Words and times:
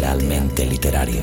Literalmente 0.00 0.64
literario. 0.64 1.20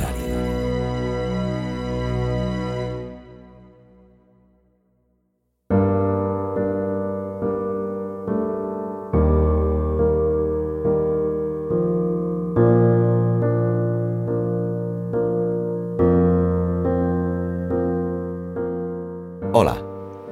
Hola, 19.54 19.82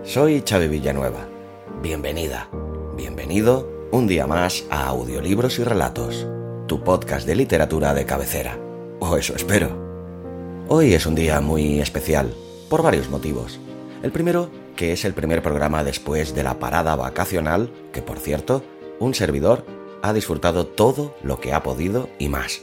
soy 0.04 0.44
Xavi 0.48 0.68
Villanueva. 0.68 1.28
Bienvenida, 1.82 2.48
bienvenido 2.96 3.68
un 3.92 4.06
día 4.06 4.28
más 4.28 4.66
a 4.70 4.86
Audiolibros 4.90 5.58
y 5.58 5.64
Relatos, 5.64 6.28
tu 6.68 6.84
podcast 6.84 7.28
de 7.28 7.36
literatura 7.36 7.94
de 7.94 8.06
cabecera. 8.06 8.58
O 9.00 9.18
eso 9.18 9.36
espero. 9.36 10.66
Hoy 10.68 10.94
es 10.94 11.06
un 11.06 11.16
día 11.16 11.40
muy 11.42 11.80
especial, 11.80 12.34
por 12.70 12.82
varios 12.82 13.10
motivos. 13.10 13.60
El 14.02 14.12
primero, 14.12 14.50
que 14.76 14.92
es 14.92 15.06
el 15.06 15.14
primer 15.14 15.44
programa 15.44 15.84
después 15.84 16.34
de 16.34 16.44
la 16.44 16.58
parada 16.58 16.96
vacacional, 16.96 17.70
que 17.94 18.02
por 18.02 18.20
cierto, 18.20 18.64
un 19.00 19.14
servidor 19.14 19.66
ha 20.02 20.14
disfrutado 20.14 20.66
todo 20.66 21.16
lo 21.22 21.40
que 21.40 21.54
ha 21.54 21.62
podido 21.62 22.10
y 22.18 22.30
más. 22.30 22.62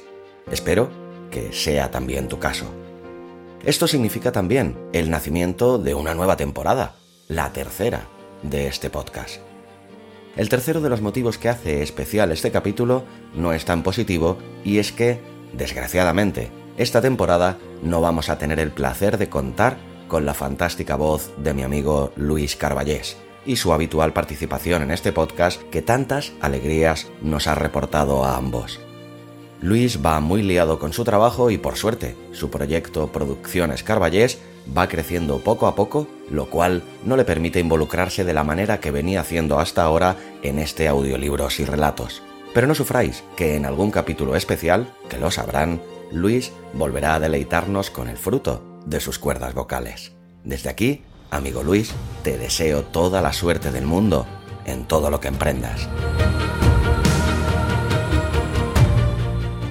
Espero 0.50 0.90
que 1.30 1.52
sea 1.52 1.90
también 1.90 2.28
tu 2.28 2.38
caso. 2.38 2.66
Esto 3.64 3.86
significa 3.86 4.32
también 4.32 4.76
el 4.92 5.10
nacimiento 5.10 5.78
de 5.78 5.94
una 5.94 6.14
nueva 6.14 6.36
temporada, 6.36 6.96
la 7.28 7.52
tercera 7.52 8.08
de 8.42 8.66
este 8.66 8.90
podcast. 8.90 9.51
El 10.36 10.48
tercero 10.48 10.80
de 10.80 10.88
los 10.88 11.02
motivos 11.02 11.36
que 11.36 11.50
hace 11.50 11.82
especial 11.82 12.32
este 12.32 12.50
capítulo 12.50 13.04
no 13.34 13.52
es 13.52 13.66
tan 13.66 13.82
positivo 13.82 14.38
y 14.64 14.78
es 14.78 14.90
que, 14.90 15.20
desgraciadamente, 15.52 16.50
esta 16.78 17.02
temporada 17.02 17.58
no 17.82 18.00
vamos 18.00 18.30
a 18.30 18.38
tener 18.38 18.58
el 18.58 18.70
placer 18.70 19.18
de 19.18 19.28
contar 19.28 19.76
con 20.08 20.24
la 20.24 20.32
fantástica 20.32 20.96
voz 20.96 21.30
de 21.36 21.52
mi 21.52 21.62
amigo 21.62 22.12
Luis 22.16 22.56
Carballés 22.56 23.18
y 23.44 23.56
su 23.56 23.74
habitual 23.74 24.14
participación 24.14 24.82
en 24.82 24.90
este 24.90 25.12
podcast 25.12 25.60
que 25.70 25.82
tantas 25.82 26.32
alegrías 26.40 27.08
nos 27.20 27.46
ha 27.46 27.54
reportado 27.54 28.24
a 28.24 28.36
ambos. 28.36 28.80
Luis 29.60 30.04
va 30.04 30.18
muy 30.20 30.42
liado 30.42 30.78
con 30.78 30.94
su 30.94 31.04
trabajo 31.04 31.50
y 31.50 31.58
por 31.58 31.76
suerte, 31.76 32.16
su 32.32 32.50
proyecto 32.50 33.12
Producciones 33.12 33.82
Carballés 33.82 34.38
va 34.76 34.88
creciendo 34.88 35.38
poco 35.38 35.66
a 35.66 35.74
poco, 35.74 36.06
lo 36.30 36.46
cual 36.46 36.82
no 37.04 37.16
le 37.16 37.24
permite 37.24 37.60
involucrarse 37.60 38.24
de 38.24 38.34
la 38.34 38.44
manera 38.44 38.80
que 38.80 38.90
venía 38.90 39.20
haciendo 39.20 39.58
hasta 39.58 39.82
ahora 39.82 40.16
en 40.42 40.58
este 40.58 40.88
audiolibros 40.88 41.60
y 41.60 41.64
relatos. 41.64 42.22
Pero 42.54 42.66
no 42.66 42.74
sufráis, 42.74 43.24
que 43.36 43.56
en 43.56 43.64
algún 43.64 43.90
capítulo 43.90 44.36
especial, 44.36 44.92
que 45.08 45.18
lo 45.18 45.30
sabrán, 45.30 45.80
Luis 46.10 46.52
volverá 46.74 47.14
a 47.14 47.20
deleitarnos 47.20 47.90
con 47.90 48.08
el 48.08 48.18
fruto 48.18 48.80
de 48.84 49.00
sus 49.00 49.18
cuerdas 49.18 49.54
vocales. 49.54 50.12
Desde 50.44 50.68
aquí, 50.68 51.02
amigo 51.30 51.62
Luis, 51.62 51.92
te 52.22 52.36
deseo 52.36 52.82
toda 52.82 53.22
la 53.22 53.32
suerte 53.32 53.72
del 53.72 53.86
mundo 53.86 54.26
en 54.66 54.84
todo 54.84 55.10
lo 55.10 55.20
que 55.20 55.28
emprendas. 55.28 55.88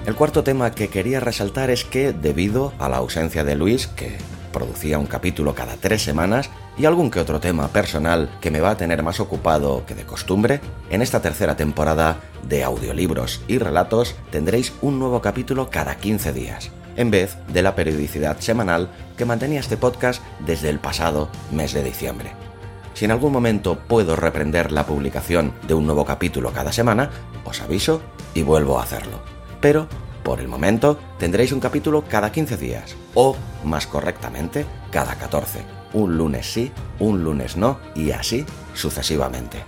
El 0.05 0.15
cuarto 0.15 0.43
tema 0.43 0.71
que 0.71 0.89
quería 0.89 1.19
resaltar 1.19 1.69
es 1.69 1.85
que, 1.85 2.11
debido 2.11 2.73
a 2.79 2.89
la 2.89 2.97
ausencia 2.97 3.43
de 3.43 3.55
Luis, 3.55 3.87
que 3.87 4.17
producía 4.51 4.99
un 4.99 5.05
capítulo 5.05 5.55
cada 5.55 5.77
tres 5.77 6.03
semanas, 6.03 6.49
y 6.77 6.85
algún 6.85 7.11
que 7.11 7.19
otro 7.19 7.39
tema 7.39 7.67
personal 7.69 8.29
que 8.41 8.51
me 8.51 8.61
va 8.61 8.71
a 8.71 8.77
tener 8.77 9.03
más 9.03 9.19
ocupado 9.19 9.85
que 9.85 9.95
de 9.95 10.05
costumbre, 10.05 10.61
en 10.89 11.01
esta 11.01 11.21
tercera 11.21 11.55
temporada 11.55 12.17
de 12.47 12.63
audiolibros 12.63 13.41
y 13.47 13.57
relatos 13.57 14.15
tendréis 14.31 14.73
un 14.81 14.99
nuevo 14.99 15.21
capítulo 15.21 15.69
cada 15.69 15.95
15 15.95 16.33
días, 16.33 16.71
en 16.95 17.11
vez 17.11 17.37
de 17.51 17.61
la 17.61 17.75
periodicidad 17.75 18.39
semanal 18.39 18.89
que 19.17 19.25
mantenía 19.25 19.59
este 19.59 19.77
podcast 19.77 20.23
desde 20.45 20.69
el 20.69 20.79
pasado 20.79 21.29
mes 21.51 21.73
de 21.73 21.83
diciembre. 21.83 22.31
Si 22.93 23.05
en 23.05 23.11
algún 23.11 23.31
momento 23.31 23.79
puedo 23.79 24.15
reprender 24.15 24.71
la 24.71 24.85
publicación 24.85 25.53
de 25.67 25.73
un 25.73 25.85
nuevo 25.85 26.05
capítulo 26.05 26.51
cada 26.51 26.71
semana, 26.71 27.09
os 27.45 27.61
aviso 27.61 28.01
y 28.33 28.43
vuelvo 28.43 28.79
a 28.79 28.83
hacerlo. 28.83 29.21
Pero, 29.59 29.87
por 30.23 30.39
el 30.39 30.47
momento, 30.47 30.99
tendréis 31.17 31.51
un 31.51 31.59
capítulo 31.59 32.03
cada 32.07 32.31
15 32.31 32.57
días, 32.57 32.95
o, 33.13 33.35
más 33.63 33.87
correctamente, 33.87 34.65
cada 34.91 35.15
14. 35.15 35.63
Un 35.93 36.17
lunes 36.17 36.51
sí, 36.51 36.71
un 36.99 37.23
lunes 37.23 37.57
no, 37.57 37.79
y 37.95 38.11
así 38.11 38.45
sucesivamente. 38.73 39.63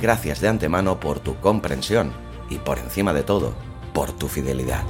Gracias 0.00 0.40
de 0.40 0.48
antemano 0.48 1.00
por 1.00 1.20
tu 1.20 1.36
comprensión 1.40 2.12
y, 2.48 2.58
por 2.58 2.78
encima 2.78 3.12
de 3.12 3.22
todo, 3.22 3.54
por 3.92 4.12
tu 4.12 4.28
fidelidad. 4.28 4.84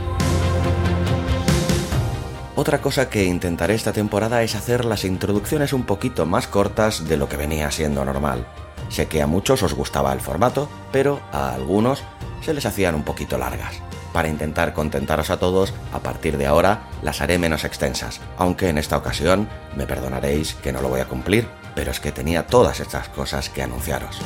Otra 2.55 2.81
cosa 2.81 3.09
que 3.09 3.25
intentaré 3.25 3.75
esta 3.75 3.93
temporada 3.93 4.43
es 4.43 4.57
hacer 4.57 4.85
las 4.85 5.05
introducciones 5.05 5.73
un 5.73 5.85
poquito 5.85 6.27
más 6.27 6.49
cortas 6.49 7.09
de 7.09 7.17
lo 7.17 7.29
que 7.29 7.37
venía 7.37 7.71
siendo 7.71 8.05
normal. 8.05 8.47
Sé 8.89 9.07
que 9.07 9.23
a 9.23 9.27
muchos 9.27 9.63
os 9.63 9.75
gustaba 9.75 10.13
el 10.13 10.21
formato, 10.21 10.69
pero 10.91 11.21
a 11.31 11.55
algunos 11.55 12.03
se 12.45 12.55
les 12.55 12.67
hacían 12.67 12.95
un 12.95 13.05
poquito 13.05 13.39
largas. 13.39 13.81
Para 14.13 14.29
intentar 14.29 14.75
contentaros 14.75 15.31
a 15.31 15.39
todos, 15.39 15.75
a 15.93 16.01
partir 16.01 16.39
de 16.39 16.47
ahora 16.47 16.89
las 17.03 17.21
haré 17.21 17.39
menos 17.39 17.65
extensas, 17.65 18.21
aunque 18.37 18.69
en 18.69 18.79
esta 18.79 18.97
ocasión 18.97 19.49
me 19.77 19.87
perdonaréis 19.87 20.55
que 20.55 20.73
no 20.73 20.81
lo 20.81 20.89
voy 20.89 21.01
a 21.01 21.09
cumplir, 21.09 21.47
pero 21.75 21.91
es 21.91 22.01
que 22.01 22.13
tenía 22.13 22.47
todas 22.47 22.81
estas 22.81 23.09
cosas 23.09 23.49
que 23.49 23.63
anunciaros. 23.63 24.19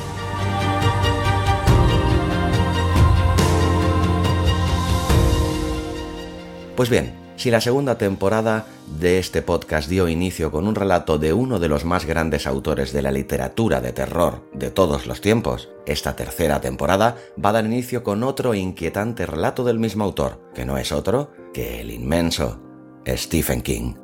Pues 6.75 6.89
bien, 6.89 7.22
si 7.35 7.51
la 7.51 7.61
segunda 7.61 7.97
temporada 7.97 8.65
de 8.99 9.17
este 9.17 9.41
podcast 9.41 9.89
dio 9.89 10.07
inicio 10.07 10.51
con 10.51 10.67
un 10.67 10.75
relato 10.75 11.17
de 11.17 11.33
uno 11.33 11.59
de 11.59 11.67
los 11.67 11.83
más 11.83 12.05
grandes 12.05 12.47
autores 12.47 12.93
de 12.93 13.01
la 13.01 13.11
literatura 13.11 13.81
de 13.81 13.91
terror 13.91 14.47
de 14.53 14.71
todos 14.71 15.07
los 15.07 15.21
tiempos, 15.21 15.69
esta 15.85 16.15
tercera 16.15 16.61
temporada 16.61 17.17
va 17.43 17.49
a 17.49 17.53
dar 17.53 17.65
inicio 17.65 18.03
con 18.03 18.23
otro 18.23 18.53
inquietante 18.53 19.25
relato 19.25 19.63
del 19.63 19.79
mismo 19.79 20.03
autor, 20.03 20.39
que 20.53 20.65
no 20.65 20.77
es 20.77 20.91
otro 20.91 21.31
que 21.53 21.81
el 21.81 21.91
inmenso 21.91 22.59
Stephen 23.07 23.61
King. 23.61 23.95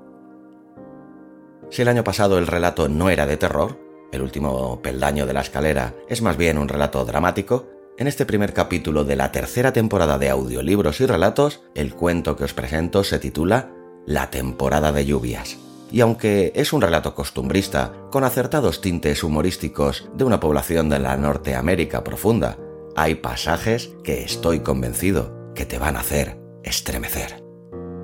Si 1.70 1.84
el 1.84 1.88
año 1.88 2.04
pasado 2.04 2.38
el 2.40 2.48
relato 2.48 2.90
no 2.90 3.10
era 3.10 3.28
de 3.28 3.38
terror, 3.38 3.80
el 4.12 4.24
último 4.24 4.82
peldaño 4.82 5.28
de 5.28 5.34
la 5.34 5.42
escalera 5.42 5.94
es 6.08 6.22
más 6.22 6.36
bien 6.36 6.58
un 6.58 6.68
relato 6.68 7.06
dramático, 7.06 7.68
en 8.00 8.08
este 8.08 8.26
primer 8.26 8.54
capítulo 8.54 9.04
de 9.04 9.18
la 9.18 9.34
tercera 9.34 9.74
temporada 9.74 10.18
de 10.18 10.30
audiolibros 10.30 11.02
y 11.02 11.06
relatos, 11.06 11.62
el 11.76 11.94
cuento 11.94 12.38
que 12.38 12.46
os 12.46 12.54
presento 12.54 13.04
se 13.04 13.20
titula 13.20 13.74
La 14.06 14.30
temporada 14.30 14.94
de 14.94 15.06
lluvias. 15.06 15.58
Y 15.92 16.00
aunque 16.00 16.54
es 16.56 16.72
un 16.72 16.82
relato 16.82 17.14
costumbrista, 17.14 17.92
con 18.10 18.24
acertados 18.24 18.80
tintes 18.80 19.22
humorísticos 19.22 20.10
de 20.16 20.24
una 20.24 20.40
población 20.40 20.88
de 20.88 21.00
la 21.00 21.18
Norteamérica 21.18 22.06
profunda, 22.06 22.58
hay 22.96 23.16
pasajes 23.16 23.92
que 24.02 24.24
estoy 24.24 24.62
convencido 24.62 25.52
que 25.54 25.66
te 25.66 25.78
van 25.78 25.98
a 25.98 26.00
hacer 26.00 26.40
estremecer. 26.64 27.44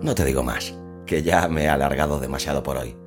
No 0.01 0.13
te 0.13 0.25
digo 0.25 0.43
más, 0.43 0.75
que 1.05 1.23
ya 1.23 1.47
me 1.47 1.63
he 1.63 1.69
alargado 1.69 2.19
demasiado 2.19 2.63
por 2.63 2.75
hoy. 2.75 2.97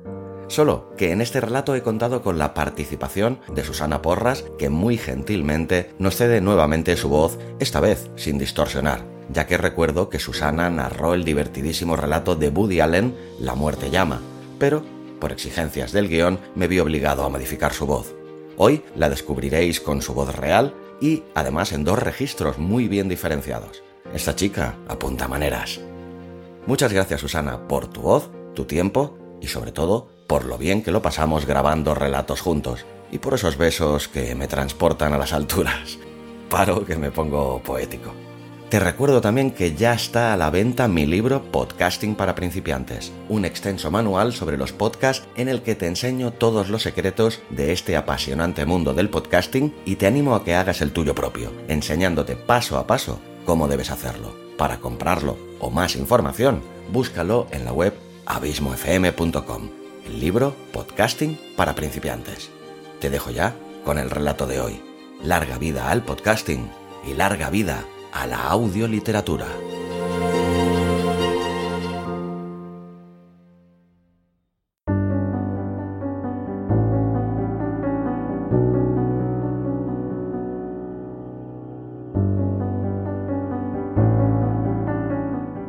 Solo 0.49 0.95
que 0.97 1.11
en 1.11 1.21
este 1.21 1.39
relato 1.39 1.75
he 1.75 1.83
contado 1.83 2.23
con 2.23 2.39
la 2.39 2.55
participación 2.55 3.39
de 3.53 3.63
Susana 3.63 4.01
Porras, 4.01 4.43
que 4.57 4.69
muy 4.69 4.97
gentilmente 4.97 5.91
nos 5.99 6.15
cede 6.15 6.41
nuevamente 6.41 6.97
su 6.97 7.07
voz, 7.07 7.37
esta 7.59 7.79
vez 7.79 8.09
sin 8.15 8.39
distorsionar, 8.39 9.05
ya 9.31 9.45
que 9.45 9.59
recuerdo 9.59 10.09
que 10.09 10.17
Susana 10.17 10.71
narró 10.71 11.13
el 11.13 11.23
divertidísimo 11.23 11.95
relato 11.95 12.35
de 12.35 12.49
Woody 12.49 12.79
Allen, 12.79 13.15
La 13.39 13.53
muerte 13.53 13.91
llama, 13.91 14.21
pero, 14.57 14.83
por 15.19 15.31
exigencias 15.31 15.91
del 15.91 16.09
guion, 16.09 16.39
me 16.55 16.67
vi 16.67 16.79
obligado 16.79 17.23
a 17.23 17.29
modificar 17.29 17.71
su 17.71 17.85
voz. 17.85 18.15
Hoy 18.57 18.83
la 18.95 19.07
descubriréis 19.11 19.79
con 19.79 20.01
su 20.01 20.15
voz 20.15 20.35
real 20.35 20.73
y, 20.99 21.23
además, 21.35 21.73
en 21.73 21.83
dos 21.83 21.99
registros 21.99 22.57
muy 22.57 22.87
bien 22.87 23.07
diferenciados. 23.07 23.83
Esta 24.15 24.35
chica 24.35 24.77
apunta 24.87 25.27
maneras. 25.27 25.79
Muchas 26.65 26.91
gracias 26.91 27.21
Susana 27.21 27.67
por 27.67 27.87
tu 27.87 28.01
voz, 28.01 28.31
tu 28.55 28.65
tiempo 28.65 29.15
y 29.41 29.47
sobre 29.47 29.71
todo 29.71 30.18
por 30.29 30.45
lo 30.45 30.59
bien 30.59 30.83
que 30.83 30.91
lo 30.91 31.01
pasamos 31.01 31.47
grabando 31.47 31.95
relatos 31.95 32.41
juntos 32.41 32.85
y 33.11 33.17
por 33.17 33.33
esos 33.33 33.57
besos 33.57 34.07
que 34.07 34.35
me 34.35 34.47
transportan 34.47 35.11
a 35.11 35.17
las 35.17 35.33
alturas. 35.33 35.97
Paro 36.51 36.85
que 36.85 36.97
me 36.97 37.09
pongo 37.09 37.63
poético. 37.63 38.13
Te 38.69 38.79
recuerdo 38.79 39.21
también 39.21 39.49
que 39.49 39.73
ya 39.73 39.93
está 39.93 40.31
a 40.31 40.37
la 40.37 40.51
venta 40.51 40.87
mi 40.87 41.07
libro 41.07 41.41
Podcasting 41.51 42.13
para 42.13 42.35
principiantes, 42.35 43.11
un 43.27 43.43
extenso 43.43 43.89
manual 43.89 44.31
sobre 44.31 44.57
los 44.57 44.71
podcasts 44.71 45.27
en 45.35 45.49
el 45.49 45.63
que 45.63 45.73
te 45.73 45.87
enseño 45.87 46.31
todos 46.31 46.69
los 46.69 46.83
secretos 46.83 47.39
de 47.49 47.71
este 47.71 47.97
apasionante 47.97 48.67
mundo 48.67 48.93
del 48.93 49.09
podcasting 49.09 49.73
y 49.83 49.95
te 49.95 50.05
animo 50.05 50.35
a 50.35 50.43
que 50.43 50.53
hagas 50.53 50.81
el 50.81 50.91
tuyo 50.91 51.15
propio, 51.15 51.51
enseñándote 51.67 52.35
paso 52.35 52.77
a 52.77 52.85
paso 52.85 53.19
cómo 53.47 53.67
debes 53.67 53.89
hacerlo. 53.89 54.35
Para 54.59 54.77
comprarlo 54.77 55.37
o 55.59 55.71
más 55.71 55.95
información, 55.95 56.61
búscalo 56.91 57.47
en 57.49 57.65
la 57.65 57.73
web 57.73 57.95
abismofm.com, 58.27 59.78
el 60.09 60.19
libro 60.19 60.55
Podcasting 60.73 61.37
para 61.55 61.75
principiantes. 61.75 62.49
Te 62.99 63.09
dejo 63.09 63.29
ya 63.29 63.55
con 63.85 63.99
el 63.99 64.09
relato 64.09 64.47
de 64.47 64.59
hoy. 64.59 64.81
Larga 65.23 65.57
vida 65.57 65.91
al 65.91 66.03
podcasting 66.03 66.67
y 67.07 67.13
larga 67.13 67.49
vida 67.49 67.85
a 68.11 68.25
la 68.25 68.43
audioliteratura. 68.43 69.45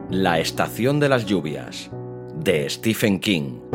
La 0.09 0.39
estación 0.39 0.99
de 0.99 1.09
las 1.09 1.27
lluvias, 1.27 1.91
de 2.35 2.69
Stephen 2.69 3.21
King. 3.21 3.70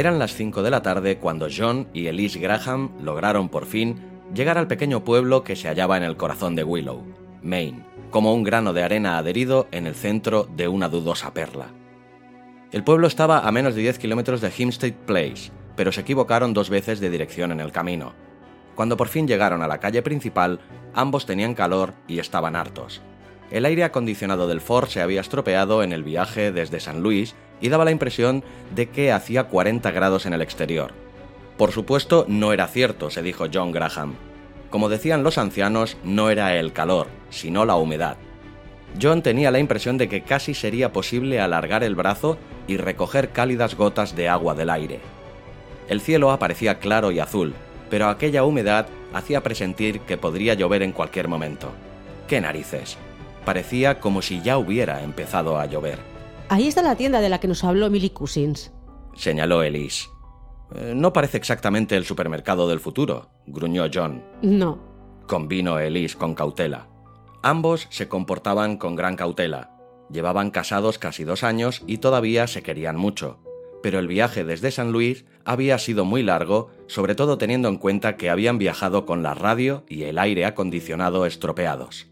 Eran 0.00 0.18
las 0.18 0.32
5 0.32 0.62
de 0.62 0.70
la 0.70 0.80
tarde 0.80 1.18
cuando 1.18 1.48
John 1.54 1.86
y 1.92 2.06
Elise 2.06 2.38
Graham 2.38 2.90
lograron 3.02 3.50
por 3.50 3.66
fin 3.66 4.00
llegar 4.32 4.56
al 4.56 4.66
pequeño 4.66 5.04
pueblo 5.04 5.44
que 5.44 5.56
se 5.56 5.68
hallaba 5.68 5.98
en 5.98 6.04
el 6.04 6.16
corazón 6.16 6.56
de 6.56 6.64
Willow, 6.64 7.04
Maine, 7.42 7.84
como 8.08 8.32
un 8.32 8.42
grano 8.42 8.72
de 8.72 8.82
arena 8.82 9.18
adherido 9.18 9.68
en 9.72 9.86
el 9.86 9.94
centro 9.94 10.48
de 10.56 10.68
una 10.68 10.88
dudosa 10.88 11.34
perla. 11.34 11.66
El 12.72 12.82
pueblo 12.82 13.08
estaba 13.08 13.40
a 13.40 13.52
menos 13.52 13.74
de 13.74 13.82
10 13.82 13.98
kilómetros 13.98 14.40
de 14.40 14.50
Hempstead 14.56 14.94
Place, 15.04 15.52
pero 15.76 15.92
se 15.92 16.00
equivocaron 16.00 16.54
dos 16.54 16.70
veces 16.70 16.98
de 17.00 17.10
dirección 17.10 17.52
en 17.52 17.60
el 17.60 17.70
camino. 17.70 18.14
Cuando 18.76 18.96
por 18.96 19.08
fin 19.08 19.28
llegaron 19.28 19.62
a 19.62 19.68
la 19.68 19.80
calle 19.80 20.00
principal, 20.00 20.60
ambos 20.94 21.26
tenían 21.26 21.52
calor 21.52 21.92
y 22.08 22.20
estaban 22.20 22.56
hartos. 22.56 23.02
El 23.50 23.66
aire 23.66 23.84
acondicionado 23.84 24.48
del 24.48 24.62
Ford 24.62 24.88
se 24.88 25.02
había 25.02 25.20
estropeado 25.20 25.82
en 25.82 25.92
el 25.92 26.04
viaje 26.04 26.52
desde 26.52 26.80
San 26.80 27.02
Luis 27.02 27.34
y 27.60 27.68
daba 27.68 27.84
la 27.84 27.90
impresión 27.90 28.42
de 28.74 28.88
que 28.88 29.12
hacía 29.12 29.44
40 29.44 29.90
grados 29.90 30.26
en 30.26 30.32
el 30.32 30.42
exterior. 30.42 30.92
Por 31.56 31.72
supuesto, 31.72 32.24
no 32.28 32.52
era 32.52 32.66
cierto, 32.68 33.10
se 33.10 33.22
dijo 33.22 33.46
John 33.52 33.72
Graham. 33.72 34.14
Como 34.70 34.88
decían 34.88 35.22
los 35.22 35.36
ancianos, 35.36 35.96
no 36.04 36.30
era 36.30 36.56
el 36.56 36.72
calor, 36.72 37.08
sino 37.28 37.64
la 37.64 37.76
humedad. 37.76 38.16
John 39.00 39.22
tenía 39.22 39.50
la 39.50 39.58
impresión 39.58 39.98
de 39.98 40.08
que 40.08 40.22
casi 40.22 40.54
sería 40.54 40.92
posible 40.92 41.40
alargar 41.40 41.84
el 41.84 41.94
brazo 41.94 42.38
y 42.66 42.76
recoger 42.76 43.30
cálidas 43.30 43.74
gotas 43.74 44.16
de 44.16 44.28
agua 44.28 44.54
del 44.54 44.70
aire. 44.70 45.00
El 45.88 46.00
cielo 46.00 46.30
aparecía 46.30 46.78
claro 46.78 47.10
y 47.10 47.18
azul, 47.18 47.54
pero 47.88 48.08
aquella 48.08 48.44
humedad 48.44 48.86
hacía 49.12 49.42
presentir 49.42 50.00
que 50.00 50.16
podría 50.16 50.54
llover 50.54 50.82
en 50.82 50.92
cualquier 50.92 51.28
momento. 51.28 51.72
¡Qué 52.28 52.40
narices! 52.40 52.96
Parecía 53.44 54.00
como 54.00 54.22
si 54.22 54.40
ya 54.40 54.56
hubiera 54.58 55.02
empezado 55.02 55.58
a 55.58 55.66
llover. 55.66 55.98
Ahí 56.50 56.66
está 56.66 56.82
la 56.82 56.96
tienda 56.96 57.20
de 57.20 57.28
la 57.28 57.38
que 57.38 57.46
nos 57.46 57.62
habló 57.62 57.90
Millie 57.90 58.12
Cousins. 58.12 58.72
Señaló 59.14 59.62
Elise. 59.62 60.08
Eh, 60.74 60.94
no 60.96 61.12
parece 61.12 61.36
exactamente 61.36 61.96
el 61.96 62.04
supermercado 62.04 62.68
del 62.68 62.80
futuro, 62.80 63.30
gruñó 63.46 63.84
John. 63.94 64.24
No. 64.42 64.76
Convino 65.28 65.78
Elise 65.78 66.18
con 66.18 66.34
cautela. 66.34 66.88
Ambos 67.44 67.86
se 67.90 68.08
comportaban 68.08 68.78
con 68.78 68.96
gran 68.96 69.14
cautela. 69.14 69.70
Llevaban 70.10 70.50
casados 70.50 70.98
casi 70.98 71.22
dos 71.22 71.44
años 71.44 71.84
y 71.86 71.98
todavía 71.98 72.48
se 72.48 72.64
querían 72.64 72.96
mucho. 72.96 73.38
Pero 73.80 74.00
el 74.00 74.08
viaje 74.08 74.42
desde 74.42 74.72
San 74.72 74.90
Luis 74.90 75.26
había 75.44 75.78
sido 75.78 76.04
muy 76.04 76.24
largo, 76.24 76.70
sobre 76.88 77.14
todo 77.14 77.38
teniendo 77.38 77.68
en 77.68 77.76
cuenta 77.76 78.16
que 78.16 78.28
habían 78.28 78.58
viajado 78.58 79.06
con 79.06 79.22
la 79.22 79.34
radio 79.34 79.84
y 79.88 80.02
el 80.02 80.18
aire 80.18 80.46
acondicionado 80.46 81.26
estropeados. 81.26 82.08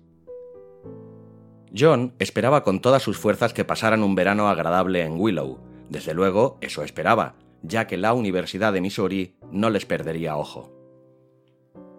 John 1.77 2.15
esperaba 2.19 2.63
con 2.63 2.81
todas 2.81 3.03
sus 3.03 3.19
fuerzas 3.19 3.53
que 3.53 3.65
pasaran 3.65 4.03
un 4.03 4.15
verano 4.15 4.49
agradable 4.49 5.03
en 5.03 5.21
Willow. 5.21 5.59
Desde 5.89 6.15
luego, 6.15 6.59
eso 6.61 6.83
esperaba, 6.83 7.35
ya 7.63 7.87
que 7.87 7.97
la 7.97 8.13
Universidad 8.13 8.73
de 8.73 8.81
Missouri 8.81 9.37
no 9.51 9.71
les 9.71 9.87
perdería 9.87 10.37
ojo. 10.37 10.73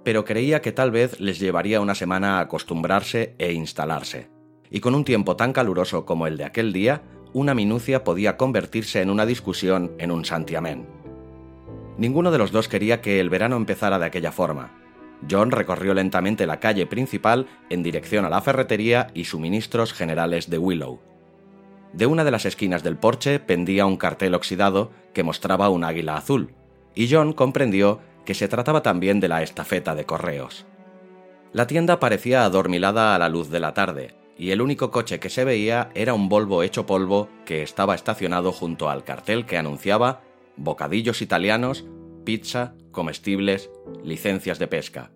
Pero 0.03 0.25
creía 0.25 0.61
que 0.61 0.71
tal 0.71 0.91
vez 0.91 1.19
les 1.19 1.39
llevaría 1.39 1.81
una 1.81 1.95
semana 1.95 2.37
a 2.37 2.41
acostumbrarse 2.41 3.35
e 3.37 3.53
instalarse. 3.53 4.29
Y 4.71 4.79
con 4.79 4.95
un 4.95 5.03
tiempo 5.03 5.35
tan 5.35 5.53
caluroso 5.53 6.05
como 6.05 6.27
el 6.27 6.37
de 6.37 6.45
aquel 6.45 6.73
día, 6.73 7.01
una 7.33 7.53
minucia 7.53 8.03
podía 8.03 8.37
convertirse 8.37 9.01
en 9.01 9.09
una 9.09 9.25
discusión 9.25 9.91
en 9.99 10.11
un 10.11 10.25
santiamén. 10.25 10.87
Ninguno 11.97 12.31
de 12.31 12.37
los 12.37 12.51
dos 12.51 12.67
quería 12.67 13.01
que 13.01 13.19
el 13.19 13.29
verano 13.29 13.57
empezara 13.57 13.99
de 13.99 14.05
aquella 14.05 14.31
forma, 14.31 14.78
John 15.29 15.51
recorrió 15.51 15.93
lentamente 15.93 16.45
la 16.45 16.59
calle 16.59 16.85
principal 16.85 17.47
en 17.69 17.83
dirección 17.83 18.25
a 18.25 18.29
la 18.29 18.41
ferretería 18.41 19.07
y 19.13 19.25
suministros 19.25 19.93
generales 19.93 20.49
de 20.49 20.57
Willow. 20.57 20.99
De 21.93 22.05
una 22.05 22.23
de 22.23 22.31
las 22.31 22.45
esquinas 22.45 22.83
del 22.83 22.97
porche 22.97 23.39
pendía 23.39 23.85
un 23.85 23.97
cartel 23.97 24.35
oxidado 24.35 24.91
que 25.13 25.23
mostraba 25.23 25.69
un 25.69 25.83
águila 25.83 26.15
azul, 26.15 26.53
y 26.93 27.09
John 27.11 27.33
comprendió 27.33 27.99
que 28.25 28.35
se 28.35 28.47
trataba 28.47 28.83
también 28.83 29.19
de 29.19 29.27
la 29.27 29.41
estafeta 29.41 29.95
de 29.95 30.05
correos. 30.05 30.65
La 31.51 31.65
tienda 31.65 31.99
parecía 31.99 32.45
adormilada 32.45 33.15
a 33.15 33.19
la 33.19 33.27
luz 33.27 33.49
de 33.49 33.59
la 33.59 33.73
tarde, 33.73 34.13
y 34.37 34.51
el 34.51 34.61
único 34.61 34.91
coche 34.91 35.19
que 35.19 35.29
se 35.29 35.43
veía 35.43 35.89
era 35.95 36.13
un 36.13 36.29
Volvo 36.29 36.63
hecho 36.63 36.85
polvo 36.85 37.27
que 37.45 37.63
estaba 37.63 37.95
estacionado 37.95 38.51
junto 38.51 38.89
al 38.89 39.03
cartel 39.03 39.45
que 39.45 39.57
anunciaba 39.57 40.21
bocadillos 40.55 41.21
italianos, 41.21 41.85
pizza, 42.29 42.75
comestibles, 42.91 43.71
licencias 44.03 44.59
de 44.59 44.67
pesca. 44.67 45.09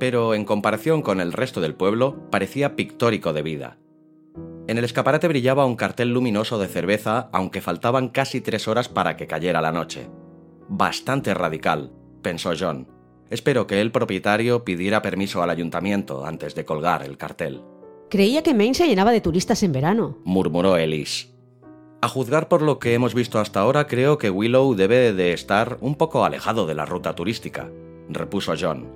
Pero 0.00 0.34
en 0.34 0.44
comparación 0.44 1.02
con 1.02 1.20
el 1.20 1.32
resto 1.32 1.60
del 1.60 1.76
pueblo, 1.76 2.28
parecía 2.32 2.74
pictórico 2.74 3.32
de 3.32 3.42
vida. 3.42 3.78
En 4.66 4.76
el 4.76 4.82
escaparate 4.82 5.28
brillaba 5.28 5.66
un 5.66 5.76
cartel 5.76 6.12
luminoso 6.12 6.58
de 6.58 6.66
cerveza, 6.66 7.30
aunque 7.32 7.60
faltaban 7.60 8.08
casi 8.08 8.40
tres 8.40 8.66
horas 8.66 8.88
para 8.88 9.16
que 9.16 9.28
cayera 9.28 9.60
la 9.60 9.70
noche. 9.70 10.08
Bastante 10.68 11.32
radical, 11.32 11.92
pensó 12.22 12.54
John. 12.58 12.88
Espero 13.30 13.68
que 13.68 13.80
el 13.80 13.92
propietario 13.92 14.64
pidiera 14.64 15.02
permiso 15.02 15.44
al 15.44 15.50
ayuntamiento 15.50 16.26
antes 16.26 16.56
de 16.56 16.64
colgar 16.64 17.04
el 17.04 17.18
cartel. 17.18 17.62
Creía 18.08 18.42
que 18.42 18.52
Maine 18.52 18.74
se 18.74 18.88
llenaba 18.88 19.12
de 19.12 19.20
turistas 19.20 19.62
en 19.62 19.70
verano, 19.70 20.18
murmuró 20.24 20.76
Elise. 20.76 21.29
A 22.02 22.08
juzgar 22.08 22.48
por 22.48 22.62
lo 22.62 22.78
que 22.78 22.94
hemos 22.94 23.14
visto 23.14 23.38
hasta 23.38 23.60
ahora, 23.60 23.86
creo 23.86 24.16
que 24.16 24.30
Willow 24.30 24.74
debe 24.74 25.12
de 25.12 25.34
estar 25.34 25.76
un 25.82 25.96
poco 25.96 26.24
alejado 26.24 26.66
de 26.66 26.74
la 26.74 26.86
ruta 26.86 27.14
turística, 27.14 27.68
repuso 28.08 28.54
John. 28.58 28.88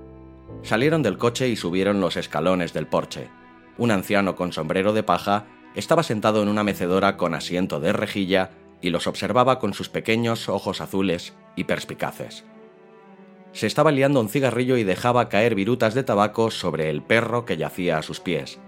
Salieron 0.63 1.03
del 1.03 1.19
coche 1.19 1.49
y 1.49 1.57
subieron 1.57 2.01
los 2.01 2.17
escalones 2.17 2.73
del 2.73 2.87
porche. 2.87 3.29
Un 3.77 3.91
anciano 3.91 4.37
con 4.37 4.53
sombrero 4.53 4.95
de 4.95 5.03
paja 5.03 5.45
estaba 5.75 6.03
sentado 6.03 6.43
en 6.43 6.49
una 6.49 6.65
mecedora 6.65 7.19
con 7.19 7.35
asiento 7.35 7.79
de 7.79 7.93
rejilla 7.93 8.53
y 8.81 8.89
los 8.89 9.07
observaba 9.07 9.59
con 9.59 9.75
sus 9.75 9.91
pequeños 9.91 10.49
ojos 10.49 10.81
azules 10.81 11.35
y 11.57 11.65
perspicaces. 11.65 12.45
Se 13.53 13.67
estaba 13.67 13.93
liando 13.93 14.21
un 14.21 14.31
cigarrillo 14.31 14.79
y 14.79 14.85
dejaba 14.85 15.29
caer 15.29 15.55
virutas 15.55 15.93
de 15.93 16.05
tabaco 16.05 16.51
sobre 16.51 16.89
el 16.89 17.03
perro 17.03 17.45
que 17.45 17.59
yacía 17.59 17.99
a 17.99 18.03
sus 18.03 18.21
pies. 18.21 18.59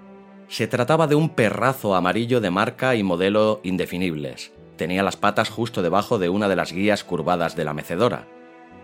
Se 0.49 0.69
trataba 0.69 1.07
de 1.07 1.15
un 1.17 1.31
perrazo 1.31 1.95
amarillo 1.95 2.41
de 2.41 2.50
marca 2.50 2.95
y 2.95 3.03
modelo 3.03 3.61
indefinibles. 3.65 4.53
Tenía 4.76 5.03
las 5.03 5.17
patas 5.17 5.49
justo 5.49 5.83
debajo 5.83 6.19
de 6.19 6.29
una 6.29 6.49
de 6.49 6.57
las 6.57 6.73
guías 6.73 7.03
curvadas 7.03 7.57
de 7.57 7.65
la 7.65 7.75
mecedora. 7.75 8.29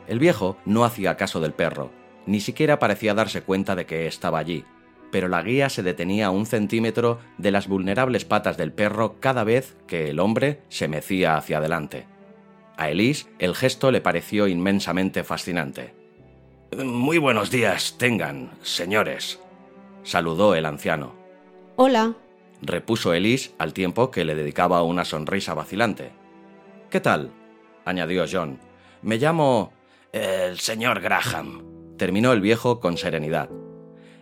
El 0.09 0.19
viejo 0.19 0.57
no 0.65 0.85
hacía 0.85 1.17
caso 1.17 1.39
del 1.41 1.53
perro, 1.53 1.91
ni 2.27 2.41
siquiera 2.41 2.79
parecía 2.79 3.15
darse 3.15 3.43
cuenta 3.43 3.77
de 3.77 3.87
que 3.87 4.07
estaba 4.07 4.39
allí, 4.39 4.65
pero 5.13 5.29
la 5.29 5.43
guía 5.43 5.69
se 5.69 5.83
detenía 5.83 6.31
un 6.31 6.47
centímetro 6.47 7.21
de 7.39 7.51
las 7.51 7.69
vulnerables 7.69 8.25
patas 8.25 8.57
del 8.57 8.73
perro 8.73 9.21
cada 9.21 9.45
vez 9.45 9.77
que 9.87 10.09
el 10.09 10.19
hombre 10.19 10.63
se 10.69 10.89
mecía 10.89 11.37
hacia 11.37 11.59
adelante. 11.59 12.07
A 12.77 12.91
Elise 12.91 13.27
el 13.39 13.55
gesto 13.55 13.91
le 13.91 14.01
pareció 14.01 14.49
inmensamente 14.49 15.23
fascinante. 15.23 15.95
Muy 16.77 17.19
buenos 17.19 17.51
días 17.51 17.97
tengan, 17.99 18.51
señores, 18.63 19.39
saludó 20.03 20.55
el 20.55 20.65
anciano. 20.65 21.22
Hola, 21.77 22.15
repuso 22.61 23.15
Elise 23.15 23.53
al 23.59 23.73
tiempo 23.73 24.11
que 24.11 24.25
le 24.25 24.35
dedicaba 24.35 24.83
una 24.83 25.05
sonrisa 25.05 25.55
vacilante. 25.55 26.13
¿Qué 26.91 27.01
tal? 27.01 27.33
añadió 27.85 28.25
John. 28.31 28.61
Me 29.03 29.19
llamo... 29.19 29.73
El 30.13 30.59
señor 30.59 31.01
Graham, 31.01 31.97
terminó 31.97 32.33
el 32.35 32.43
viejo 32.43 32.81
con 32.81 32.99
serenidad. 32.99 33.49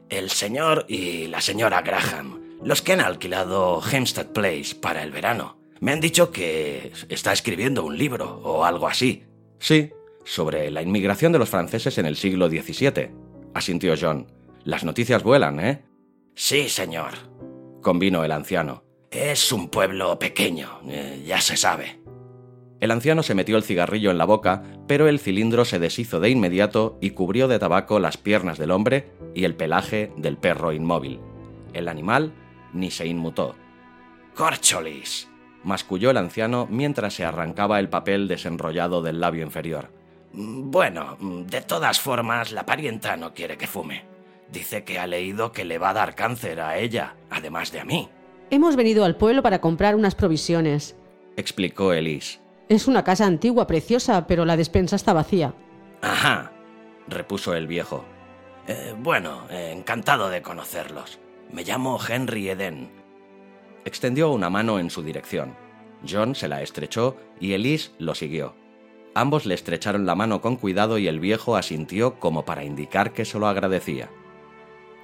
El 0.08 0.30
señor 0.30 0.86
y 0.88 1.26
la 1.26 1.40
señora 1.40 1.82
Graham, 1.82 2.58
los 2.62 2.80
que 2.80 2.92
han 2.92 3.00
alquilado 3.00 3.82
Hempstead 3.82 4.28
Place 4.28 4.76
para 4.80 5.02
el 5.02 5.10
verano. 5.10 5.58
Me 5.80 5.90
han 5.90 6.00
dicho 6.00 6.30
que 6.30 6.92
está 7.08 7.32
escribiendo 7.32 7.84
un 7.84 7.98
libro 7.98 8.40
o 8.44 8.64
algo 8.64 8.86
así. 8.86 9.24
Sí, 9.58 9.90
sobre 10.24 10.70
la 10.70 10.82
inmigración 10.82 11.32
de 11.32 11.40
los 11.40 11.48
franceses 11.48 11.98
en 11.98 12.06
el 12.06 12.14
siglo 12.16 12.48
XVII, 12.48 13.10
asintió 13.54 13.94
John. 14.00 14.28
Las 14.62 14.84
noticias 14.84 15.24
vuelan, 15.24 15.58
¿eh? 15.58 15.82
Sí, 16.36 16.68
señor, 16.68 17.14
convino 17.80 18.24
el 18.24 18.32
anciano. 18.32 18.84
Es 19.10 19.52
un 19.52 19.68
pueblo 19.68 20.18
pequeño, 20.18 20.80
eh, 20.88 21.22
ya 21.26 21.40
se 21.40 21.56
sabe. 21.56 22.00
El 22.80 22.90
anciano 22.90 23.22
se 23.22 23.34
metió 23.34 23.56
el 23.56 23.62
cigarrillo 23.62 24.10
en 24.10 24.18
la 24.18 24.24
boca, 24.24 24.62
pero 24.86 25.08
el 25.08 25.18
cilindro 25.18 25.64
se 25.64 25.78
deshizo 25.78 26.18
de 26.20 26.30
inmediato 26.30 26.96
y 27.00 27.10
cubrió 27.10 27.46
de 27.46 27.58
tabaco 27.58 27.98
las 27.98 28.16
piernas 28.16 28.56
del 28.56 28.70
hombre 28.70 29.12
y 29.34 29.44
el 29.44 29.54
pelaje 29.54 30.12
del 30.16 30.38
perro 30.38 30.72
inmóvil. 30.72 31.20
El 31.74 31.88
animal 31.88 32.32
ni 32.72 32.90
se 32.90 33.06
inmutó. 33.06 33.54
¡Corcholis! 34.34 35.28
masculló 35.62 36.10
el 36.10 36.16
anciano 36.16 36.66
mientras 36.70 37.14
se 37.14 37.24
arrancaba 37.24 37.78
el 37.80 37.90
papel 37.90 38.28
desenrollado 38.28 39.02
del 39.02 39.20
labio 39.20 39.44
inferior. 39.44 39.92
Bueno, 40.32 41.18
de 41.20 41.60
todas 41.60 42.00
formas, 42.00 42.52
la 42.52 42.64
parienta 42.64 43.16
no 43.16 43.34
quiere 43.34 43.58
que 43.58 43.66
fume. 43.66 44.04
Dice 44.52 44.84
que 44.84 44.98
ha 44.98 45.06
leído 45.06 45.52
que 45.52 45.64
le 45.64 45.78
va 45.78 45.90
a 45.90 45.94
dar 45.94 46.14
cáncer 46.14 46.60
a 46.60 46.78
ella, 46.78 47.14
además 47.30 47.70
de 47.72 47.80
a 47.80 47.84
mí. 47.84 48.08
Hemos 48.50 48.74
venido 48.74 49.04
al 49.04 49.16
pueblo 49.16 49.42
para 49.42 49.60
comprar 49.60 49.94
unas 49.94 50.14
provisiones, 50.14 50.96
explicó 51.36 51.92
Elise. 51.92 52.40
Es 52.68 52.86
una 52.86 53.02
casa 53.02 53.26
antigua, 53.26 53.66
preciosa, 53.66 54.26
pero 54.26 54.44
la 54.44 54.56
despensa 54.56 54.96
está 54.96 55.12
vacía. 55.12 55.54
Ajá, 56.02 56.52
repuso 57.08 57.54
el 57.54 57.66
viejo. 57.66 58.04
Eh, 58.68 58.94
bueno, 58.96 59.42
encantado 59.50 60.28
de 60.30 60.42
conocerlos. 60.42 61.18
Me 61.52 61.64
llamo 61.64 61.98
Henry 62.06 62.48
Eden. 62.48 62.90
Extendió 63.84 64.30
una 64.30 64.50
mano 64.50 64.78
en 64.78 64.90
su 64.90 65.02
dirección. 65.02 65.56
John 66.08 66.34
se 66.34 66.48
la 66.48 66.62
estrechó 66.62 67.16
y 67.40 67.54
Elise 67.54 67.90
lo 67.98 68.14
siguió. 68.14 68.54
Ambos 69.14 69.46
le 69.46 69.54
estrecharon 69.54 70.06
la 70.06 70.14
mano 70.14 70.40
con 70.40 70.56
cuidado 70.56 70.98
y 70.98 71.08
el 71.08 71.18
viejo 71.18 71.56
asintió 71.56 72.20
como 72.20 72.44
para 72.44 72.64
indicar 72.64 73.12
que 73.12 73.24
se 73.24 73.38
lo 73.38 73.48
agradecía. 73.48 74.08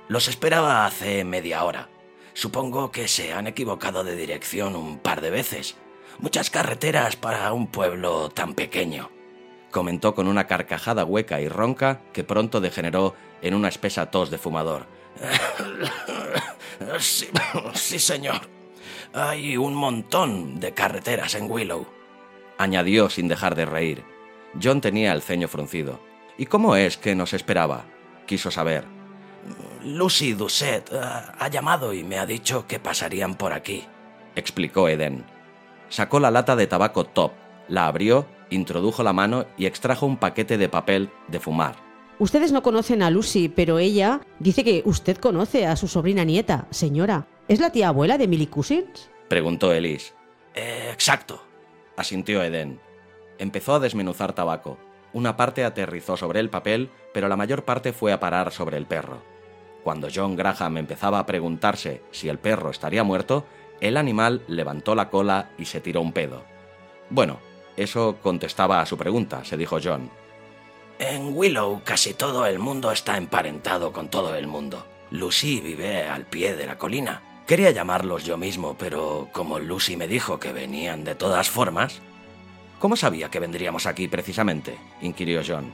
Los 0.09 0.29
esperaba 0.29 0.87
hace 0.87 1.25
media 1.25 1.65
hora. 1.65 1.89
Supongo 2.33 2.93
que 2.93 3.09
se 3.09 3.33
han 3.33 3.47
equivocado 3.47 4.05
de 4.05 4.15
dirección 4.15 4.77
un 4.77 4.99
par 4.99 5.21
de 5.21 5.31
veces. 5.31 5.77
Muchas 6.19 6.51
carreteras 6.51 7.17
para 7.17 7.53
un 7.53 7.67
pueblo 7.67 8.29
tan 8.31 8.55
pequeño. 8.55 9.11
Comentó 9.71 10.15
con 10.15 10.29
una 10.29 10.47
carcajada 10.47 11.05
hueca 11.05 11.41
y 11.41 11.49
ronca 11.49 12.03
que 12.13 12.25
pronto 12.25 12.61
degeneró 12.61 13.15
en 13.43 13.55
una 13.55 13.69
espesa 13.69 14.11
tos 14.11 14.31
de 14.31 14.39
fumador. 14.39 14.87
Sí, 16.99 17.27
sí, 17.73 17.99
señor. 17.99 18.43
Hay 19.15 19.57
un 19.57 19.75
montón 19.75 20.61
de 20.61 20.75
carreteras 20.75 21.35
en 21.35 21.51
Willow. 21.51 21.87
Añadió 22.59 23.09
sin 23.09 23.29
dejar 23.29 23.55
de 23.55 23.65
reír. 23.65 24.05
John 24.63 24.83
tenía 24.83 25.13
el 25.13 25.23
ceño 25.23 25.49
fruncido. 25.49 26.01
¿Y 26.37 26.45
cómo 26.45 26.77
es 26.77 26.99
que 26.99 27.15
nos 27.15 27.33
esperaba? 27.33 27.87
Quiso 28.27 28.51
saber. 28.51 28.96
Lucy 29.87 30.33
Doucet 30.33 30.91
eh, 30.93 30.99
ha 30.99 31.49
llamado 31.49 31.93
y 31.93 32.03
me 32.03 32.19
ha 32.19 32.27
dicho 32.27 32.67
que 32.67 32.81
pasarían 32.81 33.37
por 33.37 33.53
aquí, 33.53 33.85
explicó 34.35 34.89
Eden. 34.89 35.25
Sacó 35.91 36.19
la 36.19 36.33
lata 36.33 36.57
de 36.57 36.67
tabaco 36.67 37.05
top, 37.05 37.31
la 37.69 37.87
abrió, 37.87 38.27
introdujo 38.51 39.05
la 39.05 39.13
mano 39.13 39.47
y 39.57 39.67
extrajo 39.67 40.05
un 40.05 40.17
paquete 40.17 40.59
de 40.59 40.69
papel 40.69 41.09
de 41.29 41.39
fumar. 41.39 41.77
Ustedes 42.19 42.51
no 42.51 42.65
conocen 42.65 43.01
a 43.01 43.11
Lucy, 43.11 43.49
pero 43.49 43.79
ella 43.79 44.23
dice 44.41 44.65
que 44.65 44.83
usted 44.85 45.19
conoce 45.19 45.67
a 45.67 45.77
su 45.77 45.87
sobrina 45.87 46.25
nieta, 46.25 46.67
señora. 46.71 47.29
¿Es 47.47 47.61
la 47.61 47.71
tía 47.71 47.89
abuela 47.89 48.19
de 48.19 48.27
Millie 48.27 48.51
Cousins? 48.51 49.09
Preguntó 49.29 49.73
Elise. 49.73 50.15
Eh, 50.57 50.91
exacto, 50.93 51.45
asintió 51.97 52.43
Eden. 52.43 52.81
Empezó 53.39 53.77
a 53.77 53.81
desmenuzar 53.81 54.33
tabaco. 54.33 54.79
Una 55.13 55.37
parte 55.37 55.65
aterrizó 55.65 56.17
sobre 56.17 56.41
el 56.41 56.51
papel, 56.51 56.91
pero 57.15 57.29
la 57.29 57.37
mayor 57.37 57.65
parte 57.65 57.93
fue 57.93 58.13
a 58.13 58.19
parar 58.19 58.51
sobre 58.51 58.79
el 58.79 58.87
perro. 58.87 59.36
Cuando 59.87 60.09
John 60.13 60.35
Graham 60.35 60.79
empezaba 60.79 61.21
a 61.21 61.27
preguntarse 61.27 62.03
si 62.11 62.29
el 62.29 62.41
perro 62.41 62.71
estaría 62.71 63.05
muerto, 63.05 63.47
el 63.81 63.97
animal 63.97 64.43
levantó 64.49 64.97
la 64.97 65.11
cola 65.11 65.51
y 65.59 65.67
se 65.67 65.81
tiró 65.81 66.01
un 66.01 66.11
pedo. 66.11 66.43
Bueno, 67.09 67.39
eso 67.77 68.17
contestaba 68.21 68.81
a 68.81 68.87
su 68.87 68.99
pregunta, 68.99 69.45
se 69.45 69.57
dijo 69.57 69.79
John. 69.81 70.11
En 70.99 71.37
Willow 71.37 71.83
casi 71.85 72.15
todo 72.15 72.47
el 72.47 72.59
mundo 72.59 72.91
está 72.91 73.17
emparentado 73.17 73.93
con 73.93 74.09
todo 74.09 74.35
el 74.35 74.49
mundo. 74.49 74.85
Lucy 75.13 75.61
vive 75.61 76.03
al 76.03 76.25
pie 76.25 76.57
de 76.57 76.67
la 76.67 76.77
colina. 76.77 77.23
Quería 77.47 77.71
llamarlos 77.71 78.25
yo 78.25 78.37
mismo, 78.37 78.75
pero 78.77 79.29
como 79.31 79.61
Lucy 79.61 79.97
me 79.97 80.09
dijo 80.09 80.41
que 80.41 80.53
venían 80.53 81.05
de 81.05 81.15
todas 81.15 81.49
formas... 81.49 82.03
¿Cómo 82.81 82.97
sabía 82.97 83.31
que 83.31 83.39
vendríamos 83.39 83.87
aquí 83.87 84.09
precisamente? 84.09 84.79
inquirió 85.01 85.43
John. 85.47 85.73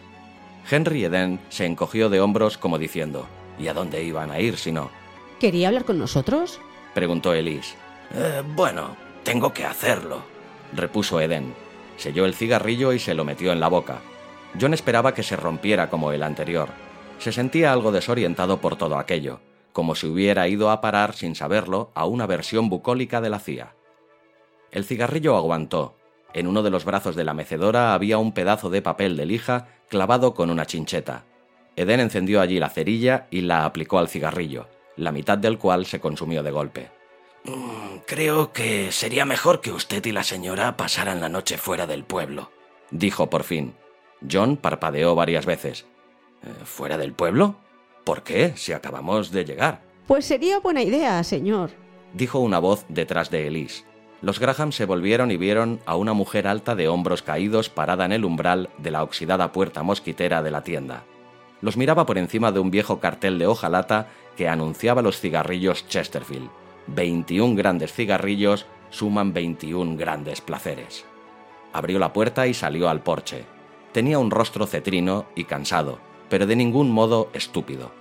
Henry 0.71 1.02
Eden 1.02 1.40
se 1.49 1.64
encogió 1.64 2.11
de 2.11 2.21
hombros 2.21 2.59
como 2.59 2.78
diciendo, 2.78 3.26
¿y 3.59 3.68
a 3.68 3.75
dónde 3.75 4.02
iban 4.02 4.30
a 4.30 4.40
ir 4.40 4.56
si 4.56 4.73
no? 4.73 4.90
¿Quería 5.38 5.68
hablar 5.68 5.85
con 5.85 5.99
nosotros? 5.99 6.61
preguntó 6.94 7.35
Elise. 7.35 7.75
Eh, 8.14 8.42
bueno, 8.54 8.97
tengo 9.23 9.52
que 9.52 9.64
hacerlo, 9.64 10.23
repuso 10.73 11.21
Eden. 11.21 11.54
Selló 11.97 12.25
el 12.25 12.35
cigarrillo 12.35 12.92
y 12.92 12.99
se 12.99 13.14
lo 13.14 13.25
metió 13.25 13.52
en 13.52 13.61
la 13.61 13.68
boca. 13.68 14.00
John 14.61 14.75
esperaba 14.75 15.14
que 15.14 15.23
se 15.23 15.37
rompiera 15.37 15.88
como 15.88 16.12
el 16.12 16.23
anterior. 16.23 16.68
Se 17.18 17.32
sentía 17.32 17.73
algo 17.73 17.92
desorientado 17.92 18.61
por 18.61 18.76
todo 18.76 18.99
aquello, 18.99 19.40
como 19.73 19.94
si 19.94 20.06
hubiera 20.06 20.49
ido 20.49 20.71
a 20.71 20.80
parar 20.80 21.14
sin 21.14 21.35
saberlo 21.35 21.90
a 21.94 22.04
una 22.04 22.26
versión 22.26 22.68
bucólica 22.68 23.21
de 23.21 23.30
la 23.30 23.38
CIA. 23.38 23.75
El 24.71 24.85
cigarrillo 24.85 25.37
aguantó. 25.37 25.97
En 26.35 26.47
uno 26.47 26.62
de 26.62 26.71
los 26.71 26.85
brazos 26.85 27.14
de 27.14 27.25
la 27.25 27.35
mecedora 27.35 27.94
había 27.94 28.18
un 28.18 28.32
pedazo 28.32 28.71
de 28.71 28.82
papel 28.82 29.16
de 29.16 29.26
lija 29.26 29.68
clavado 29.88 30.35
con 30.35 30.50
una 30.50 30.66
chincheta. 30.66 31.25
Eden 31.76 32.00
encendió 32.00 32.40
allí 32.40 32.58
la 32.58 32.68
cerilla 32.68 33.26
y 33.30 33.42
la 33.42 33.64
aplicó 33.64 33.98
al 33.98 34.08
cigarrillo, 34.08 34.68
la 34.96 35.12
mitad 35.12 35.38
del 35.38 35.58
cual 35.58 35.86
se 35.86 36.00
consumió 36.00 36.42
de 36.42 36.50
golpe. 36.50 36.90
Mm, 37.44 37.98
creo 38.06 38.52
que 38.52 38.92
sería 38.92 39.24
mejor 39.24 39.60
que 39.60 39.72
usted 39.72 40.04
y 40.04 40.12
la 40.12 40.22
señora 40.22 40.76
pasaran 40.76 41.20
la 41.20 41.28
noche 41.28 41.58
fuera 41.58 41.86
del 41.86 42.04
pueblo, 42.04 42.50
dijo 42.90 43.30
por 43.30 43.42
fin. 43.44 43.74
John 44.30 44.56
parpadeó 44.56 45.14
varias 45.14 45.46
veces. 45.46 45.86
Eh, 46.44 46.64
¿Fuera 46.64 46.98
del 46.98 47.12
pueblo? 47.12 47.56
¿Por 48.04 48.22
qué? 48.22 48.52
Si 48.56 48.72
acabamos 48.72 49.32
de 49.32 49.44
llegar. 49.44 49.82
Pues 50.06 50.24
sería 50.24 50.60
buena 50.60 50.82
idea, 50.82 51.22
señor, 51.24 51.70
dijo 52.12 52.38
una 52.38 52.58
voz 52.58 52.84
detrás 52.88 53.30
de 53.30 53.46
Elise. 53.46 53.84
Los 54.20 54.38
Graham 54.38 54.70
se 54.70 54.84
volvieron 54.84 55.32
y 55.32 55.36
vieron 55.36 55.80
a 55.84 55.96
una 55.96 56.12
mujer 56.12 56.46
alta 56.46 56.76
de 56.76 56.86
hombros 56.86 57.22
caídos 57.22 57.68
parada 57.68 58.04
en 58.04 58.12
el 58.12 58.24
umbral 58.24 58.70
de 58.78 58.92
la 58.92 59.02
oxidada 59.02 59.50
puerta 59.50 59.82
mosquitera 59.82 60.42
de 60.42 60.50
la 60.52 60.62
tienda. 60.62 61.04
Los 61.62 61.76
miraba 61.76 62.04
por 62.04 62.19
encima 62.19 62.52
de 62.52 62.61
un 62.61 62.71
viejo 62.71 63.00
cartel 63.00 63.38
de 63.38 63.47
hojalata 63.47 64.09
que 64.37 64.49
anunciaba 64.49 65.00
los 65.00 65.21
cigarrillos 65.21 65.87
Chesterfield. 65.88 66.50
21 66.88 67.54
grandes 67.54 67.92
cigarrillos 67.92 68.66
suman 68.90 69.33
21 69.33 69.97
grandes 69.97 70.40
placeres. 70.40 71.04
Abrió 71.73 71.99
la 71.99 72.12
puerta 72.12 72.47
y 72.47 72.54
salió 72.54 72.88
al 72.88 73.02
porche. 73.02 73.45
Tenía 73.92 74.19
un 74.19 74.31
rostro 74.31 74.66
cetrino 74.66 75.26
y 75.35 75.45
cansado, 75.45 76.00
pero 76.28 76.47
de 76.47 76.57
ningún 76.57 76.90
modo 76.90 77.31
estúpido. 77.33 77.92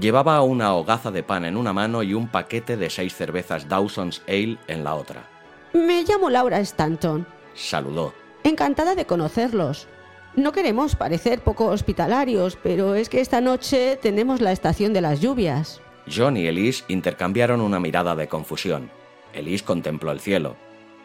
Llevaba 0.00 0.40
una 0.42 0.74
hogaza 0.74 1.10
de 1.10 1.22
pan 1.22 1.44
en 1.44 1.56
una 1.56 1.72
mano 1.72 2.02
y 2.02 2.14
un 2.14 2.28
paquete 2.28 2.76
de 2.76 2.88
seis 2.88 3.14
cervezas 3.14 3.68
Dawson's 3.68 4.22
Ale 4.28 4.58
en 4.66 4.84
la 4.84 4.94
otra. 4.94 5.28
Me 5.74 6.04
llamo 6.04 6.30
Laura 6.30 6.60
Stanton. 6.60 7.26
Saludó. 7.54 8.14
Encantada 8.44 8.94
de 8.94 9.04
conocerlos. 9.04 9.88
No 10.36 10.52
queremos 10.52 10.94
parecer 10.94 11.40
poco 11.40 11.66
hospitalarios, 11.66 12.56
pero 12.62 12.94
es 12.94 13.08
que 13.08 13.20
esta 13.20 13.40
noche 13.40 13.98
tenemos 14.00 14.40
la 14.40 14.52
estación 14.52 14.92
de 14.92 15.00
las 15.00 15.20
lluvias. 15.20 15.80
John 16.14 16.36
y 16.36 16.46
Elise 16.46 16.84
intercambiaron 16.88 17.60
una 17.60 17.80
mirada 17.80 18.14
de 18.14 18.28
confusión. 18.28 18.90
Elise 19.32 19.64
contempló 19.64 20.12
el 20.12 20.20
cielo. 20.20 20.56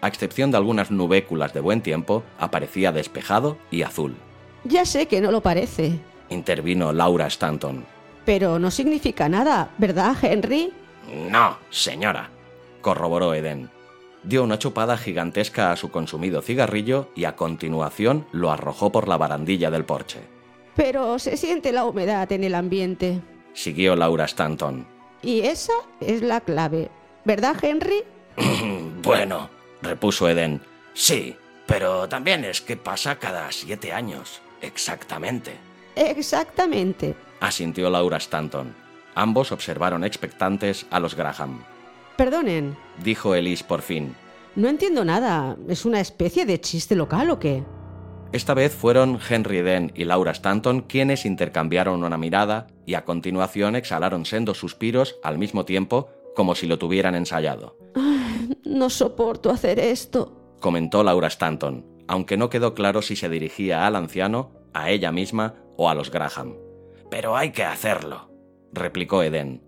A 0.02 0.08
excepción 0.08 0.52
de 0.52 0.58
algunas 0.58 0.92
nubéculas 0.92 1.54
de 1.54 1.62
buen 1.62 1.82
tiempo, 1.82 2.24
aparecía 2.38 2.92
despejado 2.92 3.58
y 3.72 3.84
azul. 3.84 4.16
Ya 4.66 4.86
sé 4.86 5.08
que 5.08 5.22
no 5.22 5.32
lo 5.32 5.42
parece. 5.42 6.00
Intervino 6.30 6.94
Laura 6.94 7.28
Stanton. 7.28 7.86
Pero 8.26 8.60
no 8.60 8.72
significa 8.72 9.28
nada, 9.30 9.72
¿verdad, 9.78 10.16
Henry? 10.22 10.72
No, 11.30 11.58
señora, 11.70 12.30
corroboró 12.82 13.34
Eden. 13.34 13.70
Dio 14.24 14.44
una 14.44 14.58
chupada 14.58 14.98
gigantesca 14.98 15.72
a 15.72 15.76
su 15.76 15.92
consumido 15.92 16.42
cigarrillo 16.42 17.10
y 17.16 17.26
a 17.26 17.36
continuación 17.36 18.26
lo 18.32 18.52
arrojó 18.52 18.92
por 18.92 19.08
la 19.08 19.18
barandilla 19.18 19.70
del 19.70 19.84
porche. 19.84 20.22
Pero 20.76 21.20
se 21.20 21.38
siente 21.38 21.72
la 21.72 21.86
humedad 21.86 22.32
en 22.32 22.44
el 22.44 22.56
ambiente. 22.56 23.22
Siguió 23.54 23.96
Laura 23.96 24.26
Stanton. 24.26 24.88
Y 25.22 25.42
esa 25.42 25.74
es 26.00 26.22
la 26.22 26.42
clave. 26.42 26.90
¿Verdad, 27.26 27.56
Henry? 27.62 28.04
bueno, 29.04 29.50
repuso 29.82 30.28
Eden. 30.28 30.62
Sí, 30.94 31.36
pero 31.68 32.08
también 32.08 32.46
es 32.46 32.62
que 32.62 32.78
pasa 32.78 33.20
cada 33.20 33.52
siete 33.52 33.94
años. 33.94 34.42
Exactamente. 34.62 35.58
Exactamente. 35.96 37.16
Asintió 37.40 37.90
Laura 37.90 38.18
Stanton. 38.18 38.74
Ambos 39.16 39.52
observaron 39.52 40.04
expectantes 40.04 40.86
a 40.90 41.00
los 41.00 41.16
Graham. 41.16 41.64
Perdonen, 42.18 42.76
Dijo 43.04 43.36
Elise 43.36 43.64
por 43.64 43.82
fin. 43.82 44.16
no 44.56 44.68
entiendo 44.70 45.04
nada. 45.04 45.58
¿Es 45.68 45.86
una 45.86 46.00
especie 46.00 46.46
de 46.46 46.60
chiste 46.62 46.96
local 46.96 47.30
o 47.32 47.40
qué? 47.40 47.64
Esta 48.32 48.54
vez 48.54 48.74
fueron 48.74 49.20
Henry 49.30 49.58
Eden 49.60 49.92
y 49.96 50.06
Laura 50.06 50.32
Stanton 50.32 50.82
quienes 50.82 51.26
intercambiaron 51.26 52.04
una 52.04 52.18
mirada 52.18 52.68
y 52.86 52.96
a 52.96 53.06
continuación 53.06 53.76
exhalaron 53.76 54.26
sendos 54.26 54.58
suspiros 54.58 55.18
al 55.24 55.38
mismo 55.38 55.66
tiempo 55.66 56.10
como 56.36 56.56
si 56.56 56.66
lo 56.68 56.80
tuvieran 56.80 57.14
ensayado. 57.16 57.78
No 58.66 58.90
soporto 58.90 59.52
hacer 59.52 59.78
esto. 59.80 60.56
Comentó 60.60 61.04
Laura 61.04 61.28
Stanton, 61.28 61.86
aunque 62.08 62.38
no 62.38 62.50
quedó 62.50 62.74
claro 62.74 63.02
si 63.04 63.16
se 63.16 63.30
dirigía 63.30 63.86
al 63.86 63.96
anciano, 63.96 64.52
a 64.74 64.90
ella 64.90 65.12
misma 65.12 65.54
o 65.78 65.90
a 65.90 65.94
los 65.96 66.10
Graham. 66.10 66.56
Pero 67.12 67.38
hay 67.38 67.52
que 67.52 67.64
hacerlo, 67.64 68.32
replicó 68.72 69.22
Eden. 69.22 69.62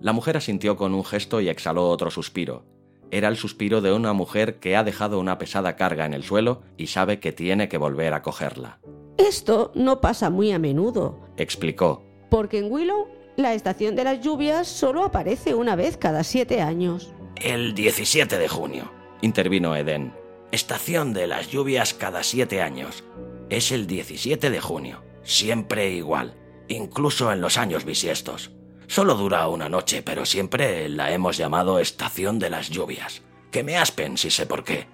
La 0.00 0.12
mujer 0.12 0.36
asintió 0.36 0.76
con 0.76 0.94
un 0.94 1.04
gesto 1.04 1.40
y 1.40 1.48
exhaló 1.48 1.88
otro 1.88 2.10
suspiro. 2.10 2.64
Era 3.10 3.28
el 3.28 3.36
suspiro 3.36 3.80
de 3.80 3.92
una 3.92 4.12
mujer 4.12 4.58
que 4.58 4.76
ha 4.76 4.84
dejado 4.84 5.18
una 5.20 5.38
pesada 5.38 5.76
carga 5.76 6.04
en 6.06 6.14
el 6.14 6.24
suelo 6.24 6.62
y 6.76 6.88
sabe 6.88 7.20
que 7.20 7.32
tiene 7.32 7.68
que 7.68 7.78
volver 7.78 8.12
a 8.14 8.22
cogerla. 8.22 8.80
Esto 9.16 9.72
no 9.74 10.00
pasa 10.00 10.28
muy 10.28 10.52
a 10.52 10.58
menudo, 10.58 11.20
Explicó. 11.36 12.02
porque 12.30 12.58
en 12.58 12.70
Willow 12.70 13.06
la 13.36 13.54
estación 13.54 13.94
de 13.96 14.04
las 14.04 14.20
lluvias 14.20 14.66
solo 14.66 15.04
aparece 15.04 15.54
una 15.54 15.76
vez 15.76 15.96
cada 15.96 16.24
siete 16.24 16.60
años. 16.60 17.12
El 17.36 17.74
17 17.74 18.38
de 18.38 18.48
junio, 18.48 18.90
intervino 19.22 19.76
Eden. 19.76 20.12
Estación 20.52 21.12
de 21.12 21.26
las 21.26 21.48
lluvias 21.50 21.94
cada 21.94 22.22
siete 22.22 22.60
años. 22.62 23.04
Es 23.50 23.72
el 23.72 23.86
17 23.86 24.50
de 24.50 24.60
junio. 24.60 25.02
Siempre 25.22 25.90
igual. 25.90 26.34
Incluso 26.68 27.30
en 27.32 27.40
los 27.40 27.58
años 27.58 27.84
bisiestos. 27.84 28.52
Solo 28.88 29.14
dura 29.14 29.48
una 29.48 29.68
noche, 29.68 30.02
pero 30.02 30.24
siempre 30.24 30.88
la 30.88 31.10
hemos 31.12 31.36
llamado 31.36 31.78
Estación 31.78 32.38
de 32.38 32.50
las 32.50 32.70
Lluvias. 32.70 33.22
Que 33.50 33.62
me 33.64 33.76
aspen 33.76 34.16
si 34.16 34.30
sé 34.30 34.46
por 34.46 34.64
qué. 34.64 34.86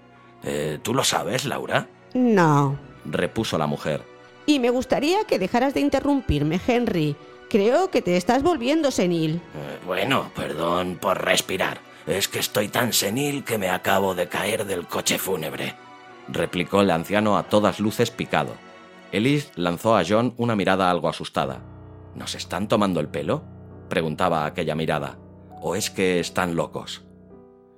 Eh, 0.42 0.78
¿Tú 0.82 0.94
lo 0.94 1.04
sabes, 1.04 1.44
Laura? 1.44 1.88
No. 2.14 2.78
repuso 3.04 3.58
la 3.58 3.66
mujer. 3.66 4.02
Y 4.46 4.58
me 4.58 4.70
gustaría 4.70 5.24
que 5.24 5.38
dejaras 5.38 5.74
de 5.74 5.80
interrumpirme, 5.80 6.60
Henry. 6.66 7.16
Creo 7.48 7.90
que 7.90 8.02
te 8.02 8.16
estás 8.16 8.42
volviendo 8.42 8.90
senil. 8.90 9.36
Eh, 9.54 9.78
bueno, 9.86 10.30
perdón 10.34 10.98
por 11.00 11.22
respirar. 11.22 11.80
Es 12.06 12.26
que 12.28 12.38
estoy 12.40 12.68
tan 12.68 12.92
senil 12.92 13.44
que 13.44 13.58
me 13.58 13.68
acabo 13.68 14.14
de 14.14 14.26
caer 14.28 14.64
del 14.66 14.86
coche 14.88 15.18
fúnebre, 15.18 15.76
replicó 16.28 16.80
el 16.80 16.90
anciano 16.90 17.36
a 17.36 17.44
todas 17.44 17.78
luces 17.78 18.10
picado. 18.10 18.54
Elise 19.12 19.52
lanzó 19.54 19.96
a 19.96 20.02
John 20.08 20.34
una 20.38 20.56
mirada 20.56 20.90
algo 20.90 21.08
asustada. 21.08 21.60
¿Nos 22.16 22.34
están 22.34 22.66
tomando 22.66 22.98
el 22.98 23.08
pelo? 23.08 23.44
Preguntaba 23.92 24.46
aquella 24.46 24.74
mirada. 24.74 25.18
¿O 25.60 25.76
es 25.76 25.90
que 25.90 26.18
están 26.18 26.56
locos? 26.56 27.04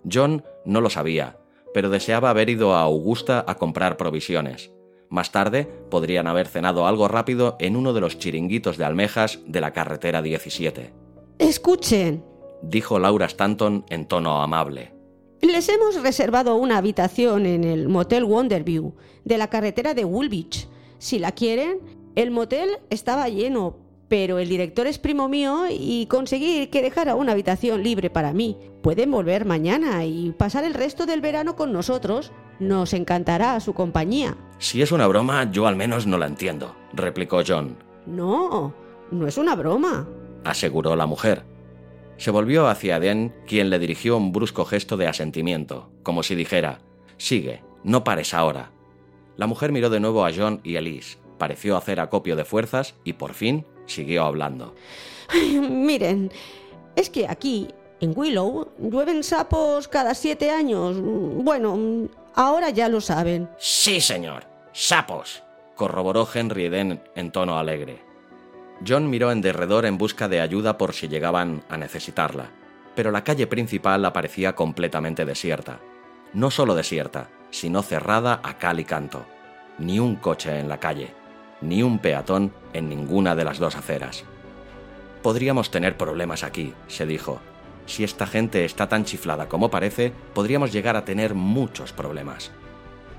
John 0.08 0.44
no 0.64 0.80
lo 0.80 0.88
sabía, 0.88 1.40
pero 1.74 1.90
deseaba 1.90 2.30
haber 2.30 2.50
ido 2.50 2.72
a 2.72 2.82
Augusta 2.82 3.44
a 3.48 3.56
comprar 3.56 3.96
provisiones. 3.96 4.70
Más 5.10 5.32
tarde 5.32 5.64
podrían 5.90 6.28
haber 6.28 6.46
cenado 6.46 6.86
algo 6.86 7.08
rápido 7.08 7.56
en 7.58 7.74
uno 7.74 7.92
de 7.92 8.00
los 8.00 8.16
chiringuitos 8.16 8.76
de 8.76 8.84
almejas 8.84 9.40
de 9.44 9.60
la 9.60 9.72
carretera 9.72 10.22
17 10.22 10.94
Escuchen, 11.40 12.24
dijo 12.62 13.00
Laura 13.00 13.26
Stanton 13.26 13.84
en 13.90 14.06
tono 14.06 14.40
amable. 14.40 14.94
les 15.42 15.68
hemos 15.68 16.00
reservado 16.00 16.54
una 16.54 16.78
habitación 16.78 17.44
en 17.44 17.64
el 17.64 17.88
Motel 17.88 18.22
Wonderview 18.22 18.94
de 19.24 19.36
la 19.36 19.48
carretera 19.48 19.94
de 19.94 20.04
Woolwich. 20.04 20.68
Si 20.98 21.18
la 21.18 21.32
quieren, 21.32 21.80
el 22.14 22.30
motel 22.30 22.78
estaba 22.88 23.28
lleno, 23.28 23.83
pero 24.14 24.38
el 24.38 24.48
director 24.48 24.86
es 24.86 25.00
primo 25.00 25.28
mío 25.28 25.64
y 25.68 26.06
conseguí 26.06 26.68
que 26.68 26.82
dejara 26.82 27.16
una 27.16 27.32
habitación 27.32 27.82
libre 27.82 28.10
para 28.10 28.32
mí. 28.32 28.56
Pueden 28.80 29.10
volver 29.10 29.44
mañana 29.44 30.04
y 30.04 30.30
pasar 30.30 30.62
el 30.62 30.72
resto 30.72 31.04
del 31.04 31.20
verano 31.20 31.56
con 31.56 31.72
nosotros. 31.72 32.30
Nos 32.60 32.92
encantará 32.92 33.58
su 33.58 33.74
compañía. 33.74 34.36
Si 34.58 34.80
es 34.82 34.92
una 34.92 35.08
broma, 35.08 35.50
yo 35.50 35.66
al 35.66 35.74
menos 35.74 36.06
no 36.06 36.16
la 36.16 36.28
entiendo, 36.28 36.76
replicó 36.92 37.42
John, 37.44 37.76
No, 38.06 38.72
no 39.10 39.26
es 39.26 39.36
una 39.36 39.56
broma. 39.56 40.06
aseguró 40.44 40.94
la 40.94 41.06
mujer. 41.06 41.42
Se 42.16 42.30
volvió 42.30 42.68
hacia 42.68 43.00
Den, 43.00 43.34
quien 43.48 43.68
le 43.68 43.80
dirigió 43.80 44.16
un 44.16 44.30
brusco 44.30 44.64
gesto 44.64 44.96
de 44.96 45.08
asentimiento, 45.08 45.90
como 46.04 46.22
si 46.22 46.36
dijera, 46.36 46.78
Sigue, 47.16 47.64
no 47.82 48.04
pares 48.04 48.32
ahora. 48.32 48.70
La 49.36 49.48
mujer 49.48 49.72
miró 49.72 49.90
de 49.90 49.98
nuevo 49.98 50.24
a 50.24 50.30
John 50.32 50.60
y 50.62 50.76
Elise, 50.76 51.18
pareció 51.36 51.76
hacer 51.76 51.98
acopio 51.98 52.36
de 52.36 52.44
fuerzas 52.44 52.94
y 53.02 53.14
por 53.14 53.34
fin 53.34 53.66
siguió 53.86 54.24
hablando. 54.24 54.74
Miren, 55.34 56.30
es 56.96 57.10
que 57.10 57.26
aquí, 57.28 57.68
en 58.00 58.12
Willow, 58.16 58.68
llueven 58.78 59.22
sapos 59.24 59.88
cada 59.88 60.14
siete 60.14 60.50
años. 60.50 60.96
Bueno, 61.00 62.08
ahora 62.34 62.70
ya 62.70 62.88
lo 62.88 63.00
saben. 63.00 63.48
Sí, 63.58 64.00
señor, 64.00 64.44
sapos, 64.72 65.42
corroboró 65.74 66.28
Henry 66.32 66.68
Den 66.68 67.02
en 67.14 67.30
tono 67.30 67.58
alegre. 67.58 68.02
John 68.86 69.08
miró 69.08 69.30
en 69.32 69.40
derredor 69.40 69.86
en 69.86 69.98
busca 69.98 70.28
de 70.28 70.40
ayuda 70.40 70.76
por 70.76 70.94
si 70.94 71.08
llegaban 71.08 71.64
a 71.68 71.76
necesitarla, 71.76 72.50
pero 72.94 73.10
la 73.10 73.24
calle 73.24 73.46
principal 73.46 74.04
aparecía 74.04 74.54
completamente 74.54 75.24
desierta. 75.24 75.80
No 76.32 76.50
solo 76.50 76.74
desierta, 76.74 77.30
sino 77.50 77.82
cerrada 77.82 78.40
a 78.42 78.58
cal 78.58 78.80
y 78.80 78.84
canto. 78.84 79.24
Ni 79.78 80.00
un 80.00 80.16
coche 80.16 80.58
en 80.58 80.68
la 80.68 80.78
calle, 80.78 81.14
ni 81.64 81.82
un 81.82 81.98
peatón 81.98 82.52
en 82.72 82.88
ninguna 82.88 83.34
de 83.34 83.44
las 83.44 83.58
dos 83.58 83.76
aceras. 83.76 84.24
Podríamos 85.22 85.70
tener 85.70 85.96
problemas 85.96 86.44
aquí, 86.44 86.74
se 86.86 87.06
dijo. 87.06 87.40
Si 87.86 88.04
esta 88.04 88.26
gente 88.26 88.64
está 88.64 88.88
tan 88.88 89.04
chiflada 89.04 89.48
como 89.48 89.70
parece, 89.70 90.12
podríamos 90.34 90.72
llegar 90.72 90.96
a 90.96 91.04
tener 91.04 91.34
muchos 91.34 91.92
problemas. 91.92 92.50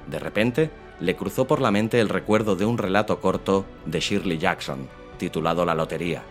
De 0.08 0.20
repente, 0.20 0.70
le 1.00 1.16
cruzó 1.16 1.46
por 1.46 1.62
la 1.62 1.72
mente 1.72 2.00
el 2.00 2.10
recuerdo 2.10 2.56
de 2.56 2.66
un 2.66 2.78
relato 2.78 3.20
corto 3.20 3.66
de 3.86 4.00
Shirley 4.00 4.38
Jackson, 4.38 4.88
titulado 5.18 5.66
La 5.66 5.76
Lotería, 5.76 6.24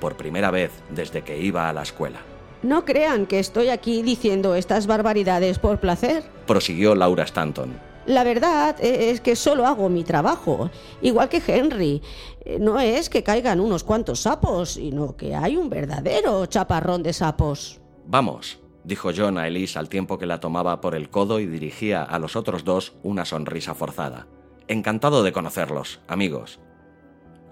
por 0.00 0.16
primera 0.16 0.50
vez 0.50 0.70
desde 0.90 1.22
que 1.22 1.38
iba 1.38 1.68
a 1.68 1.72
la 1.72 1.82
escuela. 1.82 2.20
No 2.62 2.84
crean 2.84 3.26
que 3.26 3.40
estoy 3.40 3.70
aquí 3.70 4.02
diciendo 4.02 4.54
estas 4.54 4.86
barbaridades 4.86 5.58
por 5.58 5.80
placer. 5.80 6.22
Prosiguió 6.46 6.94
Laura 6.94 7.24
Stanton. 7.24 7.91
La 8.06 8.24
verdad 8.24 8.76
e- 8.80 9.10
es 9.10 9.20
que 9.20 9.36
solo 9.36 9.66
hago 9.66 9.88
mi 9.88 10.04
trabajo, 10.04 10.70
igual 11.02 11.28
que 11.28 11.42
Henry. 11.46 12.02
Eh, 12.44 12.58
No 12.58 12.80
es 12.80 13.08
que 13.08 13.22
caigan 13.22 13.60
unos 13.60 13.84
cuantos 13.84 14.20
sapos, 14.20 14.70
sino 14.72 15.16
que 15.16 15.34
hay 15.34 15.56
un 15.56 15.70
verdadero 15.70 16.44
chaparrón 16.46 17.02
de 17.02 17.12
sapos. 17.12 17.80
Vamos, 18.06 18.58
dijo 18.84 19.10
John 19.16 19.38
a 19.38 19.46
Elise 19.46 19.78
al 19.78 19.88
tiempo 19.88 20.18
que 20.18 20.26
la 20.26 20.40
tomaba 20.40 20.80
por 20.80 20.94
el 20.96 21.08
codo 21.10 21.38
y 21.38 21.46
dirigía 21.46 22.02
a 22.02 22.18
los 22.18 22.34
otros 22.34 22.64
dos 22.64 22.94
una 23.04 23.24
sonrisa 23.24 23.74
forzada. 23.74 24.26
Encantado 24.66 25.22
de 25.22 25.32
conocerlos, 25.32 26.00
amigos. 26.08 26.58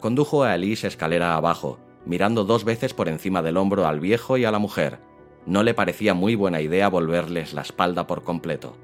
Condujo 0.01 0.43
a 0.43 0.55
Elise 0.55 0.89
escalera 0.89 1.37
abajo, 1.37 1.79
mirando 2.07 2.45
dos 2.45 2.65
veces 2.65 2.95
por 2.95 3.09
encima 3.09 3.43
del 3.43 3.57
hombro 3.57 3.87
al 3.87 4.01
viejo 4.01 4.37
y 4.37 4.45
a 4.45 4.51
la 4.51 4.59
mujer. 4.59 4.99
No 5.47 5.63
le 5.63 5.75
parecía 5.75 6.15
muy 6.15 6.35
buena 6.35 6.61
idea 6.61 6.89
volverles 6.89 7.53
la 7.55 7.63
espalda 7.63 8.07
por 8.07 8.25
completo. 8.25 8.77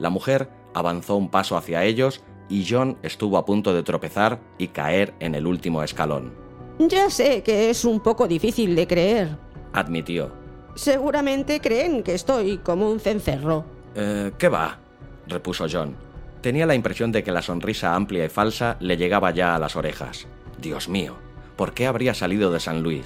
La 0.00 0.10
mujer 0.10 0.48
avanzó 0.74 1.14
un 1.16 1.30
paso 1.30 1.56
hacia 1.56 1.84
ellos 1.84 2.22
y 2.48 2.66
John 2.68 2.96
estuvo 3.02 3.38
a 3.38 3.44
punto 3.44 3.72
de 3.74 3.84
tropezar 3.84 4.40
y 4.58 4.68
caer 4.68 5.14
en 5.20 5.36
el 5.36 5.46
último 5.46 5.82
escalón. 5.84 6.32
Ya 6.78 7.10
sé 7.10 7.42
que 7.42 7.70
es 7.70 7.84
un 7.84 8.00
poco 8.00 8.26
difícil 8.26 8.74
de 8.74 8.86
creer. 8.86 9.36
Admitió. 9.74 10.32
Seguramente 10.74 11.60
creen 11.60 12.02
que 12.02 12.14
estoy 12.14 12.58
como 12.58 12.90
un 12.90 12.98
cencerro. 12.98 13.64
Eh, 13.94 14.32
¿Qué 14.38 14.48
va? 14.48 14.78
repuso 15.26 15.66
John. 15.70 15.94
Tenía 16.40 16.64
la 16.64 16.74
impresión 16.74 17.12
de 17.12 17.22
que 17.22 17.32
la 17.32 17.42
sonrisa 17.42 17.94
amplia 17.94 18.24
y 18.24 18.30
falsa 18.30 18.78
le 18.80 18.96
llegaba 18.96 19.30
ya 19.32 19.54
a 19.54 19.58
las 19.58 19.76
orejas. 19.76 20.26
Dios 20.58 20.88
mío, 20.88 21.16
¿por 21.56 21.74
qué 21.74 21.86
habría 21.86 22.14
salido 22.14 22.50
de 22.50 22.60
San 22.60 22.82
Luis? 22.82 23.04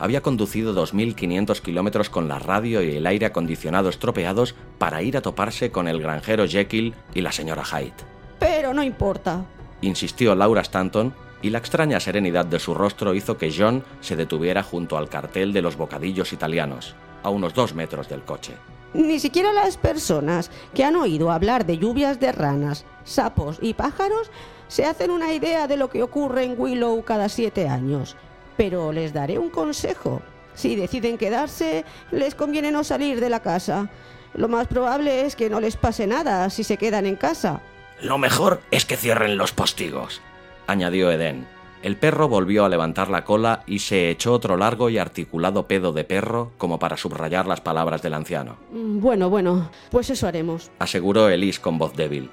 Había 0.00 0.22
conducido 0.22 0.74
2.500 0.74 1.60
kilómetros 1.60 2.08
con 2.08 2.26
la 2.26 2.38
radio 2.38 2.82
y 2.82 2.96
el 2.96 3.06
aire 3.06 3.26
acondicionado 3.26 3.90
estropeados 3.90 4.54
para 4.78 5.02
ir 5.02 5.18
a 5.18 5.20
toparse 5.20 5.70
con 5.70 5.88
el 5.88 6.00
granjero 6.00 6.48
Jekyll 6.48 6.94
y 7.14 7.20
la 7.20 7.32
señora 7.32 7.64
Hyde. 7.64 7.92
Pero 8.38 8.72
no 8.72 8.82
importa. 8.82 9.44
Insistió 9.82 10.34
Laura 10.34 10.62
Stanton, 10.62 11.14
y 11.42 11.50
la 11.50 11.58
extraña 11.58 12.00
serenidad 12.00 12.46
de 12.46 12.58
su 12.58 12.74
rostro 12.74 13.14
hizo 13.14 13.36
que 13.36 13.52
John 13.56 13.84
se 14.00 14.16
detuviera 14.16 14.62
junto 14.62 14.96
al 14.96 15.08
cartel 15.08 15.52
de 15.52 15.62
los 15.62 15.76
bocadillos 15.76 16.32
italianos, 16.32 16.94
a 17.22 17.30
unos 17.30 17.54
dos 17.54 17.74
metros 17.74 18.08
del 18.08 18.22
coche. 18.22 18.54
Ni 18.92 19.20
siquiera 19.20 19.52
las 19.52 19.76
personas 19.76 20.50
que 20.74 20.84
han 20.84 20.96
oído 20.96 21.30
hablar 21.30 21.64
de 21.64 21.78
lluvias 21.78 22.18
de 22.20 22.32
ranas, 22.32 22.84
sapos 23.04 23.58
y 23.60 23.74
pájaros 23.74 24.30
se 24.68 24.84
hacen 24.84 25.10
una 25.10 25.32
idea 25.32 25.66
de 25.66 25.76
lo 25.76 25.88
que 25.88 26.02
ocurre 26.02 26.44
en 26.44 26.58
Willow 26.58 27.04
cada 27.04 27.28
siete 27.28 27.68
años. 27.68 28.16
Pero 28.56 28.92
les 28.92 29.12
daré 29.12 29.38
un 29.38 29.50
consejo. 29.50 30.22
Si 30.54 30.76
deciden 30.76 31.18
quedarse, 31.18 31.84
les 32.10 32.34
conviene 32.34 32.70
no 32.70 32.84
salir 32.84 33.20
de 33.20 33.30
la 33.30 33.40
casa. 33.40 33.88
Lo 34.34 34.48
más 34.48 34.66
probable 34.68 35.26
es 35.26 35.36
que 35.36 35.50
no 35.50 35.60
les 35.60 35.76
pase 35.76 36.06
nada 36.06 36.50
si 36.50 36.64
se 36.64 36.76
quedan 36.76 37.06
en 37.06 37.16
casa. 37.16 37.60
Lo 38.00 38.18
mejor 38.18 38.60
es 38.70 38.84
que 38.84 38.96
cierren 38.96 39.36
los 39.36 39.52
postigos, 39.52 40.20
añadió 40.66 41.10
Eden. 41.10 41.46
El 41.82 41.96
perro 41.96 42.28
volvió 42.28 42.64
a 42.64 42.68
levantar 42.68 43.08
la 43.08 43.24
cola 43.24 43.62
y 43.66 43.78
se 43.78 44.10
echó 44.10 44.34
otro 44.34 44.56
largo 44.58 44.90
y 44.90 44.98
articulado 44.98 45.66
pedo 45.66 45.92
de 45.92 46.04
perro 46.04 46.52
como 46.58 46.78
para 46.78 46.98
subrayar 46.98 47.46
las 47.46 47.62
palabras 47.62 48.02
del 48.02 48.14
anciano. 48.14 48.56
Mm, 48.70 49.00
Bueno, 49.00 49.30
bueno, 49.30 49.70
pues 49.90 50.10
eso 50.10 50.26
haremos. 50.26 50.70
Aseguró 50.78 51.28
Elise 51.30 51.60
con 51.60 51.78
voz 51.78 51.94
débil. 51.96 52.30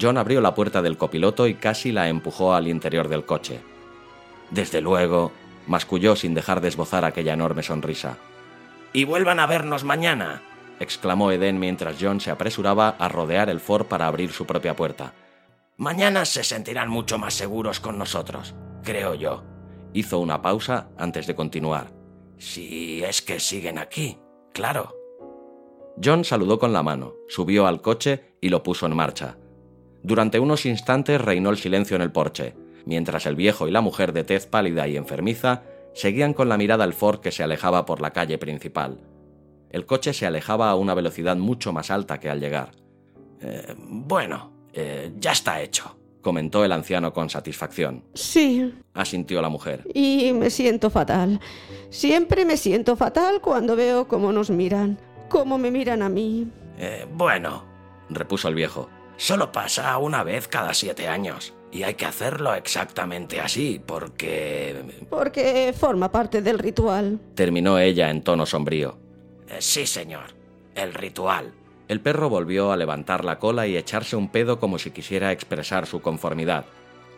John 0.00 0.18
abrió 0.18 0.40
la 0.42 0.54
puerta 0.54 0.82
del 0.82 0.98
copiloto 0.98 1.46
y 1.46 1.54
casi 1.54 1.90
la 1.90 2.08
empujó 2.08 2.54
al 2.54 2.68
interior 2.68 3.08
del 3.08 3.24
coche. 3.24 3.60
Desde 4.50 4.82
luego, 4.82 5.32
masculló 5.66 6.16
sin 6.16 6.34
dejar 6.34 6.60
de 6.60 6.68
esbozar 6.68 7.04
aquella 7.04 7.34
enorme 7.34 7.62
sonrisa. 7.62 8.18
Y 8.92 9.04
vuelvan 9.04 9.40
a 9.40 9.46
vernos 9.46 9.84
mañana, 9.84 10.42
exclamó 10.80 11.30
Eden 11.30 11.58
mientras 11.58 11.96
John 12.00 12.20
se 12.20 12.30
apresuraba 12.30 12.96
a 12.98 13.08
rodear 13.08 13.48
el 13.48 13.60
Ford 13.60 13.86
para 13.86 14.06
abrir 14.06 14.32
su 14.32 14.46
propia 14.46 14.76
puerta. 14.76 15.14
Mañana 15.76 16.24
se 16.24 16.44
sentirán 16.44 16.90
mucho 16.90 17.18
más 17.18 17.34
seguros 17.34 17.80
con 17.80 17.98
nosotros, 17.98 18.54
creo 18.82 19.14
yo. 19.14 19.44
Hizo 19.94 20.18
una 20.18 20.42
pausa 20.42 20.88
antes 20.98 21.26
de 21.26 21.34
continuar. 21.34 21.92
Si 22.38 23.02
es 23.02 23.22
que 23.22 23.40
siguen 23.40 23.78
aquí, 23.78 24.18
claro. 24.52 24.94
John 26.02 26.24
saludó 26.24 26.58
con 26.58 26.72
la 26.72 26.82
mano, 26.82 27.14
subió 27.28 27.66
al 27.66 27.80
coche 27.80 28.36
y 28.40 28.48
lo 28.48 28.62
puso 28.62 28.86
en 28.86 28.96
marcha. 28.96 29.36
Durante 30.02 30.40
unos 30.40 30.66
instantes 30.66 31.20
reinó 31.20 31.50
el 31.50 31.58
silencio 31.58 31.96
en 31.96 32.02
el 32.02 32.10
porche, 32.10 32.54
mientras 32.84 33.26
el 33.26 33.36
viejo 33.36 33.68
y 33.68 33.70
la 33.70 33.80
mujer 33.80 34.12
de 34.12 34.24
tez 34.24 34.46
pálida 34.46 34.86
y 34.88 34.96
enfermiza 34.96 35.62
seguían 35.94 36.32
con 36.34 36.48
la 36.48 36.56
mirada 36.56 36.84
el 36.84 36.92
Ford 36.94 37.20
que 37.20 37.30
se 37.32 37.42
alejaba 37.42 37.84
por 37.86 38.00
la 38.00 38.12
calle 38.12 38.38
principal. 38.38 38.98
El 39.70 39.86
coche 39.86 40.12
se 40.12 40.26
alejaba 40.26 40.70
a 40.70 40.74
una 40.74 40.94
velocidad 40.94 41.36
mucho 41.36 41.72
más 41.72 41.90
alta 41.90 42.18
que 42.20 42.28
al 42.30 42.40
llegar. 42.40 42.72
"Eh, 43.40 43.74
bueno, 43.78 44.52
eh, 44.72 45.12
ya 45.18 45.32
está 45.32 45.60
hecho, 45.62 45.96
comentó 46.20 46.64
el 46.64 46.72
anciano 46.72 47.12
con 47.12 47.28
satisfacción. 47.30 48.04
Sí, 48.14 48.72
Asintió 48.94 49.40
la 49.42 49.48
mujer. 49.48 49.84
y 49.94 50.32
me 50.34 50.50
siento 50.50 50.90
fatal. 50.90 51.40
Siempre 51.90 52.44
me 52.44 52.56
siento 52.56 52.96
fatal 52.96 53.40
cuando 53.40 53.74
veo 53.76 54.06
cómo 54.08 54.32
nos 54.32 54.50
miran, 54.50 54.98
cómo 55.28 55.58
me 55.58 55.70
miran 55.70 56.02
a 56.02 56.08
mí. 56.08 56.46
"Eh, 56.78 57.06
bueno, 57.12 57.64
repuso 58.10 58.48
el 58.48 58.54
viejo, 58.54 58.88
solo 59.16 59.52
pasa 59.52 59.96
una 59.98 60.22
vez 60.22 60.48
cada 60.48 60.72
siete 60.74 61.08
años. 61.08 61.54
Y 61.72 61.82
hay 61.84 61.94
que 61.94 62.04
hacerlo 62.04 62.54
exactamente 62.54 63.40
así, 63.40 63.80
porque... 63.84 64.76
Porque 65.08 65.74
forma 65.76 66.12
parte 66.12 66.42
del 66.42 66.58
ritual. 66.58 67.18
terminó 67.34 67.78
ella 67.78 68.10
en 68.10 68.22
tono 68.22 68.44
sombrío. 68.46 68.98
"Eh, 69.48 69.56
sí, 69.60 69.86
señor. 69.86 70.24
El 70.74 70.92
ritual. 70.94 71.52
El 71.88 72.00
perro 72.00 72.28
volvió 72.28 72.72
a 72.72 72.76
levantar 72.76 73.24
la 73.24 73.38
cola 73.38 73.66
y 73.66 73.76
echarse 73.76 74.16
un 74.16 74.28
pedo 74.30 74.58
como 74.60 74.78
si 74.78 74.90
quisiera 74.90 75.32
expresar 75.32 75.86
su 75.86 76.00
conformidad. 76.00 76.64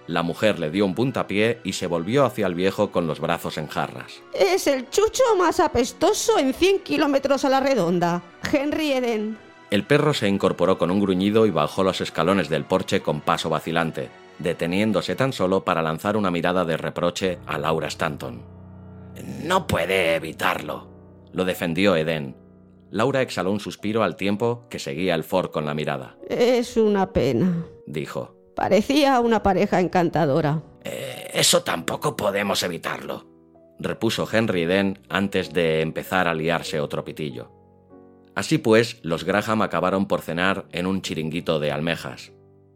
La 0.06 0.22
mujer 0.22 0.58
le 0.58 0.70
dio 0.70 0.84
un 0.86 0.94
puntapié 0.94 1.60
y 1.64 1.72
se 1.72 1.86
volvió 1.86 2.24
hacia 2.24 2.46
el 2.46 2.54
viejo 2.54 2.90
con 2.92 3.06
los 3.06 3.20
brazos 3.20 3.56
en 3.58 3.68
jarras. 3.68 4.20
Es 4.34 4.66
el 4.66 4.88
chucho 4.90 5.22
más 5.38 5.60
apestoso 5.60 6.38
en 6.38 6.52
100 6.54 6.80
kilómetros 6.80 7.44
a 7.44 7.48
la 7.48 7.60
redonda. 7.60 8.22
Henry 8.52 8.92
Eden. 8.92 9.38
El 9.70 9.84
perro 9.84 10.12
se 10.14 10.28
incorporó 10.28 10.76
con 10.78 10.90
un 10.90 11.00
gruñido 11.00 11.46
y 11.46 11.50
bajó 11.50 11.82
los 11.82 12.00
escalones 12.00 12.48
del 12.48 12.64
porche 12.64 13.00
con 13.00 13.20
paso 13.20 13.48
vacilante, 13.48 14.10
deteniéndose 14.38 15.14
tan 15.14 15.32
solo 15.32 15.64
para 15.64 15.82
lanzar 15.82 16.16
una 16.16 16.30
mirada 16.30 16.64
de 16.64 16.76
reproche 16.76 17.38
a 17.46 17.58
Laura 17.58 17.88
Stanton. 17.88 18.42
No 19.42 19.66
puede 19.66 20.14
evitarlo, 20.16 20.88
lo 21.32 21.44
defendió 21.44 21.96
Eden. 21.96 22.36
Laura 22.90 23.22
exhaló 23.22 23.50
un 23.50 23.60
suspiro 23.60 24.02
al 24.02 24.16
tiempo 24.16 24.66
que 24.70 24.78
seguía 24.78 25.14
el 25.14 25.24
Ford 25.24 25.50
con 25.50 25.66
la 25.66 25.74
mirada. 25.74 26.16
Es 26.28 26.76
una 26.76 27.12
pena. 27.12 27.64
Dijo. 27.86 28.36
Parecía 28.54 29.18
una 29.20 29.42
pareja 29.42 29.80
encantadora. 29.80 30.62
"Eh, 30.84 31.30
eso 31.34 31.62
tampoco 31.62 32.16
podemos 32.16 32.62
evitarlo, 32.62 33.26
repuso 33.80 34.28
Henry 34.30 34.62
Eden 34.62 35.00
antes 35.08 35.52
de 35.52 35.80
empezar 35.80 36.28
a 36.28 36.34
liarse 36.34 36.78
otro 36.78 37.04
pitillo. 37.04 37.50
Así 38.36 38.58
pues, 38.58 38.98
los 39.02 39.24
Graham 39.24 39.62
acabaron 39.62 40.06
por 40.06 40.20
cenar 40.20 40.66
en 40.72 40.86
un 40.86 41.02
chiringuito 41.02 41.58
de 41.60 41.72
almejas. 41.72 42.32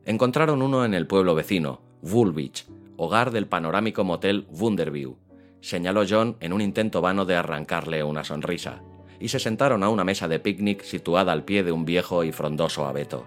Encontraron 0.09 0.63
uno 0.63 0.87
en 0.87 0.95
el 0.95 1.07
pueblo 1.07 1.35
vecino, 1.35 1.83
Woolwich, 2.01 2.67
hogar 2.97 3.31
del 3.31 3.47
panorámico 3.47 4.05
motel 4.05 4.47
Wunderview, 4.49 5.19
señaló 5.61 6.05
John 6.09 6.39
en 6.41 6.55
un 6.55 6.63
intento 6.63 7.03
vano 7.03 7.27
de 7.27 7.37
arrancarle 7.37 8.03
una 8.03 8.25
sonrisa, 8.25 8.81
y 9.21 9.29
se 9.29 9.39
sentaron 9.39 9.83
a 9.83 9.91
una 9.91 10.05
mesa 10.05 10.27
de 10.27 10.41
picnic 10.41 10.83
situada 10.83 11.33
al 11.33 11.45
pie 11.45 11.63
de 11.63 11.73
un 11.73 11.85
viejo 11.85 12.25
y 12.25 12.33
frondoso 12.33 12.87
abeto. 12.87 13.27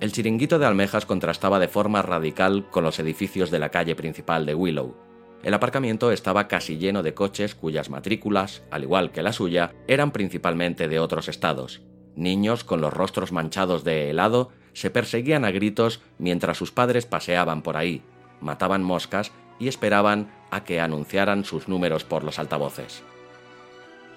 El 0.00 0.10
chiringuito 0.10 0.58
de 0.58 0.66
almejas 0.66 1.06
contrastaba 1.06 1.60
de 1.60 1.68
forma 1.68 2.02
radical 2.02 2.68
con 2.68 2.82
los 2.82 2.98
edificios 2.98 3.52
de 3.52 3.60
la 3.60 3.68
calle 3.68 3.94
principal 3.94 4.46
de 4.46 4.56
Willow. 4.56 4.96
El 5.44 5.54
aparcamiento 5.54 6.10
estaba 6.10 6.48
casi 6.48 6.78
lleno 6.78 7.04
de 7.04 7.14
coches 7.14 7.54
cuyas 7.54 7.90
matrículas, 7.90 8.64
al 8.72 8.82
igual 8.82 9.12
que 9.12 9.22
la 9.22 9.32
suya, 9.32 9.72
eran 9.86 10.10
principalmente 10.10 10.88
de 10.88 10.98
otros 10.98 11.28
estados. 11.28 11.80
Niños 12.16 12.64
con 12.64 12.80
los 12.80 12.92
rostros 12.92 13.30
manchados 13.30 13.84
de 13.84 14.10
helado 14.10 14.50
se 14.80 14.88
perseguían 14.90 15.44
a 15.44 15.50
gritos 15.50 16.00
mientras 16.18 16.56
sus 16.56 16.72
padres 16.72 17.04
paseaban 17.04 17.60
por 17.60 17.76
ahí, 17.76 18.00
mataban 18.40 18.82
moscas 18.82 19.30
y 19.58 19.68
esperaban 19.68 20.30
a 20.50 20.64
que 20.64 20.80
anunciaran 20.80 21.44
sus 21.44 21.68
números 21.68 22.04
por 22.04 22.24
los 22.24 22.38
altavoces. 22.38 23.02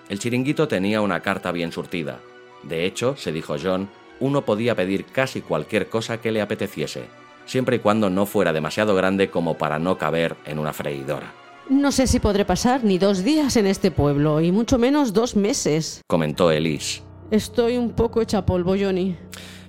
El 0.08 0.20
chiringuito 0.20 0.70
tenía 0.70 1.02
una 1.02 1.20
carta 1.20 1.52
bien 1.52 1.74
surtida. 1.74 2.22
De 2.64 2.86
hecho, 2.86 3.18
se 3.18 3.34
dijo 3.34 3.58
John, 3.62 3.90
uno 4.22 4.46
podía 4.46 4.74
pedir 4.74 5.04
casi 5.04 5.42
cualquier 5.42 5.90
cosa 5.90 6.22
que 6.22 6.32
le 6.32 6.42
apeteciese, 6.42 7.08
siempre 7.46 7.76
y 7.76 7.80
cuando 7.80 8.10
no 8.10 8.26
fuera 8.26 8.54
demasiado 8.54 8.96
grande 8.96 9.30
como 9.30 9.58
para 9.58 9.80
no 9.80 9.98
caber 9.98 10.38
en 10.46 10.60
una 10.60 10.72
freidora, 10.72 11.34
No 11.70 11.92
sé 11.92 12.08
si 12.08 12.22
podré 12.22 12.46
pasar 12.46 12.86
ni 12.86 12.98
dos 12.98 13.26
días 13.26 13.58
en 13.58 13.68
este 13.68 13.92
pueblo, 13.92 14.40
y 14.40 14.54
mucho 14.54 14.78
menos 14.80 15.12
dos 15.12 15.36
meses. 15.36 16.02
comentó 16.08 16.52
Elise. 16.52 17.04
Estoy 17.32 17.78
un 17.78 17.92
poco 17.92 18.22
hecha 18.22 18.46
polvo, 18.46 18.76
Johnny. 18.80 19.16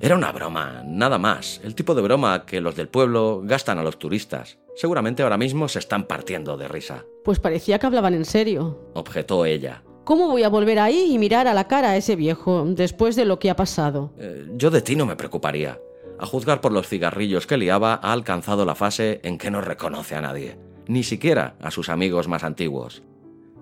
Era 0.01 0.17
una 0.17 0.33
broma, 0.33 0.83
nada 0.87 1.19
más, 1.19 1.61
el 1.64 1.75
tipo 1.75 1.95
de 1.95 2.03
broma 2.03 2.45
que 2.45 2.61
los 2.61 2.77
del 2.77 2.88
pueblo 2.88 3.40
gastan 3.45 3.79
a 3.79 3.83
los 3.83 3.99
turistas. 3.99 4.59
Seguramente 4.77 5.23
ahora 5.23 5.38
mismo 5.38 5.69
se 5.69 5.79
están 5.79 6.05
partiendo 6.05 6.57
de 6.57 6.69
risa, 6.69 7.05
Pues 7.25 7.38
parecía 7.38 7.79
que 7.79 7.87
hablaban 7.87 8.12
en 8.14 8.25
serio. 8.25 8.90
objetó 8.95 9.47
ella. 9.47 9.83
¿Cómo 10.05 10.29
voy 10.29 10.43
a 10.43 10.51
volver 10.51 10.79
ahí 10.81 11.14
y 11.14 11.19
mirar 11.19 11.47
a 11.47 11.55
la 11.55 11.67
cara 11.69 11.90
a 11.90 11.97
ese 11.97 12.17
viejo 12.17 12.64
después 12.69 13.17
de 13.17 13.25
lo 13.25 13.38
que 13.38 13.49
ha 13.49 13.57
pasado? 13.57 14.12
Eh, 14.19 14.47
yo 14.57 14.71
de 14.71 14.83
ti 14.83 14.97
no 14.97 15.07
me 15.07 15.17
preocuparía. 15.17 15.79
A 16.19 16.27
juzgar 16.27 16.61
por 16.61 16.73
los 16.73 16.87
cigarrillos 16.88 17.47
que 17.47 17.57
liaba, 17.57 17.95
ha 18.03 18.12
alcanzado 18.12 18.67
la 18.67 18.75
fase 18.75 19.21
en 19.25 19.38
que 19.38 19.51
no 19.51 19.62
reconoce 19.62 20.14
a 20.17 20.21
nadie, 20.21 20.59
ni 20.87 21.03
siquiera 21.05 21.57
a 21.62 21.71
sus 21.71 21.88
amigos 21.88 22.29
más 22.29 22.45
antiguos. 22.45 23.03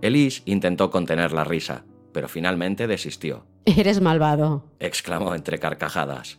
Elise 0.01 0.43
intentó 0.47 0.91
contener 0.91 1.33
la 1.33 1.45
risa, 1.45 1.85
pero 2.13 2.27
finalmente 2.29 2.89
desistió. 2.89 3.47
Eres 3.77 4.01
malvado. 4.01 4.65
exclamó 4.81 5.35
entre 5.35 5.59
carcajadas. 5.59 6.39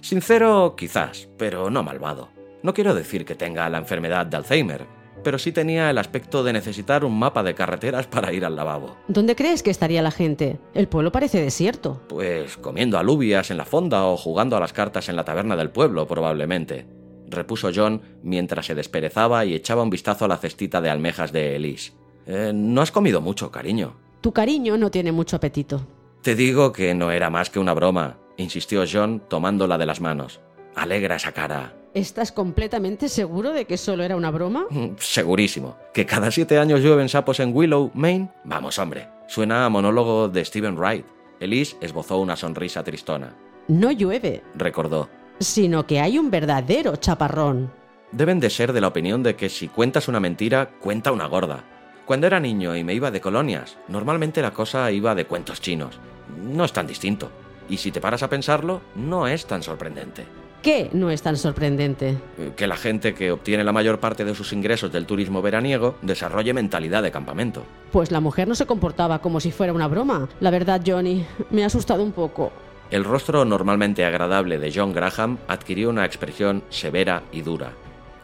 Sincero, 0.00 0.74
quizás, 0.76 1.28
pero 1.38 1.70
no 1.70 1.82
malvado. 1.82 2.28
No 2.62 2.74
quiero 2.74 2.94
decir 2.94 3.24
que 3.24 3.34
tenga 3.34 3.68
la 3.68 3.78
enfermedad 3.78 4.26
de 4.26 4.36
Alzheimer, 4.36 4.86
pero 5.22 5.38
sí 5.38 5.52
tenía 5.52 5.88
el 5.90 5.98
aspecto 5.98 6.42
de 6.44 6.52
necesitar 6.52 7.04
un 7.04 7.18
mapa 7.18 7.42
de 7.42 7.54
carreteras 7.54 8.06
para 8.06 8.32
ir 8.32 8.44
al 8.44 8.56
lavabo. 8.56 8.96
¿Dónde 9.08 9.34
crees 9.36 9.62
que 9.62 9.70
estaría 9.70 10.02
la 10.02 10.10
gente? 10.10 10.58
El 10.74 10.88
pueblo 10.88 11.12
parece 11.12 11.40
desierto. 11.40 12.02
Pues 12.08 12.56
comiendo 12.58 12.98
alubias 12.98 13.50
en 13.50 13.56
la 13.56 13.64
fonda 13.64 14.04
o 14.06 14.16
jugando 14.16 14.56
a 14.56 14.60
las 14.60 14.72
cartas 14.72 15.08
en 15.08 15.16
la 15.16 15.24
taberna 15.24 15.56
del 15.56 15.70
pueblo, 15.70 16.06
probablemente, 16.06 16.86
repuso 17.28 17.70
John 17.74 18.02
mientras 18.22 18.66
se 18.66 18.74
desperezaba 18.74 19.44
y 19.46 19.54
echaba 19.54 19.82
un 19.82 19.90
vistazo 19.90 20.26
a 20.26 20.28
la 20.28 20.36
cestita 20.36 20.80
de 20.82 20.90
almejas 20.90 21.32
de 21.32 21.56
Elise. 21.56 21.92
"Eh, 22.26 22.52
no 22.54 22.82
has 22.82 22.90
comido 22.92 23.20
mucho, 23.22 23.50
cariño. 23.50 23.94
Tu 24.20 24.32
cariño 24.32 24.76
no 24.76 24.90
tiene 24.90 25.12
mucho 25.12 25.36
apetito. 25.36 25.86
Te 26.24 26.34
digo 26.34 26.72
que 26.72 26.94
no 26.94 27.10
era 27.10 27.28
más 27.28 27.50
que 27.50 27.58
una 27.58 27.74
broma, 27.74 28.16
insistió 28.38 28.84
John 28.90 29.20
tomándola 29.28 29.76
de 29.76 29.84
las 29.84 30.00
manos. 30.00 30.40
Alegra 30.74 31.16
esa 31.16 31.32
cara. 31.32 31.74
¿Estás 31.92 32.32
completamente 32.32 33.10
seguro 33.10 33.52
de 33.52 33.66
que 33.66 33.76
solo 33.76 34.04
era 34.04 34.16
una 34.16 34.30
broma? 34.30 34.64
Segurísimo. 34.96 35.76
¿Que 35.92 36.06
cada 36.06 36.30
siete 36.30 36.58
años 36.58 36.80
llueven 36.80 37.10
sapos 37.10 37.40
en 37.40 37.54
Willow, 37.54 37.90
Maine? 37.92 38.30
Vamos, 38.44 38.78
hombre. 38.78 39.06
Suena 39.28 39.66
a 39.66 39.68
monólogo 39.68 40.30
de 40.30 40.42
Stephen 40.46 40.78
Wright. 40.78 41.04
Elise 41.40 41.76
esbozó 41.82 42.16
una 42.16 42.36
sonrisa 42.36 42.82
tristona. 42.82 43.36
No 43.68 43.90
llueve, 43.92 44.42
Recordó. 44.54 45.10
sino 45.40 45.86
que 45.86 46.00
hay 46.00 46.18
un 46.18 46.30
verdadero 46.30 46.96
chaparrón. 46.96 47.70
Deben 48.12 48.40
de 48.40 48.48
ser 48.48 48.72
de 48.72 48.80
la 48.80 48.88
opinión 48.88 49.22
de 49.22 49.36
que 49.36 49.50
si 49.50 49.68
cuentas 49.68 50.08
una 50.08 50.20
mentira, 50.20 50.70
cuenta 50.80 51.12
una 51.12 51.26
gorda. 51.26 51.64
Cuando 52.06 52.26
era 52.26 52.40
niño 52.40 52.74
y 52.76 52.82
me 52.82 52.94
iba 52.94 53.10
de 53.10 53.20
colonias, 53.20 53.76
normalmente 53.88 54.40
la 54.40 54.52
cosa 54.52 54.90
iba 54.90 55.14
de 55.14 55.26
cuentos 55.26 55.60
chinos. 55.60 56.00
No 56.42 56.64
es 56.64 56.72
tan 56.72 56.86
distinto. 56.86 57.30
Y 57.68 57.76
si 57.78 57.90
te 57.90 58.00
paras 58.00 58.22
a 58.22 58.28
pensarlo, 58.28 58.82
no 58.94 59.26
es 59.26 59.46
tan 59.46 59.62
sorprendente. 59.62 60.26
¿Qué 60.62 60.88
no 60.94 61.10
es 61.10 61.20
tan 61.20 61.36
sorprendente? 61.36 62.16
Eh, 62.38 62.52
Que 62.56 62.66
la 62.66 62.76
gente 62.76 63.12
que 63.14 63.30
obtiene 63.32 63.64
la 63.64 63.72
mayor 63.72 64.00
parte 64.00 64.24
de 64.24 64.34
sus 64.34 64.52
ingresos 64.54 64.90
del 64.90 65.04
turismo 65.04 65.42
veraniego 65.42 65.96
desarrolle 66.00 66.54
mentalidad 66.54 67.02
de 67.02 67.10
campamento. 67.10 67.64
Pues 67.92 68.10
la 68.10 68.20
mujer 68.20 68.48
no 68.48 68.54
se 68.54 68.64
comportaba 68.66 69.18
como 69.20 69.40
si 69.40 69.50
fuera 69.52 69.74
una 69.74 69.88
broma. 69.88 70.26
La 70.40 70.50
verdad, 70.50 70.80
Johnny, 70.86 71.24
me 71.50 71.64
ha 71.64 71.66
asustado 71.66 72.02
un 72.02 72.12
poco. 72.12 72.50
El 72.90 73.04
rostro 73.04 73.44
normalmente 73.44 74.04
agradable 74.04 74.58
de 74.58 74.72
John 74.74 74.92
Graham 74.92 75.38
adquirió 75.48 75.90
una 75.90 76.04
expresión 76.06 76.62
severa 76.70 77.22
y 77.32 77.42
dura. 77.42 77.72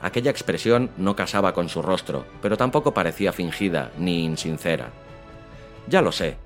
Aquella 0.01 0.31
expresión 0.31 0.91
no 0.97 1.15
casaba 1.15 1.53
con 1.53 1.69
su 1.69 1.83
rostro, 1.83 2.25
pero 2.41 2.57
tampoco 2.57 2.95
parecía 2.95 3.33
fingida 3.33 3.91
ni 3.99 4.25
insincera. 4.25 4.91
Ya 5.89 6.01
lo 6.01 6.11
sé, 6.13 6.37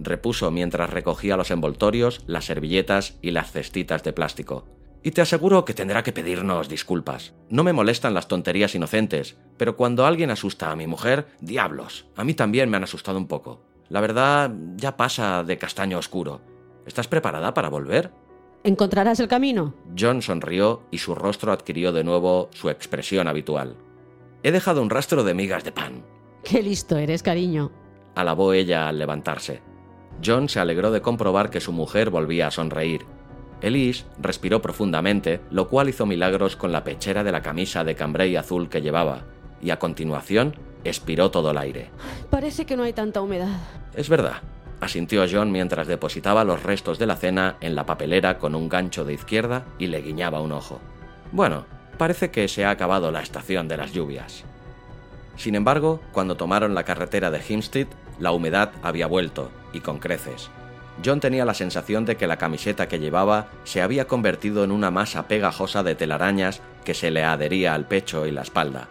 repuso 0.00 0.50
mientras 0.50 0.90
recogía 0.90 1.36
los 1.36 1.50
envoltorios, 1.50 2.22
las 2.26 2.46
servilletas 2.46 3.18
y 3.22 3.30
las 3.30 3.52
cestitas 3.52 4.02
de 4.02 4.12
plástico. 4.12 4.66
Y 5.02 5.12
te 5.12 5.22
aseguro 5.22 5.64
que 5.64 5.72
tendrá 5.74 6.02
que 6.02 6.12
pedirnos 6.12 6.68
disculpas. 6.68 7.32
No 7.48 7.64
me 7.64 7.72
molestan 7.72 8.12
las 8.12 8.28
tonterías 8.28 8.74
inocentes, 8.74 9.36
pero 9.56 9.76
cuando 9.76 10.04
alguien 10.04 10.30
asusta 10.30 10.70
a 10.70 10.76
mi 10.76 10.86
mujer, 10.86 11.26
diablos, 11.40 12.06
a 12.16 12.24
mí 12.24 12.34
también 12.34 12.68
me 12.68 12.76
han 12.76 12.84
asustado 12.84 13.16
un 13.16 13.26
poco. 13.26 13.62
La 13.88 14.00
verdad, 14.00 14.52
ya 14.76 14.96
pasa 14.96 15.42
de 15.42 15.56
castaño 15.56 15.98
oscuro. 15.98 16.42
¿Estás 16.86 17.08
preparada 17.08 17.54
para 17.54 17.68
volver? 17.70 18.10
¿Encontrarás 18.62 19.18
el 19.20 19.28
camino? 19.28 19.74
John 19.98 20.20
sonrió 20.20 20.82
y 20.90 20.98
su 20.98 21.14
rostro 21.14 21.50
adquirió 21.52 21.92
de 21.92 22.04
nuevo 22.04 22.50
su 22.52 22.68
expresión 22.68 23.26
habitual. 23.26 23.76
He 24.42 24.52
dejado 24.52 24.82
un 24.82 24.90
rastro 24.90 25.24
de 25.24 25.34
migas 25.34 25.64
de 25.64 25.72
pan, 25.72 26.04
Qué 26.44 26.62
listo 26.62 26.96
eres, 26.96 27.22
cariño. 27.22 27.70
alabó 28.14 28.52
ella 28.52 28.88
al 28.88 28.98
levantarse. 28.98 29.62
John 30.24 30.48
se 30.48 30.60
alegró 30.60 30.90
de 30.90 31.00
comprobar 31.00 31.50
que 31.50 31.60
su 31.60 31.72
mujer 31.72 32.10
volvía 32.10 32.46
a 32.46 32.50
sonreír. 32.50 33.06
Elise 33.62 34.04
respiró 34.18 34.62
profundamente, 34.62 35.40
lo 35.50 35.68
cual 35.68 35.88
hizo 35.88 36.06
milagros 36.06 36.56
con 36.56 36.72
la 36.72 36.84
pechera 36.84 37.24
de 37.24 37.32
la 37.32 37.42
camisa 37.42 37.84
de 37.84 37.94
cambray 37.94 38.36
azul 38.36 38.68
que 38.68 38.82
llevaba, 38.82 39.24
y 39.60 39.70
a 39.70 39.78
continuación 39.78 40.56
expiró 40.84 41.30
todo 41.30 41.50
el 41.50 41.58
aire. 41.58 41.90
Parece 42.30 42.64
que 42.64 42.76
no 42.76 42.84
hay 42.84 42.92
tanta 42.92 43.20
humedad. 43.20 43.58
Es 43.94 44.08
verdad, 44.08 44.42
asintió 44.80 45.24
John 45.30 45.52
mientras 45.52 45.86
depositaba 45.86 46.44
los 46.44 46.62
restos 46.62 46.98
de 46.98 47.06
la 47.06 47.16
cena 47.16 47.56
en 47.60 47.74
la 47.74 47.86
papelera 47.86 48.38
con 48.38 48.54
un 48.54 48.68
gancho 48.68 49.04
de 49.04 49.14
izquierda 49.14 49.66
y 49.78 49.88
le 49.88 50.00
guiñaba 50.00 50.40
un 50.40 50.52
ojo. 50.52 50.80
Bueno, 51.32 51.66
parece 51.98 52.30
que 52.30 52.48
se 52.48 52.64
ha 52.64 52.70
acabado 52.70 53.10
la 53.10 53.20
estación 53.20 53.68
de 53.68 53.76
las 53.76 53.92
lluvias. 53.92 54.44
Sin 55.36 55.54
embargo, 55.54 56.00
cuando 56.12 56.36
tomaron 56.36 56.74
la 56.74 56.84
carretera 56.84 57.30
de 57.30 57.40
Hempstead, 57.46 57.88
la 58.20 58.32
humedad 58.32 58.70
había 58.82 59.06
vuelto, 59.06 59.50
y 59.72 59.80
con 59.80 59.98
creces. 59.98 60.50
John 61.04 61.20
tenía 61.20 61.44
la 61.44 61.54
sensación 61.54 62.04
de 62.04 62.16
que 62.16 62.26
la 62.26 62.36
camiseta 62.36 62.86
que 62.86 62.98
llevaba 62.98 63.48
se 63.64 63.80
había 63.80 64.06
convertido 64.06 64.64
en 64.64 64.70
una 64.70 64.90
masa 64.90 65.26
pegajosa 65.26 65.82
de 65.82 65.94
telarañas 65.94 66.60
que 66.84 66.94
se 66.94 67.10
le 67.10 67.24
adhería 67.24 67.74
al 67.74 67.86
pecho 67.86 68.26
y 68.26 68.30
la 68.30 68.42
espalda. 68.42 68.88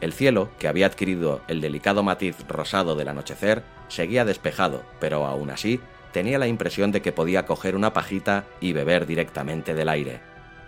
El 0.00 0.12
cielo, 0.12 0.48
que 0.58 0.68
había 0.68 0.86
adquirido 0.86 1.40
el 1.48 1.60
delicado 1.60 2.02
matiz 2.02 2.36
rosado 2.48 2.96
del 2.96 3.08
anochecer, 3.08 3.62
seguía 3.88 4.24
despejado, 4.24 4.82
pero 5.00 5.26
aún 5.26 5.50
así 5.50 5.80
tenía 6.12 6.38
la 6.38 6.46
impresión 6.46 6.92
de 6.92 7.02
que 7.02 7.12
podía 7.12 7.46
coger 7.46 7.74
una 7.76 7.92
pajita 7.92 8.44
y 8.60 8.72
beber 8.72 9.06
directamente 9.06 9.74
del 9.74 9.88
aire. 9.88 10.20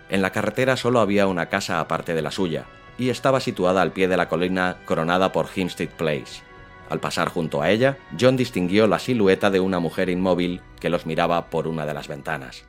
En 0.09 0.21
la 0.21 0.31
carretera 0.31 0.77
solo 0.77 0.99
había 0.99 1.27
una 1.27 1.47
casa 1.47 1.79
aparte 1.79 2.13
de 2.13 2.21
la 2.21 2.31
suya, 2.31 2.65
y 2.97 3.09
estaba 3.09 3.39
situada 3.39 3.81
al 3.81 3.91
pie 3.91 4.07
de 4.07 4.17
la 4.17 4.29
colina 4.29 4.77
coronada 4.85 5.31
por 5.31 5.47
Hempstead 5.53 5.89
Place. 5.89 6.44
Al 6.89 6.99
pasar 6.99 7.29
junto 7.29 7.61
a 7.61 7.69
ella, 7.71 7.97
John 8.19 8.37
distinguió 8.37 8.87
la 8.87 8.99
silueta 8.99 9.49
de 9.49 9.59
una 9.59 9.79
mujer 9.79 10.09
inmóvil 10.09 10.61
que 10.79 10.89
los 10.89 11.05
miraba 11.05 11.49
por 11.49 11.67
una 11.67 11.85
de 11.85 11.93
las 11.93 12.07
ventanas. 12.07 12.65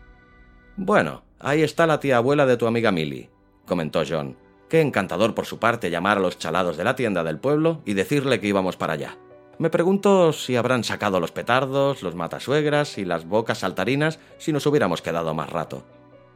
Bueno, 0.77 1.23
ahí 1.39 1.63
está 1.63 1.87
la 1.87 2.01
tía 2.01 2.17
abuela 2.17 2.47
de 2.47 2.57
tu 2.57 2.67
amiga 2.67 2.93
Millie, 2.93 3.31
comentó 3.67 4.03
John. 4.09 4.37
Qué 4.69 4.81
encantador 4.81 5.35
por 5.35 5.47
su 5.47 5.59
parte 5.59 5.91
llamar 5.91 6.19
a 6.19 6.21
los 6.21 6.39
chalados 6.39 6.77
de 6.77 6.85
la 6.85 6.97
tienda 6.97 7.23
del 7.23 7.39
pueblo 7.39 7.83
y 7.85 7.95
decirle 7.95 8.41
que 8.41 8.49
íbamos 8.49 8.77
para 8.77 8.95
allá. 8.95 9.17
Me 9.59 9.71
pregunto 9.71 10.33
si 10.33 10.57
habrán 10.57 10.85
sacado 10.85 11.21
los 11.21 11.33
petardos, 11.33 12.03
los 12.03 12.15
matasuegras 12.15 12.99
y 12.99 13.05
las 13.05 13.27
bocas 13.27 13.59
saltarinas 13.59 14.19
si 14.39 14.53
nos 14.53 14.67
hubiéramos 14.67 15.03
quedado 15.03 15.35
más 15.35 15.51
rato. 15.51 15.85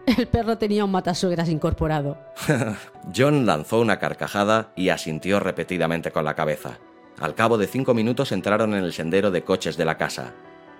El 0.06 0.26
perro 0.26 0.56
tenía 0.56 0.84
un 0.84 0.90
matasuegras 0.90 1.48
incorporado. 1.48 2.18
John 3.14 3.46
lanzó 3.46 3.80
una 3.80 3.98
carcajada 3.98 4.72
y 4.74 4.88
asintió 4.88 5.40
repetidamente 5.40 6.10
con 6.10 6.24
la 6.24 6.34
cabeza. 6.34 6.78
Al 7.20 7.34
cabo 7.34 7.58
de 7.58 7.66
cinco 7.66 7.92
minutos 7.92 8.32
entraron 8.32 8.74
en 8.74 8.82
el 8.82 8.94
sendero 8.94 9.30
de 9.30 9.44
coches 9.44 9.76
de 9.76 9.84
la 9.84 9.98
casa. 9.98 10.32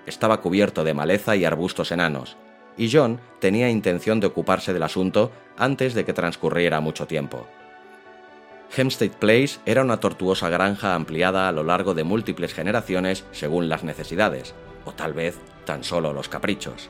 Estaba 0.06 0.40
cubierto 0.40 0.84
de 0.84 0.94
maleza 0.94 1.36
y 1.36 1.44
arbustos 1.44 1.92
enanos, 1.92 2.38
y 2.78 2.90
John 2.90 3.20
tenía 3.40 3.68
intención 3.68 4.20
de 4.20 4.28
ocuparse 4.28 4.72
del 4.72 4.82
asunto 4.82 5.30
antes 5.58 5.92
de 5.92 6.06
que 6.06 6.14
transcurriera 6.14 6.80
mucho 6.80 7.06
tiempo. 7.06 7.46
Hempstead 8.74 9.10
Place 9.10 9.58
era 9.66 9.82
una 9.82 10.00
tortuosa 10.00 10.48
granja 10.48 10.94
ampliada 10.94 11.46
a 11.46 11.52
lo 11.52 11.62
largo 11.62 11.92
de 11.92 12.04
múltiples 12.04 12.54
generaciones 12.54 13.26
según 13.32 13.68
las 13.68 13.84
necesidades, 13.84 14.54
o 14.86 14.92
tal 14.92 15.12
vez 15.12 15.38
tan 15.66 15.84
solo 15.84 16.14
los 16.14 16.30
caprichos. 16.30 16.88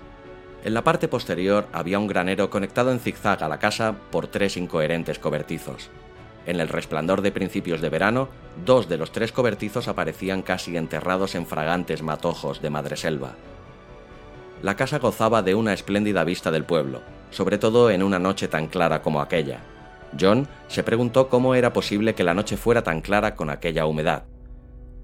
En 0.62 0.74
la 0.74 0.84
parte 0.84 1.08
posterior 1.08 1.66
había 1.72 1.98
un 1.98 2.06
granero 2.06 2.50
conectado 2.50 2.92
en 2.92 3.00
zigzag 3.00 3.42
a 3.42 3.48
la 3.48 3.58
casa 3.58 3.96
por 4.10 4.28
tres 4.28 4.56
incoherentes 4.56 5.18
cobertizos. 5.18 5.90
En 6.50 6.58
el 6.58 6.68
resplandor 6.68 7.22
de 7.22 7.30
principios 7.30 7.80
de 7.80 7.90
verano, 7.90 8.28
dos 8.66 8.88
de 8.88 8.98
los 8.98 9.12
tres 9.12 9.30
cobertizos 9.30 9.86
aparecían 9.86 10.42
casi 10.42 10.76
enterrados 10.76 11.36
en 11.36 11.46
fragantes 11.46 12.02
matojos 12.02 12.60
de 12.60 12.70
madreselva. 12.70 13.36
La 14.60 14.74
casa 14.74 14.98
gozaba 14.98 15.42
de 15.42 15.54
una 15.54 15.72
espléndida 15.72 16.24
vista 16.24 16.50
del 16.50 16.64
pueblo, 16.64 17.02
sobre 17.30 17.56
todo 17.56 17.88
en 17.92 18.02
una 18.02 18.18
noche 18.18 18.48
tan 18.48 18.66
clara 18.66 19.00
como 19.00 19.20
aquella. 19.20 19.60
John 20.20 20.48
se 20.66 20.82
preguntó 20.82 21.28
cómo 21.28 21.54
era 21.54 21.72
posible 21.72 22.16
que 22.16 22.24
la 22.24 22.34
noche 22.34 22.56
fuera 22.56 22.82
tan 22.82 23.00
clara 23.00 23.36
con 23.36 23.48
aquella 23.48 23.86
humedad. 23.86 24.24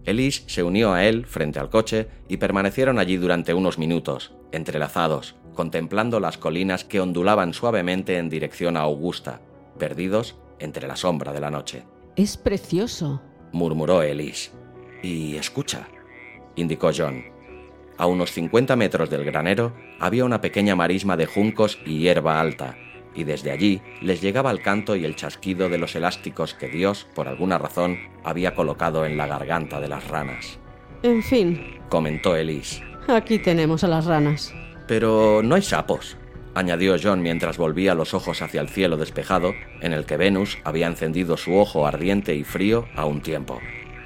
Elise 0.04 0.42
se 0.48 0.64
unió 0.64 0.94
a 0.94 1.04
él 1.04 1.26
frente 1.26 1.60
al 1.60 1.70
coche 1.70 2.08
y 2.26 2.38
permanecieron 2.38 2.98
allí 2.98 3.18
durante 3.18 3.54
unos 3.54 3.78
minutos, 3.78 4.32
entrelazados, 4.50 5.36
contemplando 5.54 6.18
las 6.18 6.38
colinas 6.38 6.82
que 6.82 7.00
ondulaban 7.00 7.54
suavemente 7.54 8.18
en 8.18 8.30
dirección 8.30 8.76
a 8.76 8.80
Augusta, 8.80 9.42
perdidos 9.78 10.34
entre 10.58 10.86
la 10.86 10.96
sombra 10.96 11.32
de 11.32 11.40
la 11.40 11.50
noche. 11.50 11.84
Es 12.16 12.36
precioso. 12.36 13.20
murmuró 13.52 14.02
Elise. 14.02 14.50
Y 15.02 15.36
escucha, 15.36 15.88
indicó 16.56 16.90
John. 16.96 17.24
A 17.98 18.06
unos 18.06 18.30
50 18.32 18.76
metros 18.76 19.08
del 19.10 19.24
granero 19.24 19.72
había 20.00 20.24
una 20.24 20.40
pequeña 20.40 20.76
marisma 20.76 21.16
de 21.16 21.26
juncos 21.26 21.78
y 21.86 21.98
hierba 22.00 22.40
alta, 22.40 22.76
y 23.14 23.24
desde 23.24 23.50
allí 23.50 23.80
les 24.02 24.20
llegaba 24.20 24.50
el 24.50 24.60
canto 24.60 24.96
y 24.96 25.04
el 25.04 25.16
chasquido 25.16 25.68
de 25.68 25.78
los 25.78 25.94
elásticos 25.96 26.52
que 26.54 26.68
Dios, 26.68 27.06
por 27.14 27.28
alguna 27.28 27.56
razón, 27.58 27.98
había 28.24 28.54
colocado 28.54 29.06
en 29.06 29.16
la 29.16 29.26
garganta 29.26 29.80
de 29.80 29.88
las 29.88 30.06
ranas. 30.08 30.58
En 31.02 31.22
fin, 31.22 31.78
Comentó 31.88 32.34
Elise. 32.36 32.82
aquí 33.08 33.38
tenemos 33.38 33.84
a 33.84 33.88
las 33.88 34.06
ranas. 34.06 34.52
Pero 34.88 35.40
no 35.42 35.54
hay 35.54 35.62
sapos, 35.62 36.16
añadió 36.56 36.96
John 37.00 37.20
mientras 37.20 37.58
volvía 37.58 37.94
los 37.94 38.14
ojos 38.14 38.40
hacia 38.40 38.62
el 38.62 38.70
cielo 38.70 38.96
despejado, 38.96 39.54
en 39.82 39.92
el 39.92 40.06
que 40.06 40.16
Venus 40.16 40.56
había 40.64 40.86
encendido 40.86 41.36
su 41.36 41.54
ojo 41.54 41.86
ardiente 41.86 42.34
y 42.34 42.44
frío 42.44 42.88
a 42.96 43.04
un 43.04 43.20
tiempo. 43.20 43.60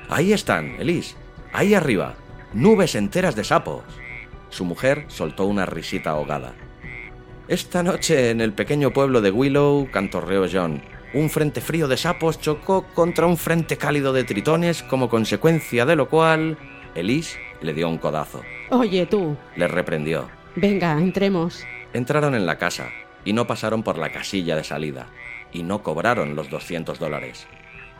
Ahí 0.08 0.32
están, 0.32 0.74
Elise, 0.80 1.14
ahí 1.52 1.74
arriba, 1.74 2.16
nubes 2.52 2.96
enteras 2.96 3.36
de 3.36 3.44
sapos. 3.44 3.84
Su 4.48 4.64
mujer 4.64 5.04
soltó 5.06 5.46
una 5.46 5.64
risita 5.64 6.10
ahogada. 6.10 6.54
Esta 7.46 7.84
noche 7.84 8.30
en 8.30 8.40
el 8.40 8.52
pequeño 8.52 8.92
pueblo 8.92 9.20
de 9.20 9.30
Willow, 9.30 9.88
cantorreó 9.92 10.46
John, 10.52 10.82
un 11.14 11.30
frente 11.30 11.60
frío 11.60 11.86
de 11.86 11.96
sapos 11.96 12.40
chocó 12.40 12.84
contra 12.94 13.26
un 13.26 13.36
frente 13.36 13.76
cálido 13.76 14.12
de 14.12 14.24
tritones, 14.24 14.82
como 14.82 15.08
consecuencia 15.08 15.86
de 15.86 15.94
lo 15.94 16.08
cual... 16.08 16.58
Elise 16.96 17.38
le 17.62 17.72
dio 17.74 17.88
un 17.88 17.98
codazo. 17.98 18.42
Oye, 18.70 19.06
tú. 19.06 19.36
Le 19.54 19.68
reprendió. 19.68 20.39
Venga, 20.56 20.92
entremos. 20.98 21.64
Entraron 21.92 22.34
en 22.34 22.46
la 22.46 22.58
casa 22.58 22.88
y 23.24 23.32
no 23.32 23.46
pasaron 23.46 23.82
por 23.82 23.98
la 23.98 24.10
casilla 24.10 24.56
de 24.56 24.64
salida 24.64 25.08
y 25.52 25.62
no 25.62 25.82
cobraron 25.82 26.34
los 26.34 26.50
200 26.50 26.98
dólares. 26.98 27.46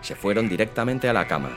Se 0.00 0.14
fueron 0.14 0.48
directamente 0.48 1.08
a 1.08 1.12
la 1.12 1.26
cama. 1.26 1.50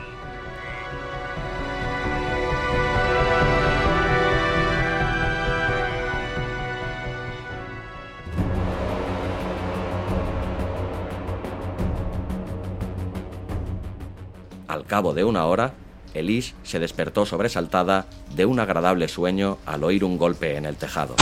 Al 14.68 14.84
cabo 14.86 15.14
de 15.14 15.24
una 15.24 15.46
hora, 15.46 15.74
Elise 16.14 16.54
se 16.62 16.78
despertó 16.78 17.26
sobresaltada 17.26 18.06
de 18.34 18.46
un 18.46 18.60
agradable 18.60 19.08
sueño 19.08 19.58
al 19.66 19.84
oír 19.84 20.04
un 20.04 20.16
golpe 20.16 20.56
en 20.56 20.64
el 20.64 20.76
tejado. 20.76 21.14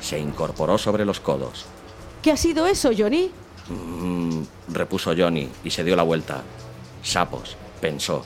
Se 0.00 0.18
incorporó 0.18 0.78
sobre 0.78 1.04
los 1.04 1.20
codos. 1.20 1.66
¿Qué 2.22 2.32
ha 2.32 2.36
sido 2.36 2.66
eso, 2.66 2.90
Johnny? 2.96 3.30
Mm, 3.68 4.42
repuso 4.68 5.14
Johnny 5.16 5.48
y 5.62 5.70
se 5.70 5.84
dio 5.84 5.94
la 5.94 6.02
vuelta. 6.02 6.42
Sapos, 7.02 7.56
pensó, 7.80 8.24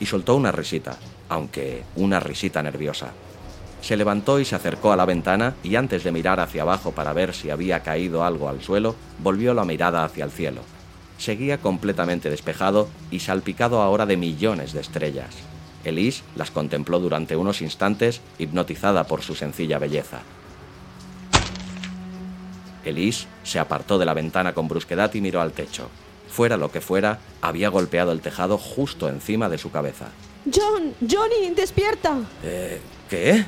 y 0.00 0.06
soltó 0.06 0.34
una 0.34 0.50
risita, 0.50 0.98
aunque 1.28 1.84
una 1.96 2.20
risita 2.20 2.62
nerviosa. 2.62 3.12
Se 3.80 3.96
levantó 3.96 4.40
y 4.40 4.44
se 4.44 4.56
acercó 4.56 4.92
a 4.92 4.96
la 4.96 5.06
ventana 5.06 5.54
y 5.62 5.76
antes 5.76 6.04
de 6.04 6.12
mirar 6.12 6.40
hacia 6.40 6.62
abajo 6.62 6.92
para 6.92 7.12
ver 7.12 7.34
si 7.34 7.50
había 7.50 7.80
caído 7.80 8.24
algo 8.24 8.48
al 8.48 8.62
suelo, 8.62 8.94
volvió 9.18 9.54
la 9.54 9.64
mirada 9.64 10.04
hacia 10.04 10.24
el 10.24 10.30
cielo. 10.30 10.60
Seguía 11.20 11.58
completamente 11.58 12.30
despejado 12.30 12.88
y 13.10 13.20
salpicado 13.20 13.82
ahora 13.82 14.06
de 14.06 14.16
millones 14.16 14.72
de 14.72 14.80
estrellas. 14.80 15.28
Elise 15.84 16.22
las 16.34 16.50
contempló 16.50 16.98
durante 16.98 17.36
unos 17.36 17.60
instantes, 17.60 18.22
hipnotizada 18.38 19.04
por 19.04 19.20
su 19.20 19.34
sencilla 19.34 19.78
belleza. 19.78 20.22
Elise 22.86 23.26
se 23.44 23.58
apartó 23.58 23.98
de 23.98 24.06
la 24.06 24.14
ventana 24.14 24.54
con 24.54 24.66
brusquedad 24.66 25.12
y 25.12 25.20
miró 25.20 25.42
al 25.42 25.52
techo. 25.52 25.90
Fuera 26.30 26.56
lo 26.56 26.72
que 26.72 26.80
fuera, 26.80 27.18
había 27.42 27.68
golpeado 27.68 28.12
el 28.12 28.22
tejado 28.22 28.56
justo 28.56 29.06
encima 29.06 29.50
de 29.50 29.58
su 29.58 29.70
cabeza. 29.70 30.06
John, 30.46 30.94
Johnny, 31.00 31.54
despierta. 31.54 32.16
¿Eh? 32.42 32.80
¿Qué? 33.10 33.44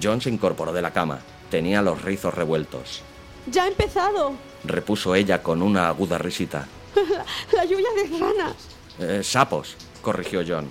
John 0.00 0.20
se 0.20 0.30
incorporó 0.30 0.72
de 0.72 0.82
la 0.82 0.92
cama. 0.92 1.18
Tenía 1.50 1.82
los 1.82 2.00
rizos 2.02 2.32
revueltos. 2.32 3.02
Ya 3.50 3.64
ha 3.64 3.66
empezado. 3.66 4.34
Repuso 4.62 5.16
ella 5.16 5.42
con 5.42 5.62
una 5.62 5.88
aguda 5.88 6.16
risita. 6.18 6.68
La, 7.52 7.64
lluvia 7.64 7.88
de 7.96 8.18
ranas. 8.18 8.56
Eh, 8.98 9.20
sapos, 9.22 9.76
corrigió 10.00 10.42
John. 10.46 10.68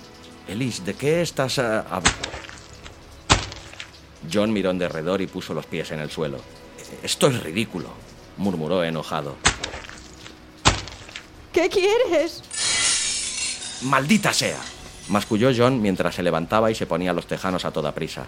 Elise, 0.48 0.82
¿de 0.82 0.94
qué 0.94 1.22
estás 1.22 1.58
a... 1.58 2.00
John 4.32 4.52
miró 4.52 4.70
en 4.70 4.78
derredor 4.78 5.20
y 5.20 5.26
puso 5.26 5.54
los 5.54 5.66
pies 5.66 5.90
en 5.90 6.00
el 6.00 6.10
suelo. 6.10 6.38
Esto 7.02 7.26
es 7.28 7.42
ridículo, 7.42 7.88
murmuró 8.36 8.84
enojado. 8.84 9.36
¿Qué 11.52 11.68
quieres? 11.68 12.42
¡Maldita 13.82 14.32
sea! 14.32 14.60
masculló 15.08 15.50
John 15.54 15.82
mientras 15.82 16.14
se 16.14 16.22
levantaba 16.22 16.70
y 16.70 16.74
se 16.74 16.86
ponía 16.86 17.12
los 17.12 17.26
tejanos 17.26 17.64
a 17.64 17.72
toda 17.72 17.92
prisa. 17.92 18.24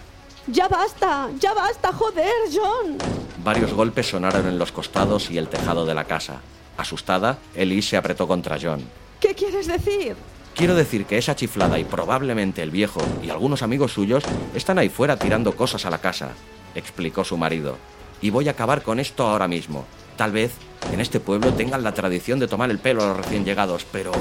¡Ya 0.47 0.67
basta! 0.67 1.29
¡Ya 1.39 1.53
basta! 1.53 1.91
¡Joder, 1.91 2.31
John! 2.53 2.97
Varios 3.43 3.73
golpes 3.73 4.07
sonaron 4.07 4.47
en 4.47 4.59
los 4.59 4.71
costados 4.71 5.31
y 5.31 5.37
el 5.37 5.47
tejado 5.47 5.85
de 5.85 5.95
la 5.95 6.03
casa. 6.03 6.41
Asustada, 6.77 7.37
Elise 7.55 7.91
se 7.91 7.97
apretó 7.97 8.27
contra 8.27 8.57
John. 8.61 8.83
¿Qué 9.19 9.33
quieres 9.33 9.67
decir? 9.67 10.15
Quiero 10.55 10.75
decir 10.75 11.05
que 11.05 11.17
esa 11.17 11.35
chiflada 11.35 11.79
y 11.79 11.83
probablemente 11.83 12.61
el 12.61 12.71
viejo 12.71 13.01
y 13.21 13.29
algunos 13.29 13.61
amigos 13.61 13.93
suyos 13.93 14.23
están 14.53 14.77
ahí 14.79 14.87
fuera 14.87 15.17
tirando 15.17 15.55
cosas 15.55 15.85
a 15.85 15.89
la 15.89 15.97
casa, 15.97 16.31
explicó 16.75 17.25
su 17.25 17.37
marido. 17.37 17.77
Y 18.21 18.29
voy 18.29 18.47
a 18.47 18.51
acabar 18.51 18.81
con 18.81 18.99
esto 18.99 19.27
ahora 19.27 19.47
mismo. 19.47 19.85
Tal 20.15 20.31
vez 20.31 20.53
en 20.93 21.01
este 21.01 21.19
pueblo 21.19 21.53
tengan 21.53 21.83
la 21.83 21.93
tradición 21.93 22.39
de 22.39 22.47
tomar 22.47 22.71
el 22.71 22.79
pelo 22.79 23.03
a 23.03 23.07
los 23.07 23.17
recién 23.17 23.43
llegados, 23.43 23.85
pero... 23.91 24.13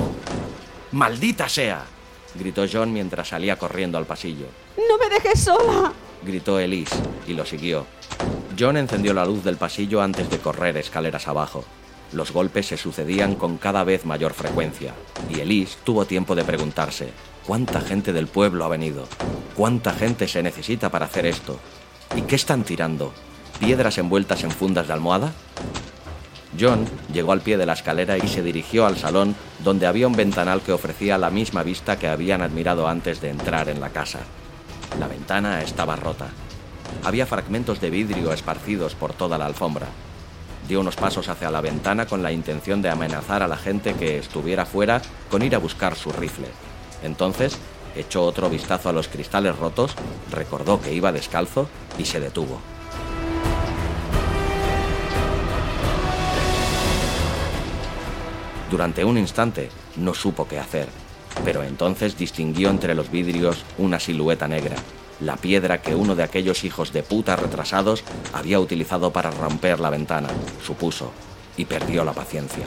¡Maldita 0.90 1.48
sea! 1.48 1.84
gritó 2.34 2.64
John 2.70 2.92
mientras 2.92 3.28
salía 3.28 3.56
corriendo 3.56 3.96
al 3.96 4.06
pasillo. 4.06 4.46
¡No 4.76 4.98
me 4.98 5.08
dejes 5.08 5.40
sola! 5.40 5.92
gritó 6.24 6.58
Elise 6.58 6.96
y 7.28 7.34
lo 7.34 7.46
siguió. 7.46 7.86
John 8.58 8.76
encendió 8.76 9.14
la 9.14 9.24
luz 9.24 9.44
del 9.44 9.56
pasillo 9.56 10.02
antes 10.02 10.28
de 10.30 10.38
correr 10.38 10.76
escaleras 10.76 11.28
abajo. 11.28 11.64
Los 12.14 12.30
golpes 12.30 12.66
se 12.68 12.76
sucedían 12.76 13.34
con 13.34 13.58
cada 13.58 13.82
vez 13.82 14.06
mayor 14.06 14.34
frecuencia, 14.34 14.94
y 15.28 15.40
Elise 15.40 15.76
tuvo 15.82 16.04
tiempo 16.04 16.36
de 16.36 16.44
preguntarse, 16.44 17.08
¿cuánta 17.44 17.80
gente 17.80 18.12
del 18.12 18.28
pueblo 18.28 18.64
ha 18.64 18.68
venido? 18.68 19.08
¿Cuánta 19.56 19.92
gente 19.92 20.28
se 20.28 20.40
necesita 20.40 20.90
para 20.90 21.06
hacer 21.06 21.26
esto? 21.26 21.58
¿Y 22.14 22.22
qué 22.22 22.36
están 22.36 22.62
tirando? 22.62 23.12
¿Piedras 23.58 23.98
envueltas 23.98 24.44
en 24.44 24.52
fundas 24.52 24.86
de 24.86 24.92
almohada? 24.92 25.32
John 26.58 26.86
llegó 27.12 27.32
al 27.32 27.40
pie 27.40 27.56
de 27.56 27.66
la 27.66 27.72
escalera 27.72 28.16
y 28.16 28.28
se 28.28 28.44
dirigió 28.44 28.86
al 28.86 28.96
salón 28.96 29.34
donde 29.64 29.88
había 29.88 30.06
un 30.06 30.14
ventanal 30.14 30.60
que 30.60 30.72
ofrecía 30.72 31.18
la 31.18 31.30
misma 31.30 31.64
vista 31.64 31.98
que 31.98 32.06
habían 32.06 32.42
admirado 32.42 32.86
antes 32.86 33.20
de 33.20 33.30
entrar 33.30 33.68
en 33.68 33.80
la 33.80 33.90
casa. 33.90 34.20
La 35.00 35.08
ventana 35.08 35.62
estaba 35.62 35.96
rota. 35.96 36.28
Había 37.02 37.26
fragmentos 37.26 37.80
de 37.80 37.90
vidrio 37.90 38.32
esparcidos 38.32 38.94
por 38.94 39.14
toda 39.14 39.36
la 39.36 39.46
alfombra. 39.46 39.88
Dio 40.68 40.80
unos 40.80 40.96
pasos 40.96 41.28
hacia 41.28 41.50
la 41.50 41.60
ventana 41.60 42.06
con 42.06 42.22
la 42.22 42.32
intención 42.32 42.80
de 42.80 42.88
amenazar 42.88 43.42
a 43.42 43.48
la 43.48 43.56
gente 43.56 43.94
que 43.94 44.18
estuviera 44.18 44.64
fuera 44.64 45.02
con 45.30 45.42
ir 45.42 45.54
a 45.54 45.58
buscar 45.58 45.94
su 45.94 46.10
rifle. 46.10 46.48
Entonces, 47.02 47.58
echó 47.94 48.22
otro 48.22 48.48
vistazo 48.48 48.88
a 48.88 48.92
los 48.92 49.08
cristales 49.08 49.56
rotos, 49.58 49.94
recordó 50.30 50.80
que 50.80 50.94
iba 50.94 51.12
descalzo 51.12 51.68
y 51.98 52.06
se 52.06 52.20
detuvo. 52.20 52.60
Durante 58.70 59.04
un 59.04 59.18
instante 59.18 59.68
no 59.96 60.14
supo 60.14 60.48
qué 60.48 60.58
hacer, 60.58 60.88
pero 61.44 61.62
entonces 61.62 62.16
distinguió 62.16 62.70
entre 62.70 62.94
los 62.94 63.10
vidrios 63.10 63.64
una 63.78 64.00
silueta 64.00 64.48
negra, 64.48 64.76
la 65.24 65.36
piedra 65.36 65.80
que 65.80 65.94
uno 65.94 66.14
de 66.14 66.22
aquellos 66.22 66.64
hijos 66.64 66.92
de 66.92 67.02
puta 67.02 67.34
retrasados 67.36 68.04
había 68.32 68.60
utilizado 68.60 69.10
para 69.10 69.30
romper 69.30 69.80
la 69.80 69.90
ventana, 69.90 70.28
supuso, 70.64 71.12
y 71.56 71.64
perdió 71.64 72.04
la 72.04 72.12
paciencia. 72.12 72.66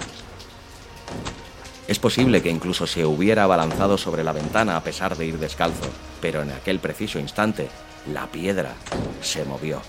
Es 1.88 2.00
posible 2.00 2.42
que 2.42 2.50
incluso 2.50 2.88
se 2.88 3.06
hubiera 3.06 3.44
abalanzado 3.44 3.98
sobre 3.98 4.24
la 4.24 4.34
ventana 4.34 4.76
a 4.76 4.84
pesar 4.84 5.16
de 5.16 5.26
ir 5.26 5.38
descalzo, 5.38 5.88
pero 6.20 6.42
en 6.42 6.52
aquel 6.52 6.80
preciso 6.80 7.20
instante, 7.20 7.70
la 8.12 8.28
piedra 8.28 8.74
se 9.22 9.46
movió. 9.46 9.82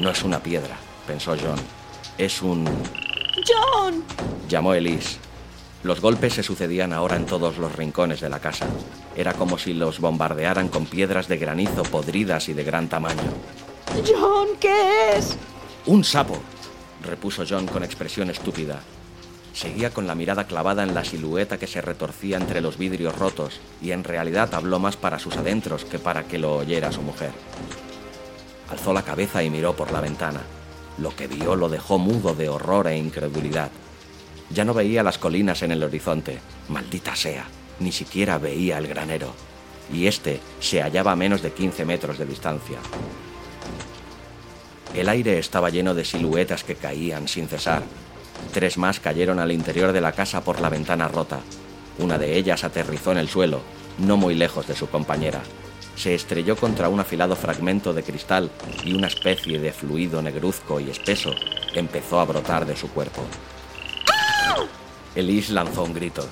No 0.00 0.10
es 0.10 0.22
una 0.22 0.42
piedra, 0.42 0.76
pensó 1.06 1.32
John, 1.32 1.58
es 2.16 2.40
un 2.42 2.64
¡John! 3.46 4.04
llamó 4.48 4.74
Elise. 4.74 5.18
Los 5.82 6.00
golpes 6.00 6.34
se 6.34 6.44
sucedían 6.44 6.92
ahora 6.92 7.16
en 7.16 7.26
todos 7.26 7.58
los 7.58 7.74
rincones 7.74 8.20
de 8.20 8.28
la 8.28 8.38
casa. 8.38 8.66
Era 9.16 9.34
como 9.34 9.58
si 9.58 9.74
los 9.74 9.98
bombardearan 9.98 10.68
con 10.68 10.86
piedras 10.86 11.26
de 11.26 11.38
granizo 11.38 11.82
podridas 11.82 12.48
y 12.48 12.52
de 12.52 12.62
gran 12.62 12.88
tamaño. 12.88 13.22
John, 14.06 14.48
¿qué 14.60 15.16
es? 15.16 15.36
Un 15.86 16.04
sapo, 16.04 16.40
repuso 17.02 17.44
John 17.48 17.66
con 17.66 17.82
expresión 17.82 18.30
estúpida. 18.30 18.80
Seguía 19.52 19.90
con 19.90 20.06
la 20.06 20.14
mirada 20.14 20.46
clavada 20.46 20.84
en 20.84 20.94
la 20.94 21.04
silueta 21.04 21.58
que 21.58 21.66
se 21.66 21.82
retorcía 21.82 22.36
entre 22.36 22.60
los 22.60 22.78
vidrios 22.78 23.18
rotos 23.18 23.60
y 23.82 23.90
en 23.90 24.04
realidad 24.04 24.54
habló 24.54 24.78
más 24.78 24.96
para 24.96 25.18
sus 25.18 25.36
adentros 25.36 25.84
que 25.84 25.98
para 25.98 26.24
que 26.24 26.38
lo 26.38 26.56
oyera 26.56 26.92
su 26.92 27.02
mujer. 27.02 27.32
Alzó 28.70 28.92
la 28.92 29.02
cabeza 29.02 29.42
y 29.42 29.50
miró 29.50 29.74
por 29.74 29.90
la 29.90 30.00
ventana. 30.00 30.40
Lo 30.96 31.14
que 31.14 31.26
vio 31.26 31.56
lo 31.56 31.68
dejó 31.68 31.98
mudo 31.98 32.34
de 32.34 32.48
horror 32.48 32.86
e 32.86 32.96
incredulidad. 32.96 33.70
Ya 34.54 34.64
no 34.64 34.74
veía 34.74 35.02
las 35.02 35.18
colinas 35.18 35.62
en 35.62 35.72
el 35.72 35.82
horizonte, 35.82 36.38
maldita 36.68 37.16
sea, 37.16 37.46
ni 37.80 37.92
siquiera 37.92 38.38
veía 38.38 38.78
el 38.78 38.86
granero, 38.86 39.32
y 39.92 40.06
este 40.06 40.40
se 40.60 40.82
hallaba 40.82 41.12
a 41.12 41.16
menos 41.16 41.42
de 41.42 41.52
15 41.52 41.84
metros 41.84 42.18
de 42.18 42.26
distancia. 42.26 42.78
El 44.94 45.08
aire 45.08 45.38
estaba 45.38 45.70
lleno 45.70 45.94
de 45.94 46.04
siluetas 46.04 46.64
que 46.64 46.74
caían 46.74 47.28
sin 47.28 47.48
cesar. 47.48 47.82
Tres 48.52 48.76
más 48.76 49.00
cayeron 49.00 49.38
al 49.38 49.52
interior 49.52 49.92
de 49.92 50.02
la 50.02 50.12
casa 50.12 50.44
por 50.44 50.60
la 50.60 50.68
ventana 50.68 51.08
rota. 51.08 51.40
Una 51.98 52.18
de 52.18 52.36
ellas 52.36 52.64
aterrizó 52.64 53.12
en 53.12 53.18
el 53.18 53.28
suelo, 53.28 53.62
no 53.98 54.16
muy 54.16 54.34
lejos 54.34 54.66
de 54.66 54.74
su 54.74 54.88
compañera 54.88 55.42
se 55.96 56.14
estrelló 56.14 56.56
contra 56.56 56.88
un 56.88 57.00
afilado 57.00 57.36
fragmento 57.36 57.92
de 57.92 58.02
cristal 58.02 58.50
y 58.84 58.94
una 58.94 59.08
especie 59.08 59.58
de 59.58 59.72
fluido 59.72 60.22
negruzco 60.22 60.80
y 60.80 60.90
espeso 60.90 61.30
empezó 61.74 62.20
a 62.20 62.24
brotar 62.24 62.66
de 62.66 62.76
su 62.76 62.88
cuerpo. 62.88 63.22
Elise 65.14 65.52
lanzó 65.52 65.84
un 65.84 65.92
grito. 65.92 66.26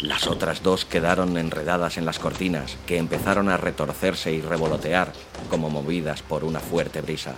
Las 0.00 0.26
otras 0.26 0.62
dos 0.62 0.86
quedaron 0.86 1.36
enredadas 1.36 1.98
en 1.98 2.06
las 2.06 2.18
cortinas, 2.18 2.78
que 2.86 2.96
empezaron 2.96 3.50
a 3.50 3.58
retorcerse 3.58 4.32
y 4.32 4.40
revolotear, 4.40 5.12
como 5.50 5.68
movidas 5.68 6.22
por 6.22 6.42
una 6.42 6.60
fuerte 6.60 7.02
brisa. 7.02 7.34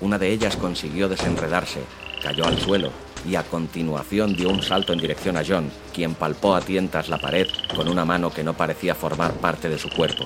Una 0.00 0.18
de 0.18 0.30
ellas 0.30 0.56
consiguió 0.56 1.10
desenredarse, 1.10 1.80
cayó 2.22 2.46
al 2.46 2.58
suelo 2.58 2.90
y 3.26 3.36
a 3.36 3.42
continuación 3.42 4.34
dio 4.34 4.48
un 4.48 4.62
salto 4.62 4.94
en 4.94 5.00
dirección 5.00 5.36
a 5.36 5.42
John, 5.46 5.70
quien 5.92 6.14
palpó 6.14 6.54
a 6.54 6.62
tientas 6.62 7.10
la 7.10 7.18
pared 7.18 7.46
con 7.74 7.88
una 7.88 8.06
mano 8.06 8.30
que 8.30 8.44
no 8.44 8.54
parecía 8.54 8.94
formar 8.94 9.32
parte 9.34 9.68
de 9.68 9.78
su 9.78 9.90
cuerpo. 9.90 10.24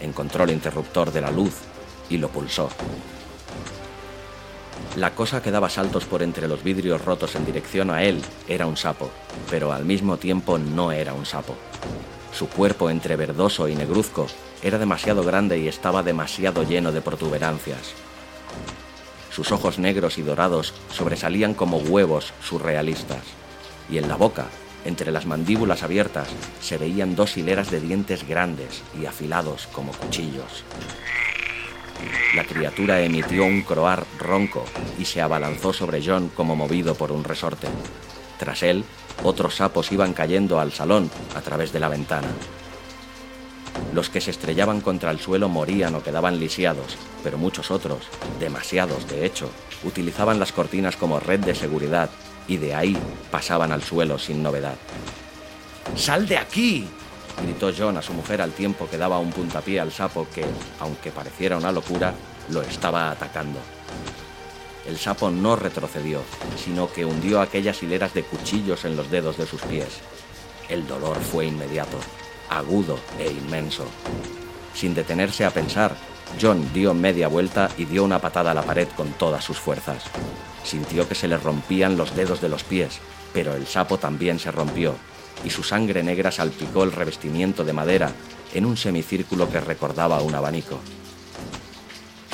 Encontró 0.00 0.44
el 0.44 0.50
interruptor 0.50 1.12
de 1.12 1.20
la 1.20 1.30
luz 1.30 1.54
y 2.10 2.18
lo 2.18 2.28
pulsó. 2.28 2.70
La 4.96 5.14
cosa 5.14 5.42
que 5.42 5.50
daba 5.50 5.70
saltos 5.70 6.04
por 6.06 6.22
entre 6.22 6.48
los 6.48 6.64
vidrios 6.64 7.04
rotos 7.04 7.36
en 7.36 7.44
dirección 7.44 7.90
a 7.90 8.02
él 8.02 8.22
era 8.48 8.66
un 8.66 8.76
sapo, 8.76 9.10
pero 9.50 9.72
al 9.72 9.84
mismo 9.84 10.16
tiempo 10.16 10.58
no 10.58 10.92
era 10.92 11.14
un 11.14 11.26
sapo. 11.26 11.56
Su 12.32 12.48
cuerpo 12.48 12.90
entre 12.90 13.16
verdoso 13.16 13.68
y 13.68 13.74
negruzco 13.74 14.26
era 14.62 14.78
demasiado 14.78 15.22
grande 15.22 15.58
y 15.58 15.68
estaba 15.68 16.02
demasiado 16.02 16.62
lleno 16.62 16.92
de 16.92 17.00
protuberancias. 17.00 17.94
Sus 19.30 19.52
ojos 19.52 19.78
negros 19.78 20.18
y 20.18 20.22
dorados 20.22 20.74
sobresalían 20.90 21.54
como 21.54 21.78
huevos 21.78 22.32
surrealistas. 22.42 23.22
Y 23.88 23.98
en 23.98 24.08
la 24.08 24.16
boca, 24.16 24.46
entre 24.84 25.12
las 25.12 25.26
mandíbulas 25.26 25.82
abiertas, 25.82 26.28
se 26.60 26.76
veían 26.76 27.14
dos 27.14 27.36
hileras 27.36 27.70
de 27.70 27.80
dientes 27.80 28.26
grandes 28.26 28.82
y 29.00 29.06
afilados 29.06 29.68
como 29.72 29.92
cuchillos. 29.92 30.64
La 32.34 32.44
criatura 32.44 33.00
emitió 33.00 33.44
un 33.44 33.62
croar 33.62 34.04
ronco 34.18 34.64
y 34.98 35.04
se 35.04 35.20
abalanzó 35.20 35.72
sobre 35.72 36.04
John 36.04 36.30
como 36.34 36.56
movido 36.56 36.94
por 36.94 37.12
un 37.12 37.24
resorte. 37.24 37.66
Tras 38.38 38.62
él, 38.62 38.84
otros 39.24 39.56
sapos 39.56 39.90
iban 39.92 40.12
cayendo 40.12 40.60
al 40.60 40.72
salón 40.72 41.10
a 41.34 41.40
través 41.40 41.72
de 41.72 41.80
la 41.80 41.88
ventana. 41.88 42.28
Los 43.92 44.10
que 44.10 44.20
se 44.20 44.30
estrellaban 44.30 44.80
contra 44.80 45.10
el 45.10 45.20
suelo 45.20 45.48
morían 45.48 45.94
o 45.94 46.02
quedaban 46.02 46.38
lisiados, 46.38 46.96
pero 47.22 47.38
muchos 47.38 47.70
otros, 47.70 48.08
demasiados 48.38 49.08
de 49.08 49.24
hecho, 49.24 49.50
utilizaban 49.84 50.38
las 50.38 50.52
cortinas 50.52 50.96
como 50.96 51.20
red 51.20 51.40
de 51.40 51.54
seguridad 51.54 52.10
y 52.46 52.56
de 52.58 52.74
ahí 52.74 52.96
pasaban 53.30 53.72
al 53.72 53.82
suelo 53.82 54.18
sin 54.18 54.42
novedad. 54.42 54.76
¡Sal 55.96 56.26
de 56.28 56.38
aquí! 56.38 56.88
Gritó 57.42 57.70
John 57.76 57.96
a 57.96 58.02
su 58.02 58.12
mujer 58.12 58.42
al 58.42 58.52
tiempo 58.52 58.88
que 58.88 58.98
daba 58.98 59.18
un 59.18 59.30
puntapié 59.30 59.80
al 59.80 59.92
sapo 59.92 60.26
que, 60.34 60.44
aunque 60.80 61.10
pareciera 61.10 61.56
una 61.56 61.72
locura, 61.72 62.14
lo 62.50 62.62
estaba 62.62 63.10
atacando. 63.10 63.58
El 64.86 64.98
sapo 64.98 65.30
no 65.30 65.56
retrocedió, 65.56 66.22
sino 66.56 66.90
que 66.90 67.04
hundió 67.04 67.40
aquellas 67.40 67.82
hileras 67.82 68.14
de 68.14 68.22
cuchillos 68.22 68.84
en 68.84 68.96
los 68.96 69.10
dedos 69.10 69.36
de 69.36 69.46
sus 69.46 69.60
pies. 69.62 69.98
El 70.68 70.86
dolor 70.86 71.18
fue 71.18 71.46
inmediato, 71.46 71.98
agudo 72.48 72.98
e 73.18 73.30
inmenso. 73.30 73.84
Sin 74.74 74.94
detenerse 74.94 75.44
a 75.44 75.50
pensar, 75.50 75.94
John 76.40 76.72
dio 76.72 76.94
media 76.94 77.28
vuelta 77.28 77.68
y 77.76 77.84
dio 77.84 78.04
una 78.04 78.18
patada 78.18 78.52
a 78.52 78.54
la 78.54 78.62
pared 78.62 78.88
con 78.96 79.12
todas 79.12 79.44
sus 79.44 79.58
fuerzas. 79.58 80.04
Sintió 80.64 81.08
que 81.08 81.14
se 81.14 81.28
le 81.28 81.36
rompían 81.36 81.96
los 81.96 82.14
dedos 82.14 82.40
de 82.40 82.48
los 82.48 82.64
pies, 82.64 82.98
pero 83.32 83.54
el 83.54 83.66
sapo 83.66 83.98
también 83.98 84.38
se 84.38 84.50
rompió, 84.50 84.94
y 85.44 85.50
su 85.50 85.62
sangre 85.62 86.02
negra 86.02 86.30
salpicó 86.30 86.84
el 86.84 86.92
revestimiento 86.92 87.64
de 87.64 87.72
madera 87.72 88.12
en 88.54 88.66
un 88.66 88.76
semicírculo 88.76 89.50
que 89.50 89.60
recordaba 89.60 90.20
un 90.22 90.34
abanico. 90.34 90.78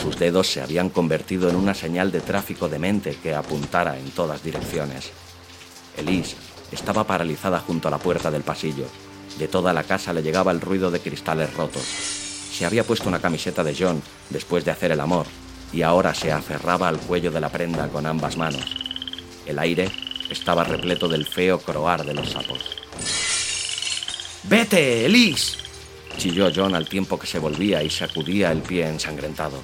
Sus 0.00 0.18
dedos 0.18 0.48
se 0.48 0.60
habían 0.60 0.90
convertido 0.90 1.48
en 1.48 1.56
una 1.56 1.74
señal 1.74 2.12
de 2.12 2.20
tráfico 2.20 2.68
de 2.68 2.78
mente 2.78 3.16
que 3.22 3.34
apuntara 3.34 3.98
en 3.98 4.10
todas 4.10 4.42
direcciones. 4.42 5.10
Elise 5.96 6.36
estaba 6.72 7.04
paralizada 7.04 7.60
junto 7.60 7.88
a 7.88 7.90
la 7.90 7.98
puerta 7.98 8.30
del 8.30 8.42
pasillo. 8.42 8.86
De 9.38 9.48
toda 9.48 9.72
la 9.72 9.84
casa 9.84 10.12
le 10.12 10.22
llegaba 10.22 10.52
el 10.52 10.60
ruido 10.60 10.90
de 10.90 11.00
cristales 11.00 11.54
rotos. 11.54 11.82
Se 11.82 12.66
había 12.66 12.84
puesto 12.84 13.08
una 13.08 13.20
camiseta 13.20 13.64
de 13.64 13.74
John 13.78 14.02
después 14.30 14.64
de 14.64 14.70
hacer 14.70 14.92
el 14.92 15.00
amor 15.00 15.26
y 15.72 15.82
ahora 15.82 16.14
se 16.14 16.30
aferraba 16.30 16.88
al 16.88 16.98
cuello 16.98 17.30
de 17.30 17.40
la 17.40 17.48
prenda 17.48 17.88
con 17.88 18.06
ambas 18.06 18.36
manos. 18.36 18.76
El 19.46 19.58
aire 19.58 19.90
estaba 20.30 20.64
repleto 20.64 21.08
del 21.08 21.26
feo 21.26 21.58
croar 21.58 22.04
de 22.04 22.14
los 22.14 22.30
sapos. 22.30 22.83
¡Vete, 24.44 25.06
Elise! 25.06 25.56
chilló 26.18 26.50
John 26.54 26.74
al 26.74 26.88
tiempo 26.88 27.18
que 27.18 27.26
se 27.26 27.38
volvía 27.38 27.82
y 27.82 27.90
sacudía 27.90 28.52
el 28.52 28.62
pie 28.62 28.86
ensangrentado. 28.86 29.58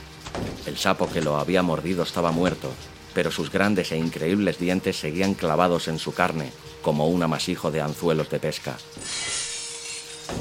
El 0.66 0.76
sapo 0.76 1.08
que 1.10 1.20
lo 1.20 1.36
había 1.36 1.62
mordido 1.62 2.02
estaba 2.02 2.32
muerto, 2.32 2.70
pero 3.14 3.30
sus 3.30 3.50
grandes 3.50 3.92
e 3.92 3.96
increíbles 3.96 4.58
dientes 4.58 4.96
seguían 4.96 5.34
clavados 5.34 5.88
en 5.88 5.98
su 5.98 6.12
carne, 6.12 6.50
como 6.82 7.08
un 7.08 7.22
amasijo 7.22 7.70
de 7.70 7.80
anzuelos 7.80 8.30
de 8.30 8.40
pesca. 8.40 8.76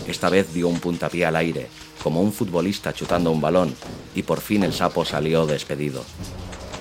Esta 0.08 0.30
vez 0.30 0.54
dio 0.54 0.68
un 0.68 0.80
puntapié 0.80 1.26
al 1.26 1.36
aire, 1.36 1.68
como 2.04 2.22
un 2.22 2.32
futbolista 2.32 2.94
chutando 2.94 3.32
un 3.32 3.42
balón, 3.42 3.76
y 4.16 4.24
por 4.24 4.40
fin 4.40 4.64
el 4.64 4.74
sapo 4.74 5.04
salió 5.04 5.46
despedido. 5.46 6.06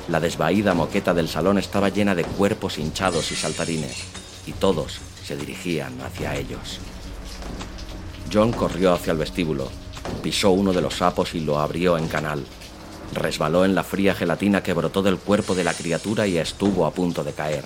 La 0.09 0.21
desvaída 0.21 0.75
moqueta 0.75 1.13
del 1.13 1.29
salón 1.29 1.59
estaba 1.59 1.89
llena 1.89 2.15
de 2.15 2.25
cuerpos 2.25 2.79
hinchados 2.79 3.33
y 3.33 3.35
saltarines, 3.35 4.05
y 4.47 4.53
todos 4.53 5.01
se 5.29 5.37
dirigían 5.37 6.01
hacia 6.01 6.35
ellos. 6.35 6.79
John 8.33 8.51
corrió 8.51 8.95
hacia 8.95 9.11
el 9.11 9.19
vestíbulo, 9.19 9.69
pisó 10.23 10.53
uno 10.53 10.73
de 10.73 10.81
los 10.81 10.95
sapos 10.95 11.35
y 11.35 11.41
lo 11.41 11.59
abrió 11.59 11.99
en 11.99 12.09
canal. 12.09 12.47
Resbaló 13.13 13.67
en 13.67 13.75
la 13.75 13.85
fría 13.85 14.15
gelatina 14.15 14.63
que 14.63 14.73
brotó 14.73 15.03
del 15.03 15.19
cuerpo 15.19 15.55
de 15.55 15.65
la 15.65 15.75
criatura 15.75 16.27
y 16.27 16.39
estuvo 16.39 16.87
a 16.87 16.93
punto 16.93 17.25
de 17.25 17.35
caer. 17.35 17.65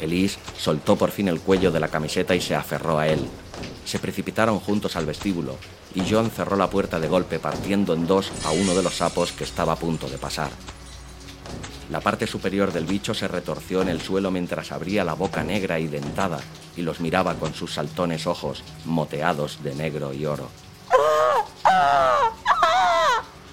Elise 0.00 0.40
soltó 0.58 0.96
por 0.96 1.12
fin 1.12 1.28
el 1.28 1.40
cuello 1.40 1.70
de 1.70 1.78
la 1.78 1.86
camiseta 1.86 2.34
y 2.34 2.40
se 2.40 2.56
aferró 2.56 2.98
a 2.98 3.06
él. 3.06 3.20
Se 3.84 4.00
precipitaron 4.00 4.58
juntos 4.58 4.96
al 4.96 5.06
vestíbulo 5.06 5.56
y 5.94 6.02
John 6.08 6.32
cerró 6.32 6.56
la 6.56 6.68
puerta 6.68 6.98
de 6.98 7.06
golpe 7.06 7.38
partiendo 7.38 7.94
en 7.94 8.08
dos 8.08 8.32
a 8.44 8.50
uno 8.50 8.74
de 8.74 8.82
los 8.82 8.96
sapos 8.96 9.30
que 9.30 9.44
estaba 9.44 9.74
a 9.74 9.76
punto 9.76 10.08
de 10.08 10.18
pasar. 10.18 10.50
La 11.90 12.00
parte 12.00 12.26
superior 12.26 12.72
del 12.72 12.84
bicho 12.84 13.14
se 13.14 13.28
retorció 13.28 13.80
en 13.80 13.88
el 13.88 14.00
suelo 14.00 14.30
mientras 14.30 14.72
abría 14.72 15.04
la 15.04 15.14
boca 15.14 15.42
negra 15.42 15.78
y 15.78 15.86
dentada 15.86 16.38
y 16.76 16.82
los 16.82 17.00
miraba 17.00 17.34
con 17.34 17.54
sus 17.54 17.72
saltones 17.72 18.26
ojos 18.26 18.62
moteados 18.84 19.62
de 19.62 19.74
negro 19.74 20.12
y 20.12 20.26
oro. 20.26 20.50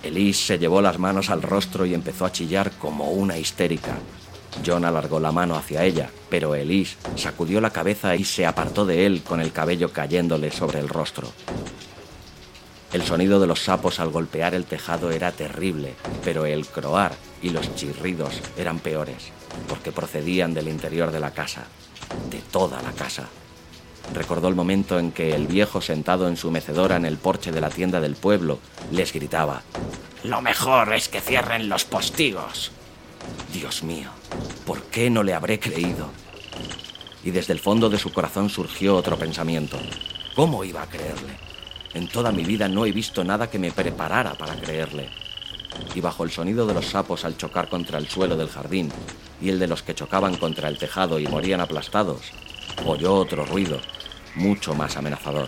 Elise 0.04 0.46
se 0.46 0.60
llevó 0.60 0.82
las 0.82 1.00
manos 1.00 1.30
al 1.30 1.42
rostro 1.42 1.86
y 1.86 1.94
empezó 1.94 2.26
a 2.26 2.32
chillar 2.32 2.72
como 2.74 3.10
una 3.12 3.38
histérica. 3.38 3.96
John 4.66 4.86
alargó 4.86 5.20
la 5.20 5.32
mano 5.32 5.56
hacia 5.56 5.84
ella, 5.84 6.10
pero 6.30 6.56
Elise 6.56 6.98
sacudió 7.16 7.60
la 7.60 7.72
cabeza 7.72 8.16
y 8.16 8.24
se 8.24 8.46
apartó 8.46 8.86
de 8.86 9.06
él 9.06 9.24
con 9.24 9.42
el 9.42 9.52
cabello 9.52 9.92
cayéndole 9.92 10.52
sobre 10.52 10.80
el 10.80 10.90
rostro. 10.90 11.32
El 12.96 13.04
sonido 13.04 13.42
de 13.42 13.48
los 13.48 13.62
sapos 13.62 14.00
al 14.00 14.10
golpear 14.10 14.56
el 14.56 14.64
tejado 14.64 15.12
era 15.12 15.34
terrible, 15.34 15.96
pero 16.24 16.46
el 16.46 16.66
croar 16.66 17.14
y 17.42 17.50
los 17.50 17.76
chirridos 17.76 18.40
eran 18.56 18.80
peores, 18.80 19.34
porque 19.68 19.92
procedían 19.92 20.54
del 20.54 20.70
interior 20.70 21.12
de 21.12 21.20
la 21.20 21.32
casa, 21.32 21.66
de 22.30 22.38
toda 22.38 22.82
la 22.82 22.94
casa. 22.94 23.28
Recordó 24.14 24.48
el 24.48 24.56
momento 24.56 24.98
en 24.98 25.12
que 25.12 25.36
el 25.36 25.46
viejo 25.46 25.82
sentado 25.82 26.30
en 26.30 26.38
su 26.38 26.52
mecedora 26.52 26.96
en 26.96 27.04
el 27.04 27.18
porche 27.18 27.52
de 27.52 27.60
la 27.60 27.70
tienda 27.70 28.00
del 28.00 28.16
pueblo 28.16 28.60
les 28.94 29.12
gritaba, 29.12 29.62
Lo 30.24 30.42
mejor 30.42 30.94
es 30.94 31.10
que 31.10 31.20
cierren 31.20 31.68
los 31.68 31.84
postigos. 31.84 32.72
Dios 33.52 33.84
mío, 33.84 34.12
¿por 34.66 34.84
qué 34.84 35.10
no 35.10 35.22
le 35.22 35.34
habré 35.34 35.60
creído? 35.60 36.12
Y 37.26 37.32
desde 37.32 37.52
el 37.52 37.60
fondo 37.60 37.90
de 37.90 38.00
su 38.00 38.14
corazón 38.14 38.50
surgió 38.50 38.96
otro 38.96 39.18
pensamiento. 39.18 39.78
¿Cómo 40.34 40.64
iba 40.64 40.82
a 40.82 40.88
creerle? 40.88 41.55
En 41.96 42.10
toda 42.10 42.34
mi 42.34 42.44
vida 42.44 42.68
no 42.68 42.86
he 42.86 42.92
visto 42.92 43.24
nada 43.24 43.50
que 43.50 43.58
me 43.58 43.72
preparara 43.72 44.34
para 44.34 44.56
creerle. 44.56 45.08
Y 45.96 46.02
bajo 46.02 46.26
el 46.26 46.30
sonido 46.30 46.68
de 46.68 46.74
los 46.74 46.88
sapos 46.88 47.24
al 47.24 47.38
chocar 47.38 47.70
contra 47.70 47.98
el 47.98 48.10
suelo 48.10 48.36
del 48.36 48.50
jardín 48.50 48.92
y 49.42 49.48
el 49.48 49.60
de 49.60 49.68
los 49.68 49.82
que 49.82 49.96
chocaban 49.96 50.36
contra 50.36 50.68
el 50.68 50.78
tejado 50.78 51.20
y 51.20 51.28
morían 51.28 51.62
aplastados, 51.62 52.34
oyó 52.86 53.14
otro 53.14 53.46
ruido, 53.46 53.80
mucho 54.36 54.76
más 54.76 54.98
amenazador, 54.98 55.48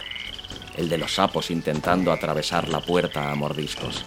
el 0.78 0.88
de 0.88 0.98
los 0.98 1.16
sapos 1.16 1.52
intentando 1.52 2.14
atravesar 2.14 2.70
la 2.70 2.80
puerta 2.80 3.30
a 3.30 3.36
mordiscos. 3.36 4.06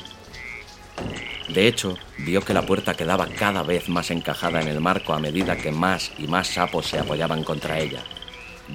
De 1.51 1.69
hecho, 1.69 1.99
vio 2.17 2.41
que 2.41 2.55
la 2.55 2.65
puerta 2.65 2.95
quedaba 2.95 3.27
cada 3.27 3.63
vez 3.63 3.91
más 3.91 4.11
encajada 4.11 4.63
en 4.63 4.69
el 4.69 4.81
marco 4.81 5.13
a 5.13 5.19
medida 5.19 5.59
que 5.59 5.73
más 5.73 6.11
y 6.19 6.27
más 6.27 6.49
sapos 6.49 6.87
se 6.87 6.99
apoyaban 6.99 7.45
contra 7.45 7.79
ella. 7.79 8.03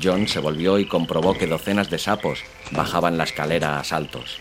John 0.01 0.27
se 0.27 0.39
volvió 0.39 0.79
y 0.79 0.87
comprobó 0.87 1.37
que 1.37 1.47
docenas 1.47 1.89
de 1.89 1.97
sapos 1.97 2.39
bajaban 2.71 3.17
la 3.17 3.23
escalera 3.23 3.79
a 3.79 3.83
saltos. 3.83 4.37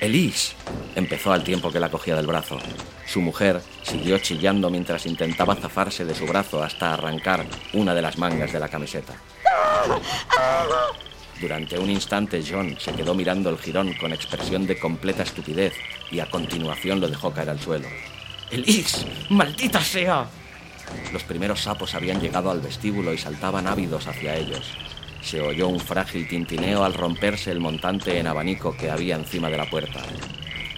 Elise, 0.00 0.54
empezó 0.94 1.32
al 1.32 1.44
tiempo 1.44 1.72
que 1.72 1.80
la 1.80 1.90
cogía 1.90 2.16
del 2.16 2.26
brazo. 2.26 2.58
Su 3.06 3.20
mujer 3.20 3.62
siguió 3.82 4.18
chillando 4.18 4.68
mientras 4.68 5.06
intentaba 5.06 5.54
zafarse 5.54 6.04
de 6.04 6.14
su 6.14 6.26
brazo 6.26 6.62
hasta 6.62 6.92
arrancar 6.92 7.46
una 7.72 7.94
de 7.94 8.02
las 8.02 8.18
mangas 8.18 8.52
de 8.52 8.60
la 8.60 8.68
camiseta. 8.68 9.14
Durante 11.40 11.78
un 11.78 11.90
instante 11.90 12.42
John 12.48 12.76
se 12.78 12.92
quedó 12.92 13.14
mirando 13.14 13.50
el 13.50 13.58
jirón 13.58 13.94
con 13.94 14.12
expresión 14.12 14.66
de 14.66 14.78
completa 14.78 15.22
estupidez 15.22 15.74
y 16.10 16.20
a 16.20 16.30
continuación 16.30 17.00
lo 17.00 17.08
dejó 17.08 17.32
caer 17.32 17.50
al 17.50 17.60
suelo. 17.60 17.88
¡Elise! 18.50 19.06
¡Maldita 19.30 19.80
sea! 19.80 20.26
Los 21.12 21.24
primeros 21.24 21.62
sapos 21.62 21.94
habían 21.94 22.20
llegado 22.20 22.50
al 22.50 22.60
vestíbulo 22.60 23.12
y 23.12 23.18
saltaban 23.18 23.66
ávidos 23.66 24.06
hacia 24.06 24.36
ellos. 24.36 24.76
Se 25.22 25.40
oyó 25.40 25.68
un 25.68 25.80
frágil 25.80 26.28
tintineo 26.28 26.84
al 26.84 26.94
romperse 26.94 27.50
el 27.50 27.60
montante 27.60 28.18
en 28.18 28.26
abanico 28.26 28.76
que 28.76 28.90
había 28.90 29.16
encima 29.16 29.50
de 29.50 29.56
la 29.56 29.68
puerta. 29.68 30.00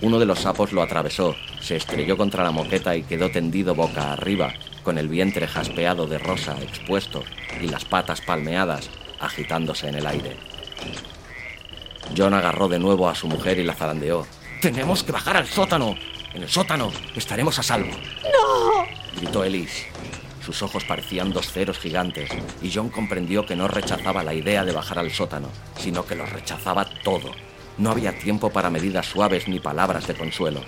Uno 0.01 0.19
de 0.19 0.27
los 0.27 0.41
sapos 0.41 0.73
lo 0.73 0.83
atravesó, 0.83 1.35
se 1.61 1.77
estrelló 1.77 2.17
contra 2.17 2.45
la 2.45 2.51
moqueta 2.51 2.95
y 2.95 3.03
quedó 3.03 3.31
tendido 3.31 3.75
boca 3.75 4.13
arriba, 4.13 4.55
con 4.85 4.97
el 4.97 5.09
vientre 5.09 5.47
jaspeado 5.47 6.07
de 6.07 6.19
rosa 6.19 6.57
expuesto 6.63 7.25
y 7.61 7.67
las 7.67 7.85
patas 7.85 8.21
palmeadas, 8.21 8.89
agitándose 9.21 9.89
en 9.89 9.97
el 9.97 10.07
aire. 10.07 10.37
John 12.17 12.35
agarró 12.35 12.69
de 12.69 12.79
nuevo 12.79 13.09
a 13.09 13.15
su 13.15 13.27
mujer 13.27 13.59
y 13.59 13.65
la 13.65 13.75
zarandeó. 13.75 14.27
Tenemos 14.63 15.03
que 15.03 15.13
bajar 15.13 15.37
al 15.37 15.47
sótano. 15.47 15.95
En 16.33 16.43
el 16.43 16.49
sótano 16.49 16.93
estaremos 17.15 17.59
a 17.59 17.63
salvo. 17.63 17.91
¡No! 18.23 18.87
gritó 19.21 19.45
Elise. 19.45 19.87
Sus 20.49 20.63
ojos 20.63 20.83
parecían 20.87 21.31
dos 21.31 21.53
ceros 21.53 21.79
gigantes 21.79 22.31
y 22.63 22.73
John 22.73 22.89
comprendió 22.89 23.45
que 23.45 23.55
no 23.55 23.69
rechazaba 23.69 24.25
la 24.25 24.33
idea 24.33 24.65
de 24.65 24.73
bajar 24.73 24.99
al 24.99 25.11
sótano, 25.11 25.51
sino 25.77 26.07
que 26.07 26.15
lo 26.15 26.25
rechazaba 26.25 26.87
todo. 27.05 27.33
No 27.77 27.91
había 27.91 28.19
tiempo 28.19 28.49
para 28.49 28.71
medidas 28.71 29.05
suaves 29.05 29.47
ni 29.47 29.61
palabras 29.61 30.07
de 30.07 30.15
consuelo. 30.15 30.63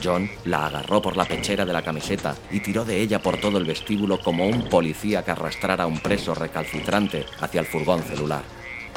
John 0.00 0.30
la 0.44 0.66
agarró 0.66 1.02
por 1.02 1.16
la 1.16 1.24
pechera 1.24 1.66
de 1.66 1.72
la 1.72 1.82
camiseta 1.82 2.36
y 2.52 2.60
tiró 2.60 2.84
de 2.84 3.00
ella 3.00 3.20
por 3.20 3.38
todo 3.38 3.58
el 3.58 3.64
vestíbulo 3.64 4.20
como 4.20 4.46
un 4.46 4.68
policía 4.68 5.24
que 5.24 5.32
arrastrara 5.32 5.82
a 5.82 5.88
un 5.88 5.98
preso 5.98 6.32
recalcitrante 6.36 7.26
hacia 7.40 7.60
el 7.60 7.66
furgón 7.66 8.04
celular. 8.04 8.44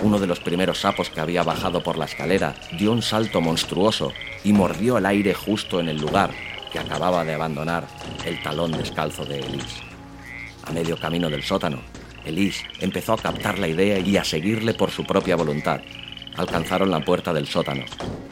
Uno 0.03 0.19
de 0.19 0.27
los 0.27 0.39
primeros 0.39 0.81
sapos 0.81 1.09
que 1.09 1.19
había 1.19 1.41
bajado 1.41 1.81
por 1.81 1.97
la 1.97 2.05
escalera 2.05 2.53
dio 2.77 2.91
un 2.91 3.01
salto 3.01 3.41
monstruoso 3.41 4.13
y 4.43 4.53
mordió 4.53 4.99
el 4.99 5.07
aire 5.07 5.33
justo 5.33 5.79
en 5.79 5.89
el 5.89 5.97
lugar 5.97 6.29
que 6.71 6.77
acababa 6.77 7.25
de 7.25 7.33
abandonar 7.33 7.87
el 8.23 8.39
talón 8.43 8.73
descalzo 8.73 9.25
de 9.25 9.39
Elise. 9.39 9.86
A 10.67 10.71
medio 10.73 10.97
camino 10.97 11.29
del 11.29 11.43
sótano, 11.43 11.81
Elise 12.25 12.65
empezó 12.81 13.13
a 13.13 13.17
captar 13.17 13.57
la 13.57 13.69
idea 13.69 13.99
y 13.99 14.17
a 14.17 14.23
seguirle 14.23 14.73
por 14.73 14.91
su 14.91 15.05
propia 15.05 15.35
voluntad. 15.35 15.81
alcanzaron 16.35 16.91
la 16.91 17.03
puerta 17.03 17.33
del 17.33 17.47
sótano. 17.47 17.83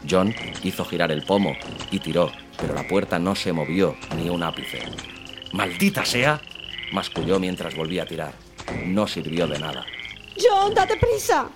John 0.07 0.35
hizo 0.63 0.85
girar 0.85 1.11
el 1.11 1.23
pomo 1.23 1.55
y 1.91 1.99
tiró, 1.99 2.31
pero 2.59 2.75
la 2.75 2.87
puerta 2.87 3.17
no 3.17 3.35
se 3.35 3.53
movió 3.53 3.95
ni 4.17 4.29
un 4.29 4.43
ápice. 4.43 4.83
¡Maldita 5.53 6.05
sea! 6.05 6.41
masculló 6.91 7.39
mientras 7.39 7.75
volvía 7.75 8.03
a 8.03 8.05
tirar. 8.05 8.33
No 8.85 9.07
sirvió 9.07 9.47
de 9.47 9.59
nada. 9.59 9.85
John, 10.37 10.73
date 10.73 10.97
prisa. 10.97 11.49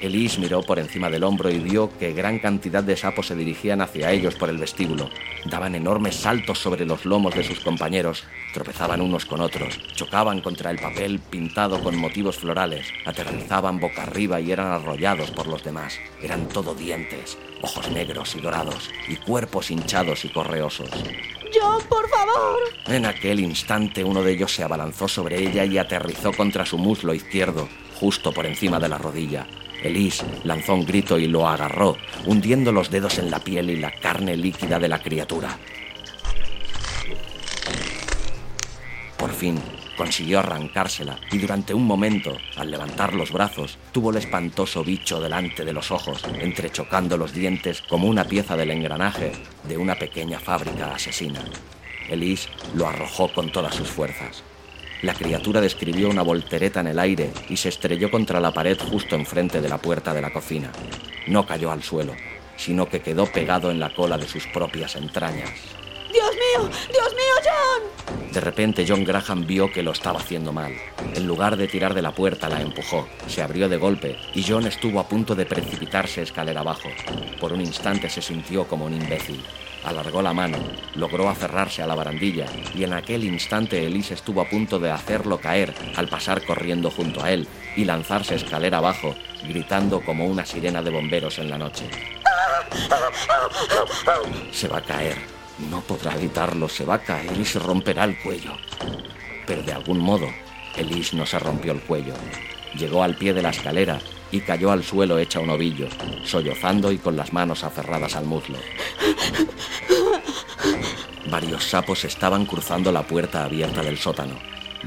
Elise 0.00 0.38
miró 0.38 0.62
por 0.62 0.78
encima 0.78 1.10
del 1.10 1.24
hombro 1.24 1.50
y 1.50 1.58
vio 1.58 1.90
que 1.98 2.12
gran 2.12 2.38
cantidad 2.38 2.84
de 2.84 2.96
sapos 2.96 3.26
se 3.26 3.34
dirigían 3.34 3.80
hacia 3.80 4.12
ellos 4.12 4.36
por 4.36 4.48
el 4.48 4.58
vestíbulo. 4.58 5.10
Daban 5.46 5.74
enormes 5.74 6.16
saltos 6.16 6.58
sobre 6.58 6.84
los 6.84 7.04
lomos 7.04 7.34
de 7.34 7.42
sus 7.42 7.60
compañeros, 7.60 8.24
tropezaban 8.54 9.00
unos 9.00 9.24
con 9.24 9.40
otros, 9.40 9.80
chocaban 9.94 10.40
contra 10.40 10.70
el 10.70 10.78
papel 10.78 11.18
pintado 11.18 11.82
con 11.82 11.96
motivos 11.96 12.36
florales, 12.36 12.86
aterrizaban 13.06 13.80
boca 13.80 14.02
arriba 14.02 14.40
y 14.40 14.52
eran 14.52 14.68
arrollados 14.68 15.30
por 15.32 15.48
los 15.48 15.64
demás. 15.64 15.98
Eran 16.22 16.48
todo 16.48 16.74
dientes, 16.74 17.36
ojos 17.62 17.90
negros 17.90 18.36
y 18.36 18.40
dorados, 18.40 18.90
y 19.08 19.16
cuerpos 19.16 19.70
hinchados 19.70 20.24
y 20.24 20.28
correosos. 20.28 20.90
John, 21.52 21.82
por 21.88 22.08
favor. 22.08 22.58
En 22.86 23.04
aquel 23.04 23.40
instante 23.40 24.04
uno 24.04 24.22
de 24.22 24.32
ellos 24.32 24.54
se 24.54 24.62
abalanzó 24.62 25.08
sobre 25.08 25.38
ella 25.38 25.64
y 25.64 25.78
aterrizó 25.78 26.32
contra 26.32 26.64
su 26.66 26.78
muslo 26.78 27.14
izquierdo, 27.14 27.68
justo 27.98 28.32
por 28.32 28.46
encima 28.46 28.78
de 28.78 28.88
la 28.88 28.98
rodilla. 28.98 29.46
Elise 29.82 30.24
lanzó 30.44 30.74
un 30.74 30.84
grito 30.84 31.18
y 31.18 31.26
lo 31.26 31.46
agarró, 31.46 31.96
hundiendo 32.26 32.72
los 32.72 32.90
dedos 32.90 33.18
en 33.18 33.30
la 33.30 33.38
piel 33.38 33.70
y 33.70 33.76
la 33.76 33.92
carne 33.92 34.36
líquida 34.36 34.78
de 34.78 34.88
la 34.88 35.00
criatura. 35.00 35.56
Por 39.16 39.32
fin 39.32 39.60
consiguió 39.96 40.38
arrancársela 40.38 41.18
y 41.32 41.38
durante 41.38 41.74
un 41.74 41.84
momento, 41.84 42.36
al 42.56 42.70
levantar 42.70 43.14
los 43.14 43.32
brazos, 43.32 43.78
tuvo 43.90 44.10
el 44.10 44.16
espantoso 44.16 44.84
bicho 44.84 45.20
delante 45.20 45.64
de 45.64 45.72
los 45.72 45.90
ojos, 45.90 46.22
entrechocando 46.40 47.16
los 47.16 47.32
dientes 47.32 47.82
como 47.82 48.06
una 48.06 48.24
pieza 48.24 48.56
del 48.56 48.70
engranaje 48.70 49.32
de 49.64 49.76
una 49.76 49.96
pequeña 49.96 50.38
fábrica 50.38 50.94
asesina. 50.94 51.40
Elise 52.08 52.48
lo 52.74 52.86
arrojó 52.86 53.32
con 53.32 53.50
todas 53.50 53.74
sus 53.74 53.88
fuerzas. 53.88 54.44
La 55.02 55.14
criatura 55.14 55.60
describió 55.60 56.10
una 56.10 56.22
voltereta 56.22 56.80
en 56.80 56.88
el 56.88 56.98
aire 56.98 57.30
y 57.48 57.56
se 57.56 57.68
estrelló 57.68 58.10
contra 58.10 58.40
la 58.40 58.52
pared 58.52 58.76
justo 58.90 59.14
enfrente 59.14 59.60
de 59.60 59.68
la 59.68 59.78
puerta 59.78 60.12
de 60.12 60.20
la 60.20 60.32
cocina. 60.32 60.72
No 61.28 61.46
cayó 61.46 61.70
al 61.70 61.84
suelo, 61.84 62.14
sino 62.56 62.88
que 62.88 63.00
quedó 63.00 63.26
pegado 63.26 63.70
en 63.70 63.78
la 63.78 63.94
cola 63.94 64.18
de 64.18 64.26
sus 64.26 64.46
propias 64.48 64.96
entrañas. 64.96 65.50
¡Dios 66.12 66.30
mío! 66.32 66.68
¡Dios 66.90 67.14
mío, 67.14 67.34
John! 67.44 68.32
De 68.32 68.40
repente 68.40 68.84
John 68.88 69.04
Graham 69.04 69.46
vio 69.46 69.70
que 69.70 69.84
lo 69.84 69.92
estaba 69.92 70.18
haciendo 70.18 70.52
mal. 70.52 70.72
En 71.14 71.26
lugar 71.26 71.56
de 71.56 71.68
tirar 71.68 71.94
de 71.94 72.02
la 72.02 72.12
puerta, 72.12 72.48
la 72.48 72.60
empujó. 72.60 73.06
Se 73.28 73.40
abrió 73.40 73.68
de 73.68 73.76
golpe 73.76 74.16
y 74.34 74.42
John 74.42 74.66
estuvo 74.66 74.98
a 74.98 75.08
punto 75.08 75.36
de 75.36 75.46
precipitarse 75.46 76.22
escalera 76.22 76.60
abajo. 76.60 76.88
Por 77.40 77.52
un 77.52 77.60
instante 77.60 78.10
se 78.10 78.20
sintió 78.20 78.66
como 78.66 78.86
un 78.86 78.94
imbécil. 78.94 79.44
Alargó 79.84 80.22
la 80.22 80.32
mano, 80.32 80.58
logró 80.94 81.28
aferrarse 81.28 81.82
a 81.82 81.86
la 81.86 81.94
barandilla 81.94 82.46
y 82.74 82.84
en 82.84 82.92
aquel 82.92 83.24
instante 83.24 83.86
Elise 83.86 84.14
estuvo 84.14 84.40
a 84.40 84.48
punto 84.48 84.78
de 84.78 84.90
hacerlo 84.90 85.38
caer 85.38 85.72
al 85.96 86.08
pasar 86.08 86.44
corriendo 86.44 86.90
junto 86.90 87.22
a 87.22 87.30
él 87.30 87.46
y 87.76 87.84
lanzarse 87.84 88.34
escalera 88.34 88.78
abajo, 88.78 89.14
gritando 89.44 90.00
como 90.00 90.26
una 90.26 90.44
sirena 90.44 90.82
de 90.82 90.90
bomberos 90.90 91.38
en 91.38 91.50
la 91.50 91.58
noche. 91.58 91.88
Se 94.50 94.68
va 94.68 94.78
a 94.78 94.82
caer, 94.82 95.16
no 95.70 95.80
podrá 95.80 96.14
evitarlo, 96.14 96.68
se 96.68 96.84
va 96.84 96.94
a 96.94 97.02
caer 97.02 97.38
y 97.38 97.44
se 97.44 97.58
romperá 97.58 98.04
el 98.04 98.18
cuello. 98.18 98.52
Pero 99.46 99.62
de 99.62 99.72
algún 99.72 100.00
modo, 100.00 100.28
Elise 100.76 101.16
no 101.16 101.24
se 101.24 101.38
rompió 101.38 101.72
el 101.72 101.80
cuello. 101.80 102.14
Llegó 102.74 103.02
al 103.02 103.16
pie 103.16 103.32
de 103.32 103.42
la 103.42 103.50
escalera 103.50 103.98
y 104.30 104.40
cayó 104.40 104.70
al 104.70 104.84
suelo 104.84 105.18
hecha 105.18 105.40
un 105.40 105.50
ovillo, 105.50 105.88
sollozando 106.24 106.92
y 106.92 106.98
con 106.98 107.16
las 107.16 107.32
manos 107.32 107.64
aferradas 107.64 108.16
al 108.16 108.24
muslo. 108.24 108.58
Varios 111.30 111.64
sapos 111.64 112.04
estaban 112.04 112.46
cruzando 112.46 112.90
la 112.90 113.06
puerta 113.06 113.44
abierta 113.44 113.82
del 113.82 113.98
sótano. 113.98 114.34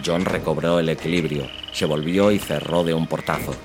John 0.04 0.26
recobró 0.26 0.80
el 0.80 0.90
equilibrio, 0.90 1.48
se 1.72 1.86
volvió 1.86 2.32
y 2.32 2.40
cerró 2.40 2.84
de 2.84 2.94
un 2.94 3.08
portazo. 3.08 3.56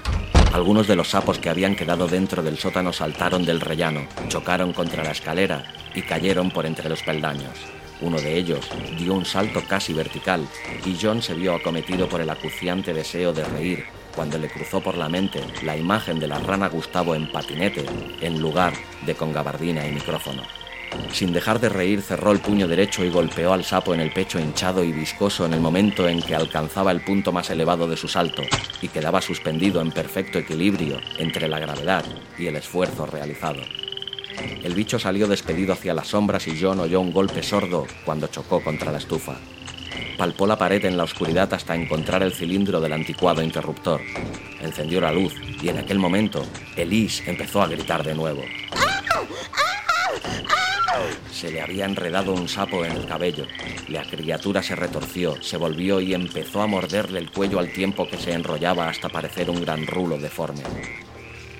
Algunos 0.53 0.87
de 0.87 0.97
los 0.97 1.09
sapos 1.09 1.39
que 1.39 1.49
habían 1.49 1.77
quedado 1.77 2.07
dentro 2.07 2.43
del 2.43 2.59
sótano 2.59 2.93
saltaron 2.93 3.45
del 3.45 3.61
rellano, 3.61 4.07
chocaron 4.29 4.72
contra 4.72 5.05
la 5.05 5.12
escalera 5.12 5.64
y 5.95 6.03
cayeron 6.03 6.51
por 6.51 6.66
entre 6.66 6.89
los 6.89 7.03
peldaños. 7.03 7.59
Uno 8.01 8.20
de 8.20 8.37
ellos 8.37 8.68
dio 8.99 9.14
un 9.14 9.24
salto 9.24 9.62
casi 9.66 9.95
vertical 9.95 10.47
y 10.85 10.99
John 11.01 11.22
se 11.22 11.35
vio 11.35 11.55
acometido 11.55 12.09
por 12.09 12.20
el 12.20 12.29
acuciante 12.29 12.93
deseo 12.93 13.33
de 13.33 13.45
reír 13.45 13.87
cuando 14.16 14.38
le 14.38 14.48
cruzó 14.48 14.80
por 14.80 14.96
la 14.96 15.08
mente 15.08 15.40
la 15.62 15.76
imagen 15.76 16.18
de 16.18 16.26
la 16.26 16.38
rana 16.38 16.68
Gustavo 16.68 17.14
en 17.14 17.30
patinete 17.30 17.84
en 18.20 18.40
lugar 18.40 18.72
de 19.04 19.14
con 19.14 19.32
gabardina 19.32 19.86
y 19.86 19.92
micrófono. 19.92 20.42
Sin 21.12 21.32
dejar 21.32 21.60
de 21.60 21.68
reír, 21.68 22.00
cerró 22.00 22.32
el 22.32 22.40
puño 22.40 22.66
derecho 22.66 23.04
y 23.04 23.10
golpeó 23.10 23.52
al 23.52 23.64
sapo 23.64 23.94
en 23.94 24.00
el 24.00 24.12
pecho 24.12 24.38
hinchado 24.38 24.82
y 24.82 24.92
viscoso 24.92 25.44
en 25.44 25.52
el 25.52 25.60
momento 25.60 26.08
en 26.08 26.22
que 26.22 26.34
alcanzaba 26.34 26.90
el 26.90 27.02
punto 27.02 27.32
más 27.32 27.50
elevado 27.50 27.86
de 27.86 27.96
su 27.96 28.08
salto 28.08 28.42
y 28.80 28.88
quedaba 28.88 29.20
suspendido 29.20 29.80
en 29.80 29.92
perfecto 29.92 30.38
equilibrio 30.38 30.98
entre 31.18 31.48
la 31.48 31.58
gravedad 31.58 32.04
y 32.38 32.46
el 32.46 32.56
esfuerzo 32.56 33.06
realizado. 33.06 33.60
El 34.62 34.74
bicho 34.74 34.98
salió 34.98 35.26
despedido 35.26 35.72
hacia 35.72 35.94
las 35.94 36.08
sombras 36.08 36.46
y 36.48 36.58
John 36.60 36.80
oyó 36.80 37.00
un 37.00 37.12
golpe 37.12 37.42
sordo 37.42 37.86
cuando 38.04 38.28
chocó 38.28 38.62
contra 38.62 38.92
la 38.92 38.98
estufa. 38.98 39.36
Palpó 40.16 40.47
la 40.47 40.57
pared 40.57 40.84
en 40.84 40.97
la 40.97 41.05
oscuridad 41.05 41.53
hasta 41.53 41.74
encontrar 41.74 42.22
el 42.22 42.32
cilindro 42.32 42.80
del 42.80 42.92
anticuado 42.92 43.42
interruptor. 43.42 44.01
Encendió 44.61 45.01
la 45.01 45.12
luz 45.12 45.34
y 45.62 45.68
en 45.68 45.78
aquel 45.78 45.99
momento 45.99 46.44
Elise 46.76 47.28
empezó 47.30 47.62
a 47.62 47.68
gritar 47.68 48.03
de 48.03 48.14
nuevo. 48.14 48.42
Se 51.30 51.51
le 51.51 51.61
había 51.61 51.84
enredado 51.84 52.32
un 52.32 52.49
sapo 52.49 52.84
en 52.84 52.92
el 52.92 53.07
cabello. 53.07 53.47
La 53.88 54.03
criatura 54.03 54.62
se 54.62 54.74
retorció, 54.74 55.42
se 55.42 55.59
volvió 55.59 56.01
y 56.01 56.14
empezó 56.14 56.62
a 56.62 56.66
morderle 56.66 57.18
el 57.18 57.30
cuello 57.30 57.59
al 57.59 57.72
tiempo 57.72 58.09
que 58.09 58.16
se 58.16 58.32
enrollaba 58.32 58.88
hasta 58.88 59.11
parecer 59.11 59.51
un 59.51 59.61
gran 59.61 59.86
rulo 59.86 60.18
deforme. 60.18 60.62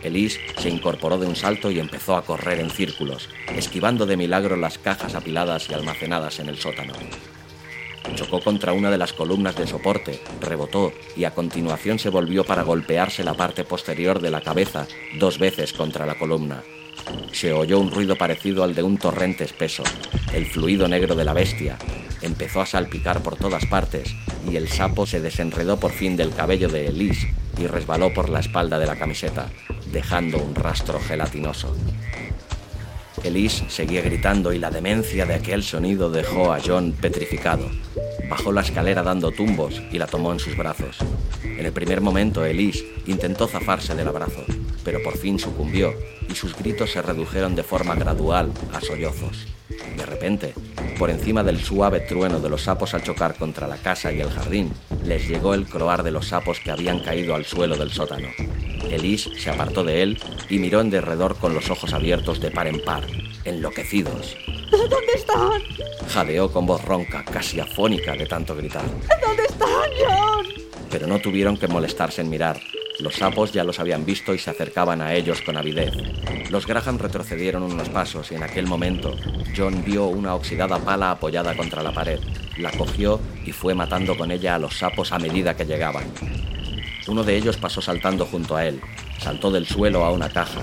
Elise 0.03 0.41
se 0.59 0.71
incorporó 0.71 1.19
de 1.19 1.27
un 1.27 1.37
salto 1.37 1.71
y 1.71 1.79
empezó 1.79 2.17
a 2.17 2.25
correr 2.25 2.61
en 2.61 2.71
círculos, 2.71 3.29
esquivando 3.55 4.07
de 4.07 4.17
milagro 4.17 4.57
las 4.57 4.79
cajas 4.79 5.15
apiladas 5.15 5.69
y 5.69 5.75
almacenadas 5.75 6.39
en 6.39 6.49
el 6.49 6.59
sótano. 6.59 6.95
Chocó 8.15 8.41
contra 8.41 8.73
una 8.73 8.91
de 8.91 8.99
las 8.99 9.13
columnas 9.13 9.57
de 9.57 9.67
soporte, 9.67 10.21
rebotó 10.41 10.93
y 11.17 11.25
a 11.25 11.35
continuación 11.35 11.99
se 11.99 12.11
volvió 12.11 12.45
para 12.45 12.63
golpearse 12.63 13.25
la 13.25 13.35
parte 13.35 13.65
posterior 13.65 14.21
de 14.21 14.31
la 14.31 14.41
cabeza 14.41 14.87
dos 15.19 15.39
veces 15.39 15.73
contra 15.73 16.07
la 16.07 16.19
columna. 16.19 16.63
Se 17.33 17.53
oyó 17.53 17.79
un 17.79 17.91
ruido 17.91 18.17
parecido 18.17 18.65
al 18.65 18.75
de 18.75 18.83
un 18.83 18.99
torrente 18.99 19.45
espeso. 19.45 19.83
El 20.33 20.47
fluido 20.47 20.89
negro 20.89 21.15
de 21.15 21.25
la 21.25 21.35
bestia 21.35 21.79
empezó 22.23 22.61
a 22.61 22.67
salpicar 22.67 23.23
por 23.23 23.37
todas 23.37 23.67
partes 23.67 24.15
y 24.51 24.57
el 24.57 24.69
sapo 24.69 25.07
se 25.07 25.21
desenredó 25.21 25.79
por 25.79 25.93
fin 25.93 26.17
del 26.17 26.35
cabello 26.35 26.69
de 26.69 26.87
Elise 26.87 27.33
y 27.59 27.67
resbaló 27.67 28.13
por 28.13 28.29
la 28.29 28.41
espalda 28.41 28.79
de 28.79 28.87
la 28.87 28.97
camiseta, 28.97 29.49
dejando 29.93 30.39
un 30.39 30.55
rastro 30.55 31.01
gelatinoso. 31.01 31.75
Elise 33.27 33.65
seguía 33.69 34.03
gritando 34.03 34.53
y 34.53 34.59
la 34.59 34.71
demencia 34.71 35.27
de 35.27 35.35
aquel 35.35 35.63
sonido 35.63 36.11
dejó 36.11 36.53
a 36.53 36.61
John 36.65 36.93
petrificado. 36.93 37.69
Bajó 38.29 38.53
la 38.53 38.61
escalera 38.61 39.03
dando 39.03 39.33
tumbos 39.33 39.83
y 39.91 39.99
la 39.99 40.07
tomó 40.07 40.33
en 40.33 40.39
sus 40.39 40.57
brazos. 40.57 40.99
En 41.43 41.65
el 41.67 41.73
primer 41.73 42.01
momento 42.01 42.45
Elise 42.45 42.85
intentó 43.07 43.49
zafarse 43.49 43.95
del 43.95 44.09
abrazo, 44.09 44.45
pero 44.87 45.03
por 45.03 45.19
fin 45.19 45.37
sucumbió 45.37 45.93
y 46.31 46.37
sus 46.37 46.57
gritos 46.57 46.93
se 46.93 47.03
redujeron 47.03 47.57
de 47.57 47.65
forma 47.65 47.97
gradual 47.97 48.53
a 48.73 48.81
sollozos. 48.81 49.49
De 49.97 50.07
repente, 50.07 50.55
por 50.97 51.11
encima 51.11 51.43
del 51.43 51.61
suave 51.61 51.99
trueno 51.99 52.39
de 52.39 52.49
los 52.49 52.63
sapos 52.63 52.95
al 52.95 53.03
chocar 53.03 53.35
contra 53.35 53.67
la 53.67 53.79
casa 53.79 54.13
y 54.13 54.21
el 54.21 54.31
jardín, 54.31 54.73
les 55.03 55.27
llegó 55.27 55.55
el 55.55 55.67
croar 55.67 56.05
de 56.05 56.13
los 56.13 56.29
sapos 56.29 56.61
que 56.61 56.71
habían 56.71 57.01
caído 57.01 57.35
al 57.35 57.45
suelo 57.45 57.77
del 57.77 57.91
sótano. 57.91 58.29
Elise 58.89 59.31
se 59.37 59.51
apartó 59.51 59.83
de 59.83 60.03
él 60.03 60.21
y 60.49 60.61
miró 60.61 60.81
en 60.81 60.91
derredor 60.91 61.37
con 61.37 61.53
los 61.53 61.69
ojos 61.69 61.93
abiertos 61.93 62.41
de 62.41 62.53
par 62.53 62.69
en 62.69 62.81
par, 62.85 63.05
enloquecidos. 63.45 64.37
¿Dónde 64.71 65.13
están? 65.17 65.63
Jadeó 66.11 66.53
con 66.53 66.65
voz 66.65 66.85
ronca, 66.85 67.25
casi 67.25 67.59
afónica 67.59 68.13
de 68.13 68.27
tanto 68.27 68.55
gritar. 68.55 68.85
¿Dónde 69.21 69.47
están, 69.49 69.91
John? 69.99 70.47
Pero 70.93 71.09
no 71.09 71.19
tuvieron 71.19 71.57
que 71.57 71.67
molestarse 71.67 72.21
en 72.21 72.31
mirar. 72.31 72.61
Los 72.99 73.17
sapos 73.17 73.53
ya 73.53 73.63
los 73.63 73.79
habían 73.79 74.07
visto 74.07 74.33
y 74.33 74.39
se 74.39 74.51
acercaban 74.51 75.03
a 75.03 75.15
ellos 75.15 75.43
con 75.43 75.57
avidez. 75.57 75.93
Los 76.51 76.67
Graham 76.67 76.99
retrocedieron 76.99 77.63
unos 77.63 77.91
pasos 77.91 78.33
y 78.33 78.37
en 78.37 78.43
aquel 78.43 78.67
momento 78.67 79.15
John 79.57 79.85
vio 79.85 80.07
una 80.07 80.35
oxidada 80.35 80.79
pala 80.79 81.11
apoyada 81.11 81.55
contra 81.55 81.83
la 81.83 81.93
pared. 81.93 82.21
La 82.59 82.71
cogió 82.71 83.21
y 83.45 83.53
fue 83.53 83.75
matando 83.75 84.17
con 84.17 84.31
ella 84.31 84.55
a 84.55 84.59
los 84.59 84.79
sapos 84.79 85.13
a 85.13 85.19
medida 85.19 85.55
que 85.55 85.67
llegaban. 85.67 86.05
Uno 87.07 87.23
de 87.23 87.37
ellos 87.37 87.57
pasó 87.59 87.83
saltando 87.83 88.25
junto 88.25 88.57
a 88.57 88.65
él. 88.65 88.81
Saltó 89.19 89.51
del 89.51 89.67
suelo 89.67 90.05
a 90.05 90.11
una 90.11 90.29
caja. 90.29 90.63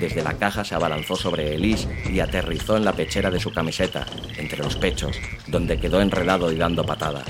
Desde 0.00 0.22
la 0.22 0.34
caja 0.34 0.64
se 0.64 0.74
abalanzó 0.74 1.16
sobre 1.16 1.54
Elise 1.54 1.88
y 2.10 2.20
aterrizó 2.20 2.76
en 2.76 2.84
la 2.84 2.92
pechera 2.92 3.30
de 3.30 3.40
su 3.40 3.52
camiseta, 3.52 4.06
entre 4.36 4.58
los 4.58 4.76
pechos, 4.76 5.16
donde 5.46 5.78
quedó 5.78 6.00
enredado 6.00 6.50
y 6.50 6.56
dando 6.56 6.84
patadas. 6.84 7.28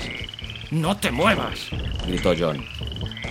¡No 0.71 0.97
te 0.97 1.11
muevas! 1.11 1.67
gritó 2.07 2.33
John. 2.37 2.65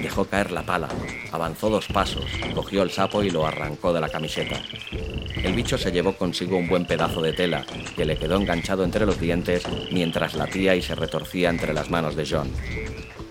Dejó 0.01 0.25
caer 0.25 0.51
la 0.51 0.63
pala, 0.63 0.89
Avanzó 1.35 1.69
dos 1.69 1.89
pasos, 1.89 2.27
cogió 2.55 2.83
el 2.85 2.93
sapo 2.93 3.23
y 3.23 3.31
lo 3.31 3.45
arrancó 3.45 3.93
de 3.93 4.01
la 4.01 4.09
camiseta. 4.09 4.61
El 5.43 5.53
bicho 5.53 5.77
se 5.77 5.91
llevó 5.91 6.17
consigo 6.17 6.57
un 6.57 6.69
buen 6.69 6.87
pedazo 6.87 7.21
de 7.21 7.33
tela 7.33 7.67
que 7.97 8.05
le 8.05 8.17
quedó 8.17 8.37
enganchado 8.37 8.85
entre 8.85 9.05
los 9.05 9.19
dientes 9.19 9.65
mientras 9.91 10.35
latía 10.35 10.77
y 10.77 10.83
se 10.83 10.95
retorcía 10.95 11.51
entre 11.51 11.75
las 11.75 11.91
manos 11.91 12.15
de 12.15 12.25
John. 12.25 12.51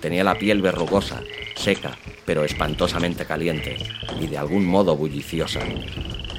Tenía 0.02 0.26
la 0.26 0.38
piel 0.38 0.62
verrugosa, 0.62 1.22
seca, 1.56 1.98
pero 2.26 2.44
espantosamente 2.44 3.26
caliente 3.26 3.78
y 4.20 4.28
de 4.28 4.38
algún 4.38 4.66
modo 4.66 4.98
bulliciosa. 4.98 5.62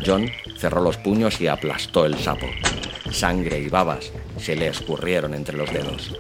John 0.05 0.31
cerró 0.59 0.83
los 0.83 0.99
puños 0.99 1.41
y 1.41 1.47
aplastó 1.47 2.05
el 2.05 2.19
sapo. 2.19 2.47
Sangre 3.11 3.59
y 3.59 3.69
babas 3.69 4.13
se 4.37 4.55
le 4.55 4.69
escurrieron 4.69 5.33
entre 5.33 5.57
los 5.57 5.73
dedos. 5.73 6.15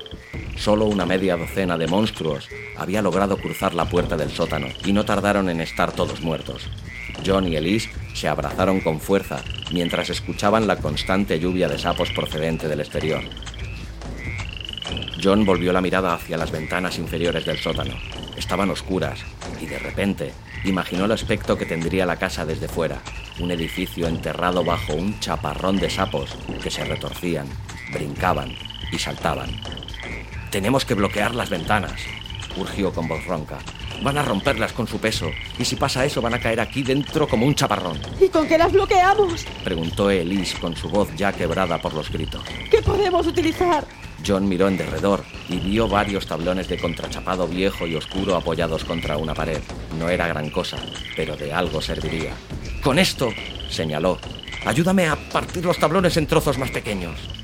Solo 0.56 0.86
una 0.86 1.04
media 1.04 1.36
docena 1.36 1.76
de 1.76 1.86
monstruos 1.86 2.48
había 2.76 3.02
logrado 3.02 3.36
cruzar 3.36 3.74
la 3.74 3.84
puerta 3.86 4.16
del 4.16 4.30
sótano 4.30 4.68
y 4.84 4.92
no 4.92 5.04
tardaron 5.04 5.48
en 5.48 5.60
estar 5.60 5.92
todos 5.92 6.20
muertos. 6.20 6.68
John 7.24 7.48
y 7.48 7.56
Elise 7.56 7.90
se 8.14 8.28
abrazaron 8.28 8.80
con 8.80 9.00
fuerza 9.00 9.42
mientras 9.72 10.10
escuchaban 10.10 10.66
la 10.66 10.76
constante 10.76 11.38
lluvia 11.38 11.68
de 11.68 11.78
sapos 11.78 12.10
procedente 12.12 12.68
del 12.68 12.80
exterior. 12.80 13.22
John 15.22 15.44
volvió 15.44 15.72
la 15.72 15.80
mirada 15.80 16.14
hacia 16.14 16.36
las 16.36 16.50
ventanas 16.50 16.98
inferiores 16.98 17.44
del 17.44 17.58
sótano. 17.58 17.94
Estaban 18.36 18.70
oscuras 18.70 19.20
y 19.60 19.66
de 19.66 19.78
repente 19.78 20.32
imaginó 20.64 21.04
el 21.04 21.12
aspecto 21.12 21.56
que 21.56 21.66
tendría 21.66 22.06
la 22.06 22.16
casa 22.16 22.44
desde 22.44 22.68
fuera, 22.68 23.00
un 23.38 23.50
edificio 23.50 24.06
enterrado 24.06 24.64
bajo 24.64 24.94
un 24.94 25.18
chaparrón 25.20 25.76
de 25.78 25.90
sapos 25.90 26.36
que 26.62 26.70
se 26.70 26.84
retorcían, 26.84 27.46
brincaban 27.92 28.54
y 28.92 28.98
saltaban. 28.98 29.50
Tenemos 30.54 30.84
que 30.84 30.94
bloquear 30.94 31.34
las 31.34 31.50
ventanas, 31.50 32.00
urgió 32.56 32.92
con 32.92 33.08
voz 33.08 33.26
ronca. 33.26 33.58
Van 34.04 34.16
a 34.16 34.22
romperlas 34.22 34.72
con 34.72 34.86
su 34.86 35.00
peso, 35.00 35.28
y 35.58 35.64
si 35.64 35.74
pasa 35.74 36.04
eso 36.04 36.22
van 36.22 36.34
a 36.34 36.38
caer 36.38 36.60
aquí 36.60 36.84
dentro 36.84 37.26
como 37.26 37.44
un 37.44 37.56
chaparrón. 37.56 37.98
¿Y 38.20 38.28
con 38.28 38.46
qué 38.46 38.56
las 38.56 38.70
bloqueamos? 38.70 39.46
Preguntó 39.64 40.10
Elise 40.10 40.56
con 40.60 40.76
su 40.76 40.88
voz 40.88 41.08
ya 41.16 41.32
quebrada 41.32 41.78
por 41.78 41.92
los 41.92 42.08
gritos. 42.08 42.44
¿Qué 42.70 42.80
podemos 42.82 43.26
utilizar? 43.26 43.84
John 44.24 44.48
miró 44.48 44.68
en 44.68 44.76
derredor 44.76 45.24
y 45.48 45.56
vio 45.56 45.88
varios 45.88 46.24
tablones 46.24 46.68
de 46.68 46.78
contrachapado 46.78 47.48
viejo 47.48 47.88
y 47.88 47.96
oscuro 47.96 48.36
apoyados 48.36 48.84
contra 48.84 49.16
una 49.16 49.34
pared. 49.34 49.60
No 49.98 50.08
era 50.08 50.28
gran 50.28 50.50
cosa, 50.50 50.76
pero 51.16 51.36
de 51.36 51.52
algo 51.52 51.82
serviría. 51.82 52.32
Con 52.80 53.00
esto, 53.00 53.30
señaló, 53.68 54.20
ayúdame 54.64 55.08
a 55.08 55.16
partir 55.16 55.64
los 55.64 55.78
tablones 55.78 56.16
en 56.16 56.28
trozos 56.28 56.58
más 56.58 56.70
pequeños. 56.70 57.43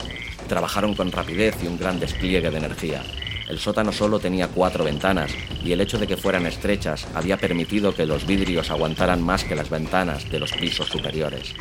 Trabajaron 0.51 0.95
con 0.95 1.13
rapidez 1.13 1.55
y 1.63 1.69
un 1.69 1.79
gran 1.79 2.01
despliegue 2.01 2.51
de 2.51 2.59
energía. 2.59 3.05
El 3.49 3.61
sótano 3.61 3.93
solo 3.93 4.19
tenía 4.19 4.49
cuatro 4.49 4.83
ventanas 4.83 5.31
y 5.65 5.71
el 5.71 5.81
hecho 5.81 5.97
de 5.97 6.09
que 6.09 6.17
fueran 6.17 6.45
estrechas 6.45 7.07
había 7.15 7.37
permitido 7.37 7.95
que 7.95 8.05
los 8.05 8.27
vidrios 8.27 8.69
aguantaran 8.69 9.23
más 9.23 9.45
que 9.45 9.55
las 9.55 9.71
ventanas 9.71 10.29
de 10.29 10.41
los 10.41 10.51
pisos 10.51 10.89
superiores. 10.89 11.55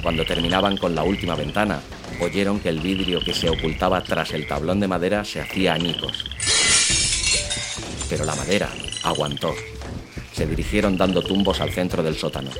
Cuando 0.00 0.24
terminaban 0.24 0.76
con 0.76 0.94
la 0.94 1.02
última 1.02 1.34
ventana, 1.34 1.80
oyeron 2.20 2.60
que 2.60 2.68
el 2.68 2.78
vidrio 2.78 3.18
que 3.18 3.34
se 3.34 3.50
ocultaba 3.50 4.00
tras 4.04 4.32
el 4.32 4.46
tablón 4.46 4.78
de 4.78 4.86
madera 4.86 5.24
se 5.24 5.40
hacía 5.40 5.74
añicos. 5.74 6.24
Pero 8.08 8.24
la 8.24 8.36
madera 8.36 8.68
aguantó. 9.02 9.56
Se 10.32 10.46
dirigieron 10.46 10.96
dando 10.96 11.20
tumbos 11.20 11.60
al 11.60 11.72
centro 11.72 12.04
del 12.04 12.14
sótano. 12.14 12.50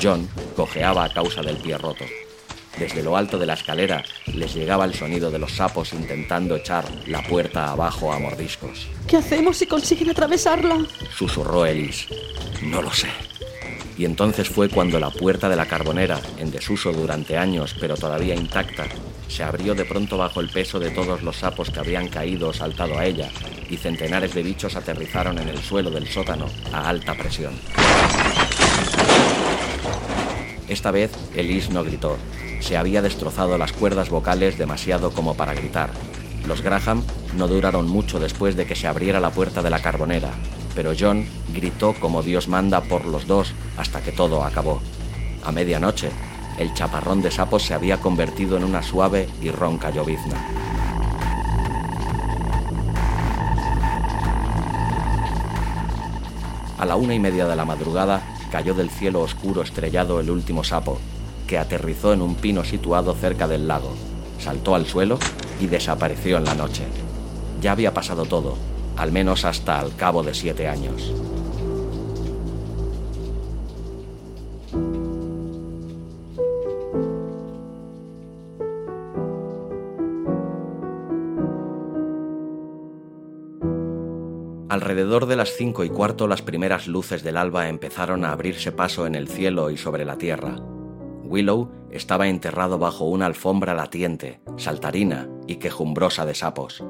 John 0.00 0.28
cojeaba 0.54 1.04
a 1.04 1.14
causa 1.14 1.40
del 1.40 1.56
pie 1.56 1.78
roto. 1.78 2.04
Desde 2.78 3.02
lo 3.02 3.16
alto 3.16 3.38
de 3.38 3.46
la 3.46 3.54
escalera 3.54 4.02
les 4.34 4.54
llegaba 4.54 4.84
el 4.84 4.94
sonido 4.94 5.30
de 5.30 5.38
los 5.38 5.52
sapos 5.52 5.92
intentando 5.92 6.56
echar 6.56 6.84
la 7.06 7.22
puerta 7.22 7.70
abajo 7.70 8.12
a 8.12 8.18
mordiscos. 8.18 8.88
¿Qué 9.06 9.18
hacemos 9.18 9.58
si 9.58 9.66
consiguen 9.66 10.10
atravesarla? 10.10 10.86
Susurró 11.16 11.66
Ellis. 11.66 12.06
No 12.62 12.80
lo 12.80 12.92
sé. 12.92 13.08
Y 13.98 14.04
entonces 14.04 14.48
fue 14.48 14.68
cuando 14.68 14.98
la 14.98 15.10
puerta 15.10 15.48
de 15.48 15.56
la 15.56 15.66
carbonera, 15.66 16.18
en 16.38 16.50
desuso 16.50 16.92
durante 16.92 17.36
años 17.36 17.76
pero 17.78 17.94
todavía 17.96 18.34
intacta, 18.34 18.86
se 19.28 19.42
abrió 19.42 19.74
de 19.74 19.84
pronto 19.84 20.18
bajo 20.18 20.40
el 20.40 20.48
peso 20.48 20.78
de 20.78 20.90
todos 20.90 21.22
los 21.22 21.36
sapos 21.36 21.70
que 21.70 21.80
habían 21.80 22.08
caído 22.08 22.48
o 22.48 22.52
saltado 22.52 22.98
a 22.98 23.04
ella, 23.04 23.30
y 23.70 23.76
centenares 23.76 24.34
de 24.34 24.42
bichos 24.42 24.76
aterrizaron 24.76 25.38
en 25.38 25.48
el 25.48 25.58
suelo 25.58 25.90
del 25.90 26.08
sótano 26.08 26.46
a 26.72 26.88
alta 26.88 27.14
presión. 27.14 27.54
Esta 30.72 30.90
vez 30.90 31.12
Elise 31.36 31.70
no 31.70 31.84
gritó, 31.84 32.16
se 32.60 32.78
había 32.78 33.02
destrozado 33.02 33.58
las 33.58 33.74
cuerdas 33.74 34.08
vocales 34.08 34.56
demasiado 34.56 35.10
como 35.10 35.34
para 35.34 35.52
gritar. 35.52 35.90
Los 36.48 36.62
Graham 36.62 37.04
no 37.36 37.46
duraron 37.46 37.86
mucho 37.86 38.18
después 38.18 38.56
de 38.56 38.64
que 38.64 38.74
se 38.74 38.86
abriera 38.86 39.20
la 39.20 39.32
puerta 39.32 39.62
de 39.62 39.68
la 39.68 39.82
carbonera, 39.82 40.30
pero 40.74 40.94
John 40.98 41.26
gritó 41.52 41.92
como 41.92 42.22
Dios 42.22 42.48
manda 42.48 42.80
por 42.80 43.04
los 43.04 43.26
dos 43.26 43.52
hasta 43.76 44.00
que 44.00 44.12
todo 44.12 44.44
acabó. 44.44 44.80
A 45.44 45.52
medianoche, 45.52 46.08
el 46.56 46.72
chaparrón 46.72 47.20
de 47.20 47.30
sapos 47.30 47.64
se 47.64 47.74
había 47.74 47.98
convertido 47.98 48.56
en 48.56 48.64
una 48.64 48.82
suave 48.82 49.28
y 49.42 49.50
ronca 49.50 49.90
llovizna. 49.90 50.42
A 56.78 56.86
la 56.86 56.96
una 56.96 57.14
y 57.14 57.18
media 57.18 57.46
de 57.46 57.56
la 57.56 57.66
madrugada 57.66 58.22
cayó 58.52 58.74
del 58.74 58.90
cielo 58.90 59.22
oscuro 59.22 59.62
estrellado 59.62 60.20
el 60.20 60.30
último 60.30 60.62
sapo, 60.62 60.98
que 61.46 61.56
aterrizó 61.56 62.12
en 62.12 62.20
un 62.20 62.34
pino 62.34 62.64
situado 62.64 63.14
cerca 63.14 63.48
del 63.48 63.66
lago, 63.66 63.94
saltó 64.38 64.74
al 64.74 64.84
suelo 64.84 65.18
y 65.58 65.68
desapareció 65.68 66.36
en 66.36 66.44
la 66.44 66.54
noche. 66.54 66.82
Ya 67.62 67.72
había 67.72 67.94
pasado 67.94 68.26
todo, 68.26 68.58
al 68.98 69.10
menos 69.10 69.46
hasta 69.46 69.80
al 69.80 69.96
cabo 69.96 70.22
de 70.22 70.34
siete 70.34 70.68
años. 70.68 71.14
Alrededor 84.92 85.24
de 85.24 85.36
las 85.36 85.56
cinco 85.56 85.84
y 85.84 85.88
cuarto 85.88 86.28
las 86.28 86.42
primeras 86.42 86.86
luces 86.86 87.22
del 87.22 87.38
alba 87.38 87.70
empezaron 87.70 88.26
a 88.26 88.32
abrirse 88.32 88.72
paso 88.72 89.06
en 89.06 89.14
el 89.14 89.26
cielo 89.26 89.70
y 89.70 89.78
sobre 89.78 90.04
la 90.04 90.18
tierra. 90.18 90.56
Willow 91.24 91.70
estaba 91.90 92.28
enterrado 92.28 92.78
bajo 92.78 93.06
una 93.06 93.24
alfombra 93.24 93.72
latiente, 93.72 94.42
saltarina 94.58 95.30
y 95.46 95.56
quejumbrosa 95.56 96.26
de 96.26 96.34
sapos. 96.34 96.84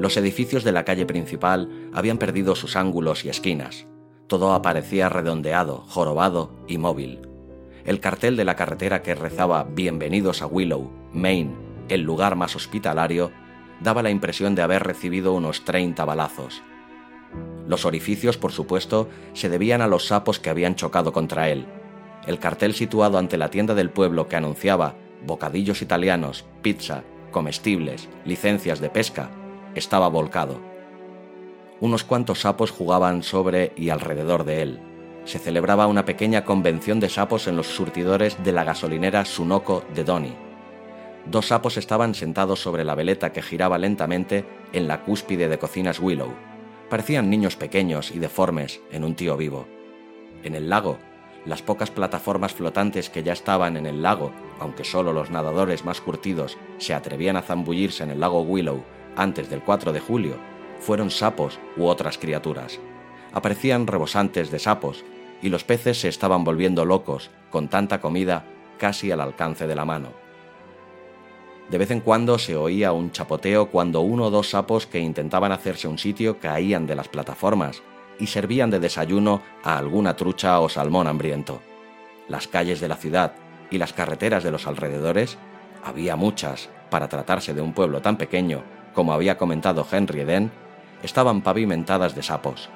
Los 0.00 0.16
edificios 0.16 0.64
de 0.64 0.72
la 0.72 0.86
calle 0.86 1.04
principal 1.04 1.90
habían 1.92 2.16
perdido 2.16 2.54
sus 2.54 2.74
ángulos 2.74 3.26
y 3.26 3.28
esquinas. 3.28 3.86
Todo 4.28 4.54
aparecía 4.54 5.10
redondeado, 5.10 5.84
jorobado 5.88 6.52
y 6.66 6.78
móvil. 6.78 7.20
El 7.84 8.00
cartel 8.00 8.36
de 8.38 8.46
la 8.46 8.56
carretera 8.56 9.02
que 9.02 9.14
rezaba 9.14 9.64
Bienvenidos 9.64 10.40
a 10.40 10.46
Willow, 10.46 10.90
Maine, 11.12 11.54
el 11.90 12.00
lugar 12.00 12.34
más 12.34 12.56
hospitalario, 12.56 13.30
daba 13.82 14.02
la 14.02 14.08
impresión 14.08 14.54
de 14.54 14.62
haber 14.62 14.84
recibido 14.84 15.34
unos 15.34 15.66
30 15.66 16.02
balazos. 16.06 16.62
Los 17.66 17.84
orificios, 17.84 18.36
por 18.38 18.52
supuesto, 18.52 19.08
se 19.32 19.48
debían 19.48 19.82
a 19.82 19.86
los 19.86 20.06
sapos 20.06 20.38
que 20.38 20.50
habían 20.50 20.76
chocado 20.76 21.12
contra 21.12 21.48
él, 21.48 21.66
el 22.26 22.38
cartel 22.38 22.74
situado 22.74 23.18
ante 23.18 23.38
la 23.38 23.50
tienda 23.50 23.74
del 23.74 23.90
pueblo 23.90 24.28
que 24.28 24.36
anunciaba 24.36 24.96
bocadillos 25.24 25.82
italianos, 25.82 26.44
pizza, 26.62 27.04
comestibles, 27.30 28.08
licencias 28.24 28.80
de 28.80 28.90
pesca, 28.90 29.30
estaba 29.74 30.08
volcado. 30.08 30.60
Unos 31.80 32.04
cuantos 32.04 32.40
sapos 32.40 32.70
jugaban 32.70 33.22
sobre 33.22 33.72
y 33.76 33.90
alrededor 33.90 34.44
de 34.44 34.62
él. 34.62 34.80
Se 35.24 35.38
celebraba 35.38 35.86
una 35.86 36.04
pequeña 36.04 36.44
convención 36.44 37.00
de 37.00 37.08
sapos 37.08 37.48
en 37.48 37.56
los 37.56 37.66
surtidores 37.66 38.42
de 38.42 38.52
la 38.52 38.64
gasolinera 38.64 39.24
Sunoco 39.24 39.84
de 39.94 40.04
Donny. 40.04 40.34
Dos 41.26 41.46
sapos 41.46 41.76
estaban 41.76 42.14
sentados 42.14 42.60
sobre 42.60 42.84
la 42.84 42.94
veleta 42.94 43.32
que 43.32 43.42
giraba 43.42 43.78
lentamente 43.78 44.44
en 44.72 44.86
la 44.86 45.02
cúspide 45.02 45.48
de 45.48 45.58
cocinas 45.58 45.98
Willow. 45.98 46.32
Parecían 46.88 47.30
niños 47.30 47.56
pequeños 47.56 48.10
y 48.12 48.18
deformes 48.18 48.80
en 48.92 49.04
un 49.04 49.14
tío 49.14 49.36
vivo. 49.36 49.66
En 50.42 50.54
el 50.54 50.68
lago 50.70 50.98
las 51.46 51.62
pocas 51.62 51.92
plataformas 51.92 52.52
flotantes 52.52 53.08
que 53.08 53.22
ya 53.22 53.32
estaban 53.32 53.76
en 53.76 53.86
el 53.86 54.02
lago, 54.02 54.32
aunque 54.58 54.84
solo 54.84 55.12
los 55.12 55.30
nadadores 55.30 55.84
más 55.84 56.00
curtidos 56.00 56.58
se 56.78 56.92
atrevían 56.92 57.36
a 57.36 57.42
zambullirse 57.42 58.02
en 58.02 58.10
el 58.10 58.20
lago 58.20 58.42
Willow 58.42 58.82
antes 59.14 59.48
del 59.48 59.62
4 59.62 59.92
de 59.92 60.00
julio, 60.00 60.36
fueron 60.80 61.10
sapos 61.10 61.60
u 61.76 61.86
otras 61.86 62.18
criaturas. 62.18 62.80
Aparecían 63.32 63.86
rebosantes 63.86 64.50
de 64.50 64.58
sapos, 64.58 65.04
y 65.40 65.48
los 65.48 65.62
peces 65.64 66.00
se 66.00 66.08
estaban 66.08 66.42
volviendo 66.42 66.84
locos 66.84 67.30
con 67.50 67.68
tanta 67.68 68.00
comida 68.00 68.44
casi 68.78 69.12
al 69.12 69.20
alcance 69.20 69.66
de 69.66 69.74
la 69.76 69.84
mano. 69.84 70.25
De 71.70 71.78
vez 71.78 71.90
en 71.90 72.00
cuando 72.00 72.38
se 72.38 72.56
oía 72.56 72.92
un 72.92 73.10
chapoteo 73.10 73.70
cuando 73.70 74.00
uno 74.00 74.26
o 74.26 74.30
dos 74.30 74.50
sapos 74.50 74.86
que 74.86 75.00
intentaban 75.00 75.52
hacerse 75.52 75.88
un 75.88 75.98
sitio 75.98 76.38
caían 76.38 76.86
de 76.86 76.94
las 76.94 77.08
plataformas 77.08 77.82
y 78.20 78.28
servían 78.28 78.70
de 78.70 78.78
desayuno 78.78 79.42
a 79.62 79.76
alguna 79.76 80.16
trucha 80.16 80.60
o 80.60 80.68
salmón 80.68 81.08
hambriento. 81.08 81.60
Las 82.28 82.46
calles 82.46 82.80
de 82.80 82.88
la 82.88 82.96
ciudad 82.96 83.34
y 83.70 83.78
las 83.78 83.92
carreteras 83.92 84.44
de 84.44 84.52
los 84.52 84.66
alrededores, 84.66 85.38
había 85.84 86.16
muchas 86.16 86.68
para 86.90 87.08
tratarse 87.08 87.52
de 87.52 87.60
un 87.60 87.72
pueblo 87.72 88.00
tan 88.00 88.16
pequeño 88.16 88.62
como 88.94 89.12
había 89.12 89.36
comentado 89.36 89.86
Henry 89.90 90.20
Eden, 90.20 90.50
estaban 91.02 91.42
pavimentadas 91.42 92.14
de 92.14 92.22
sapos. 92.22 92.70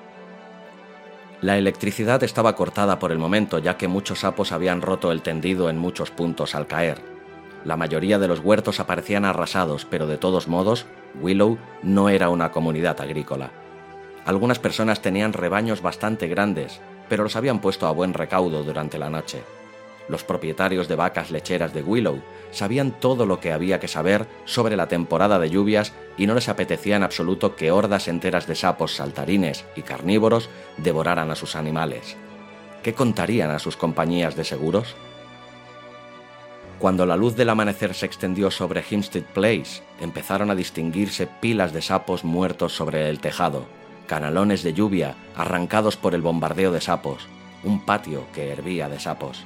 La 1.41 1.57
electricidad 1.57 2.22
estaba 2.22 2.55
cortada 2.55 2.99
por 2.99 3.11
el 3.11 3.18
momento 3.18 3.59
ya 3.59 3.78
que 3.78 3.88
muchos 3.88 4.20
sapos 4.20 4.53
habían 4.53 4.82
roto 4.82 5.12
el 5.12 5.22
tendido 5.22 5.70
en 5.70 5.78
muchos 5.78 6.11
puntos 6.11 6.55
al 6.55 6.66
caer. 6.66 7.09
La 7.64 7.76
mayoría 7.76 8.18
de 8.18 8.28
los 8.28 8.40
huertos 8.40 8.80
aparecían 8.80 9.24
arrasados, 9.24 9.84
pero 9.84 10.06
de 10.06 10.16
todos 10.16 10.48
modos, 10.48 10.86
Willow 11.20 11.58
no 11.82 12.08
era 12.08 12.30
una 12.30 12.52
comunidad 12.52 13.00
agrícola. 13.00 13.50
Algunas 14.24 14.58
personas 14.58 15.02
tenían 15.02 15.32
rebaños 15.32 15.82
bastante 15.82 16.26
grandes, 16.26 16.80
pero 17.08 17.22
los 17.22 17.36
habían 17.36 17.61
puesto 17.61 17.86
a 17.86 17.92
buen 17.92 18.14
recaudo 18.14 18.62
durante 18.62 18.98
la 18.98 19.11
noche. 19.11 19.42
Los 20.08 20.24
propietarios 20.24 20.88
de 20.88 20.96
vacas 20.96 21.30
lecheras 21.30 21.72
de 21.72 21.82
Willow 21.82 22.20
sabían 22.50 22.92
todo 22.98 23.26
lo 23.26 23.38
que 23.38 23.52
había 23.52 23.78
que 23.78 23.88
saber 23.88 24.26
sobre 24.44 24.74
la 24.74 24.88
temporada 24.88 25.38
de 25.38 25.50
lluvias 25.50 25.92
y 26.16 26.26
no 26.26 26.34
les 26.34 26.48
apetecía 26.48 26.96
en 26.96 27.02
absoluto 27.02 27.54
que 27.54 27.70
hordas 27.70 28.08
enteras 28.08 28.46
de 28.46 28.56
sapos 28.56 28.96
saltarines 28.96 29.64
y 29.76 29.82
carnívoros 29.82 30.48
devoraran 30.78 31.30
a 31.30 31.36
sus 31.36 31.54
animales. 31.54 32.16
¿Qué 32.82 32.94
contarían 32.94 33.50
a 33.50 33.58
sus 33.58 33.76
compañías 33.76 34.34
de 34.34 34.44
seguros? 34.44 34.96
Cuando 36.81 37.05
la 37.05 37.18
luz 37.18 37.37
del 37.37 37.51
amanecer 37.51 37.93
se 37.93 38.07
extendió 38.07 38.51
sobre 38.51 38.83
Hempstead 38.91 39.24
Place, 39.35 39.83
empezaron 40.01 40.51
a 40.51 40.55
distinguirse 40.55 41.26
pilas 41.26 41.74
de 41.74 41.83
sapos 41.83 42.24
muertos 42.24 42.72
sobre 42.72 43.11
el 43.11 43.20
tejado, 43.20 43.66
canalones 44.07 44.62
de 44.62 44.72
lluvia 44.72 45.14
arrancados 45.37 45.99
por 45.99 46.14
el 46.14 46.22
bombardeo 46.22 46.72
de 46.72 46.81
sapos, 46.81 47.28
un 47.64 47.85
patio 47.85 48.24
que 48.33 48.49
hervía 48.49 48.89
de 48.89 48.99
sapos. 48.99 49.45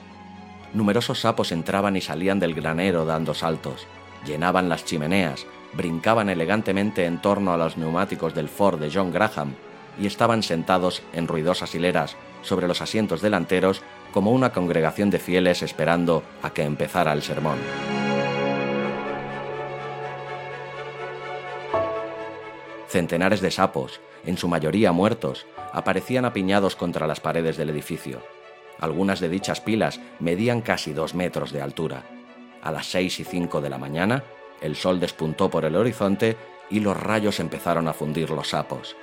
Numerosos 0.75 1.23
sapos 1.23 1.51
entraban 1.51 1.97
y 1.97 2.01
salían 2.01 2.39
del 2.39 2.55
granero 2.55 3.05
dando 3.05 3.35
saltos, 3.35 3.89
llenaban 4.25 4.69
las 4.69 4.85
chimeneas, 4.85 5.45
brincaban 5.73 6.29
elegantemente 6.29 7.05
en 7.05 7.21
torno 7.21 7.53
a 7.53 7.57
los 7.57 7.77
neumáticos 7.77 8.33
del 8.33 8.49
Ford 8.49 8.79
de 8.79 8.93
John 8.95 9.11
Graham 9.11 9.55
y 10.01 10.07
estaban 10.07 10.45
sentados 10.45 11.03
en 11.13 11.27
ruidosas 11.27 11.75
hileras 11.75 12.17
sobre 12.43 12.69
los 12.69 12.81
asientos 12.81 13.23
delanteros 13.23 13.83
como 14.15 14.31
una 14.31 14.53
congregación 14.53 15.11
de 15.11 15.19
fieles 15.19 15.61
esperando 15.63 16.23
a 16.41 16.51
que 16.51 16.63
empezara 16.63 17.13
el 17.13 17.21
sermón. 17.21 17.59
Centenares 22.87 23.41
de 23.41 23.51
sapos, 23.51 24.01
en 24.25 24.39
su 24.39 24.47
mayoría 24.47 24.93
muertos, 24.93 25.49
aparecían 25.73 26.25
apiñados 26.25 26.77
contra 26.77 27.09
las 27.09 27.19
paredes 27.19 27.57
del 27.57 27.71
edificio. 27.71 28.23
Algunas 28.79 29.19
de 29.19 29.29
dichas 29.29 29.61
pilas 29.61 30.01
medían 30.21 30.61
casi 30.61 30.93
dos 30.93 31.17
metros 31.17 31.51
de 31.51 31.61
altura. 31.61 32.05
A 32.63 32.71
las 32.71 32.87
seis 32.87 33.19
y 33.19 33.25
cinco 33.25 33.61
de 33.61 33.71
la 33.71 33.79
mañana, 33.79 34.23
el 34.61 34.77
sol 34.77 35.01
despuntó 35.01 35.51
por 35.51 35.65
el 35.65 35.75
horizonte 35.75 36.37
y 36.71 36.79
los 36.79 36.97
rayos 36.97 37.41
empezaron 37.41 37.89
a 37.89 37.93
fundir 37.93 38.31
los 38.31 38.51
sapos. 38.51 38.95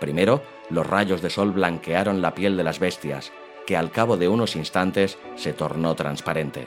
Primero, 0.00 0.42
los 0.68 0.86
rayos 0.86 1.22
de 1.22 1.30
sol 1.30 1.50
blanquearon 1.52 2.20
la 2.20 2.34
piel 2.34 2.58
de 2.58 2.64
las 2.64 2.78
bestias, 2.78 3.32
que 3.70 3.76
al 3.76 3.92
cabo 3.92 4.16
de 4.16 4.26
unos 4.26 4.56
instantes 4.56 5.16
se 5.36 5.52
tornó 5.52 5.94
transparente. 5.94 6.66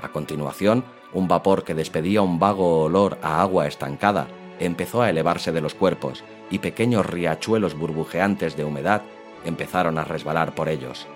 A 0.00 0.10
continuación, 0.10 0.84
un 1.12 1.26
vapor 1.26 1.64
que 1.64 1.74
despedía 1.74 2.22
un 2.22 2.38
vago 2.38 2.84
olor 2.84 3.18
a 3.20 3.42
agua 3.42 3.66
estancada 3.66 4.28
empezó 4.60 5.02
a 5.02 5.10
elevarse 5.10 5.50
de 5.50 5.60
los 5.60 5.74
cuerpos 5.74 6.22
y 6.48 6.60
pequeños 6.60 7.04
riachuelos 7.04 7.76
burbujeantes 7.76 8.56
de 8.56 8.62
humedad 8.62 9.02
empezaron 9.44 9.98
a 9.98 10.04
resbalar 10.04 10.54
por 10.54 10.68
ellos. 10.68 11.08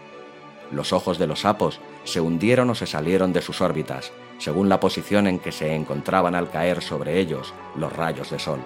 Los 0.72 0.92
ojos 0.92 1.16
de 1.16 1.28
los 1.28 1.42
sapos 1.42 1.78
se 2.02 2.20
hundieron 2.20 2.70
o 2.70 2.74
se 2.74 2.86
salieron 2.88 3.32
de 3.32 3.40
sus 3.40 3.60
órbitas, 3.60 4.10
según 4.38 4.68
la 4.68 4.80
posición 4.80 5.28
en 5.28 5.38
que 5.38 5.52
se 5.52 5.76
encontraban 5.76 6.34
al 6.34 6.50
caer 6.50 6.82
sobre 6.82 7.20
ellos 7.20 7.54
los 7.76 7.92
rayos 7.92 8.32
de 8.32 8.40
sol. 8.40 8.58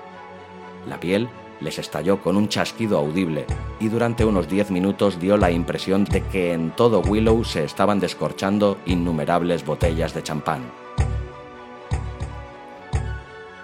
La 0.88 0.98
piel 0.98 1.28
les 1.60 1.78
estalló 1.78 2.20
con 2.22 2.36
un 2.36 2.48
chasquido 2.48 2.98
audible 2.98 3.46
y 3.80 3.88
durante 3.88 4.24
unos 4.24 4.48
diez 4.48 4.70
minutos 4.70 5.20
dio 5.20 5.36
la 5.36 5.50
impresión 5.50 6.04
de 6.04 6.22
que 6.22 6.52
en 6.52 6.70
todo 6.70 7.00
Willow 7.00 7.44
se 7.44 7.64
estaban 7.64 8.00
descorchando 8.00 8.78
innumerables 8.86 9.64
botellas 9.64 10.14
de 10.14 10.22
champán. 10.22 10.62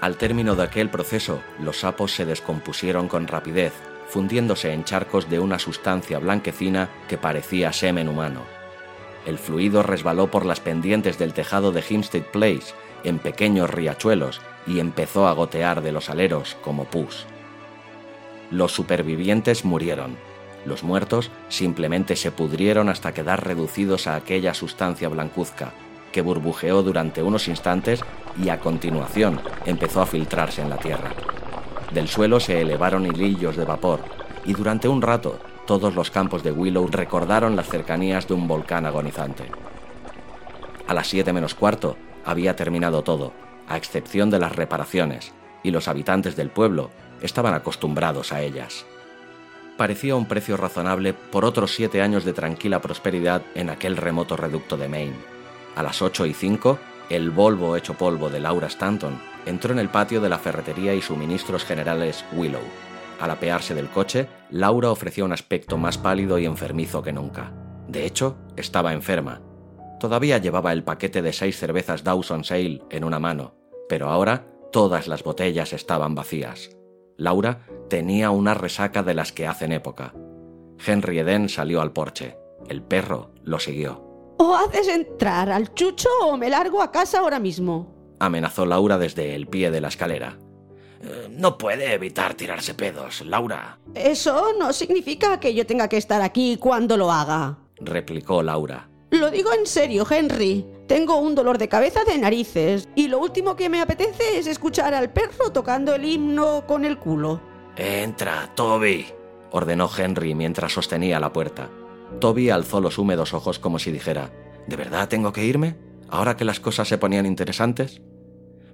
Al 0.01 0.16
término 0.16 0.55
de 0.55 0.64
aquel 0.64 0.90
proceso, 0.90 1.40
los 1.61 1.80
sapos 1.80 2.12
se 2.12 2.26
descompusieron 2.26 3.09
con 3.09 3.26
rapidez, 3.26 3.72
fundiéndose 4.09 4.72
en 4.72 4.84
charcos 4.84 5.30
de 5.30 5.38
una 5.38 5.59
sustancia 5.59 6.18
blanquecina 6.18 6.90
que 7.09 7.16
parecía 7.16 7.72
semen 7.72 8.09
humano. 8.09 8.42
El 9.24 9.38
fluido 9.38 9.82
resbaló 9.82 10.30
por 10.30 10.45
las 10.45 10.61
pendientes 10.61 11.18
del 11.18 11.32
tejado 11.32 11.72
de 11.72 11.82
Hempstead 11.88 12.24
Place 12.24 12.74
en 13.03 13.18
pequeños 13.18 13.70
riachuelos 13.70 14.42
y 14.66 14.80
empezó 14.80 15.26
a 15.26 15.32
gotear 15.32 15.80
de 15.80 15.92
los 15.92 16.11
aleros 16.11 16.57
como 16.62 16.84
pus. 16.84 17.26
Los 18.51 18.72
supervivientes 18.72 19.64
murieron. 19.64 20.16
Los 20.64 20.82
muertos 20.82 21.30
simplemente 21.49 22.16
se 22.16 22.30
pudrieron 22.30 22.88
hasta 22.88 23.12
quedar 23.12 23.45
reducidos 23.45 24.07
a 24.07 24.16
aquella 24.16 24.55
sustancia 24.55 25.09
blancuzca, 25.09 25.72
que 26.12 26.22
burbujeó 26.22 26.82
durante 26.82 27.22
unos 27.22 27.49
instantes 27.49 28.01
y 28.42 28.49
a 28.49 28.61
continuación 28.61 29.40
empezó 29.66 30.01
a 30.01 30.07
filtrarse 30.07 30.62
en 30.62 30.70
la 30.70 30.76
tierra. 30.78 31.11
Del 31.92 32.09
suelo 32.09 32.40
se 32.40 32.61
elevaron 32.61 33.07
hilillos 33.07 33.57
de 33.57 33.64
vapor 33.64 34.01
y 34.45 34.53
durante 34.53 34.88
un 34.88 35.03
rato 35.03 35.38
todos 35.66 35.95
los 35.95 36.11
campos 36.11 36.42
de 36.42 36.53
Willow 36.53 36.86
recordaron 36.88 37.57
las 37.57 37.68
cercanías 37.68 38.28
de 38.28 38.34
un 38.34 38.47
volcán 38.47 38.86
agonizante. 38.86 39.51
A 40.86 40.95
las 40.95 41.09
7 41.09 41.32
menos 41.32 41.55
cuarto 41.55 41.97
había 42.24 42.57
terminado 42.57 43.03
todo, 43.03 43.32
a 43.68 43.76
excepción 43.76 44.30
de 44.30 44.38
las 44.38 44.55
reparaciones, 44.55 45.32
y 45.62 45.70
los 45.70 45.88
habitantes 45.88 46.36
del 46.36 46.51
pueblo 46.51 46.90
estaban 47.24 47.54
acostumbrados 47.54 48.32
a 48.32 48.42
ellas. 48.42 48.84
Parecía 49.76 50.14
un 50.14 50.26
precio 50.26 50.56
razonable 50.56 51.14
por 51.14 51.44
otros 51.44 51.74
siete 51.74 52.00
años 52.02 52.24
de 52.24 52.32
tranquila 52.32 52.80
prosperidad 52.80 53.42
en 53.54 53.70
aquel 53.70 53.96
remoto 53.96 54.36
reducto 54.36 54.76
de 54.76 54.88
Maine. 54.88 55.16
A 55.74 55.82
las 55.82 56.02
8 56.02 56.26
y 56.26 56.34
5, 56.34 56.78
el 57.10 57.30
Volvo 57.30 57.76
hecho 57.76 57.94
polvo 57.94 58.30
de 58.30 58.38
Laura 58.38 58.68
Stanton 58.68 59.20
entró 59.46 59.72
en 59.72 59.80
el 59.80 59.88
patio 59.88 60.20
de 60.20 60.28
la 60.28 60.38
ferretería 60.38 60.94
y 60.94 61.02
suministros 61.02 61.64
generales 61.64 62.24
Willow. 62.32 62.62
Al 63.20 63.30
apearse 63.30 63.74
del 63.74 63.88
coche, 63.88 64.28
Laura 64.50 64.90
ofreció 64.90 65.24
un 65.24 65.32
aspecto 65.32 65.76
más 65.76 65.98
pálido 65.98 66.38
y 66.38 66.44
enfermizo 66.44 67.02
que 67.02 67.12
nunca. 67.12 67.52
De 67.88 68.06
hecho, 68.06 68.36
estaba 68.56 68.92
enferma. 68.92 69.40
Todavía 69.98 70.38
llevaba 70.38 70.72
el 70.72 70.84
paquete 70.84 71.22
de 71.22 71.32
seis 71.32 71.58
cervezas 71.58 72.04
Dawson 72.04 72.44
Sale 72.44 72.82
en 72.90 73.02
una 73.02 73.18
mano, 73.18 73.54
pero 73.88 74.08
ahora 74.10 74.46
todas 74.72 75.08
las 75.08 75.22
botellas 75.22 75.72
estaban 75.72 76.14
vacías. 76.14 76.76
Laura 77.16 77.66
tenía 77.88 78.30
una 78.30 78.54
resaca 78.54 79.02
de 79.02 79.14
las 79.14 79.32
que 79.32 79.46
hacen 79.46 79.72
época. 79.72 80.14
Henry 80.84 81.18
Eden 81.18 81.48
salió 81.48 81.80
al 81.80 81.92
porche. 81.92 82.36
El 82.68 82.82
perro 82.82 83.30
lo 83.42 83.58
siguió. 83.58 84.02
O 84.38 84.54
haces 84.54 84.88
entrar 84.88 85.50
al 85.50 85.74
chucho 85.74 86.08
o 86.22 86.36
me 86.36 86.50
largo 86.50 86.82
a 86.82 86.90
casa 86.90 87.20
ahora 87.20 87.38
mismo. 87.38 87.94
Amenazó 88.18 88.66
Laura 88.66 88.98
desde 88.98 89.34
el 89.34 89.46
pie 89.46 89.70
de 89.70 89.80
la 89.80 89.88
escalera. 89.88 90.38
Eh, 91.02 91.28
no 91.30 91.58
puede 91.58 91.92
evitar 91.92 92.34
tirarse 92.34 92.74
pedos, 92.74 93.22
Laura. 93.24 93.78
Eso 93.94 94.52
no 94.58 94.72
significa 94.72 95.38
que 95.38 95.54
yo 95.54 95.66
tenga 95.66 95.88
que 95.88 95.98
estar 95.98 96.22
aquí 96.22 96.56
cuando 96.56 96.96
lo 96.96 97.12
haga. 97.12 97.58
Replicó 97.76 98.42
Laura. 98.42 98.88
Lo 99.10 99.30
digo 99.30 99.52
en 99.52 99.66
serio, 99.66 100.06
Henry. 100.10 100.66
Tengo 100.87 101.16
un 101.16 101.35
dolor 101.35 101.57
de 101.57 101.68
cabeza 101.68 102.05
de 102.05 102.18
narices 102.18 102.89
y 102.95 103.09
lo 103.09 103.18
último 103.18 103.57
que 103.57 103.70
me 103.70 103.80
apetece 103.80 104.39
es 104.39 104.47
escuchar 104.47 104.93
al 104.93 105.12
perro 105.12 105.51
tocando 105.53 105.95
el 105.95 106.05
himno 106.05 106.66
con 106.66 106.85
el 106.85 106.99
culo. 106.99 107.41
Entra, 107.76 108.53
Toby, 108.55 109.07
ordenó 109.51 109.89
Henry 109.97 110.35
mientras 110.35 110.72
sostenía 110.72 111.18
la 111.20 111.32
puerta. 111.32 111.70
Toby 112.20 112.51
alzó 112.51 112.80
los 112.80 112.99
húmedos 112.99 113.32
ojos 113.32 113.59
como 113.59 113.78
si 113.78 113.91
dijera, 113.91 114.30
¿De 114.66 114.76
verdad 114.76 115.09
tengo 115.09 115.32
que 115.32 115.45
irme? 115.45 115.76
¿Ahora 116.09 116.37
que 116.37 116.45
las 116.45 116.61
cosas 116.61 116.89
se 116.89 116.99
ponían 116.99 117.26
interesantes? 117.26 118.01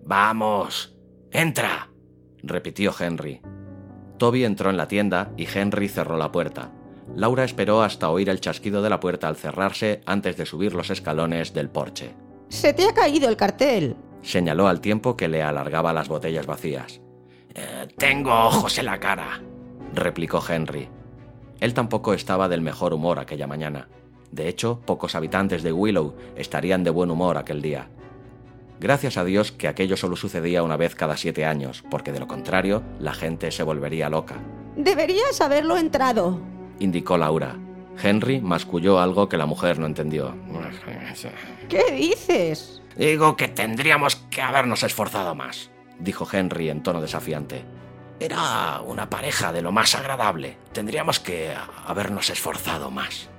Vamos, 0.04 0.96
entra, 1.30 1.90
repitió 2.42 2.92
Henry. 2.98 3.40
Toby 4.18 4.44
entró 4.44 4.70
en 4.70 4.76
la 4.76 4.88
tienda 4.88 5.32
y 5.36 5.46
Henry 5.46 5.88
cerró 5.88 6.18
la 6.18 6.32
puerta. 6.32 6.72
Laura 7.14 7.44
esperó 7.44 7.82
hasta 7.82 8.10
oír 8.10 8.28
el 8.28 8.40
chasquido 8.40 8.82
de 8.82 8.90
la 8.90 9.00
puerta 9.00 9.28
al 9.28 9.36
cerrarse 9.36 10.00
antes 10.06 10.36
de 10.36 10.46
subir 10.46 10.74
los 10.74 10.90
escalones 10.90 11.52
del 11.52 11.68
porche. 11.68 12.14
Se 12.48 12.72
te 12.72 12.88
ha 12.88 12.94
caído 12.94 13.28
el 13.28 13.36
cartel, 13.36 13.96
señaló 14.22 14.68
al 14.68 14.80
tiempo 14.80 15.16
que 15.16 15.28
le 15.28 15.42
alargaba 15.42 15.92
las 15.92 16.08
botellas 16.08 16.46
vacías. 16.46 17.00
Eh, 17.54 17.88
tengo 17.96 18.32
ojos 18.32 18.78
en 18.78 18.86
la 18.86 19.00
cara, 19.00 19.42
replicó 19.94 20.42
Henry. 20.46 20.88
Él 21.60 21.74
tampoco 21.74 22.14
estaba 22.14 22.48
del 22.48 22.62
mejor 22.62 22.94
humor 22.94 23.18
aquella 23.18 23.46
mañana. 23.46 23.88
De 24.30 24.48
hecho, 24.48 24.80
pocos 24.86 25.14
habitantes 25.14 25.62
de 25.62 25.72
Willow 25.72 26.14
estarían 26.36 26.84
de 26.84 26.90
buen 26.90 27.10
humor 27.10 27.36
aquel 27.36 27.60
día. 27.60 27.88
Gracias 28.78 29.18
a 29.18 29.24
Dios 29.24 29.52
que 29.52 29.68
aquello 29.68 29.96
solo 29.96 30.16
sucedía 30.16 30.62
una 30.62 30.76
vez 30.76 30.94
cada 30.94 31.16
siete 31.16 31.44
años, 31.44 31.84
porque 31.90 32.12
de 32.12 32.20
lo 32.20 32.28
contrario 32.28 32.82
la 32.98 33.12
gente 33.12 33.50
se 33.50 33.62
volvería 33.62 34.08
loca. 34.08 34.36
Deberías 34.76 35.40
haberlo 35.42 35.76
entrado, 35.76 36.40
indicó 36.80 37.16
Laura. 37.16 37.56
Henry 38.02 38.40
masculló 38.40 39.00
algo 39.00 39.28
que 39.28 39.36
la 39.36 39.46
mujer 39.46 39.78
no 39.78 39.86
entendió. 39.86 40.34
¿Qué 41.68 41.84
dices? 41.92 42.82
Digo 42.96 43.36
que 43.36 43.48
tendríamos 43.48 44.16
que 44.16 44.42
habernos 44.42 44.82
esforzado 44.82 45.34
más, 45.34 45.70
dijo 45.98 46.26
Henry 46.30 46.70
en 46.70 46.82
tono 46.82 47.00
desafiante. 47.00 47.64
Era 48.18 48.80
una 48.82 49.08
pareja 49.08 49.52
de 49.52 49.62
lo 49.62 49.72
más 49.72 49.94
agradable. 49.94 50.58
Tendríamos 50.72 51.20
que 51.20 51.54
habernos 51.86 52.28
esforzado 52.28 52.90
más. 52.90 53.30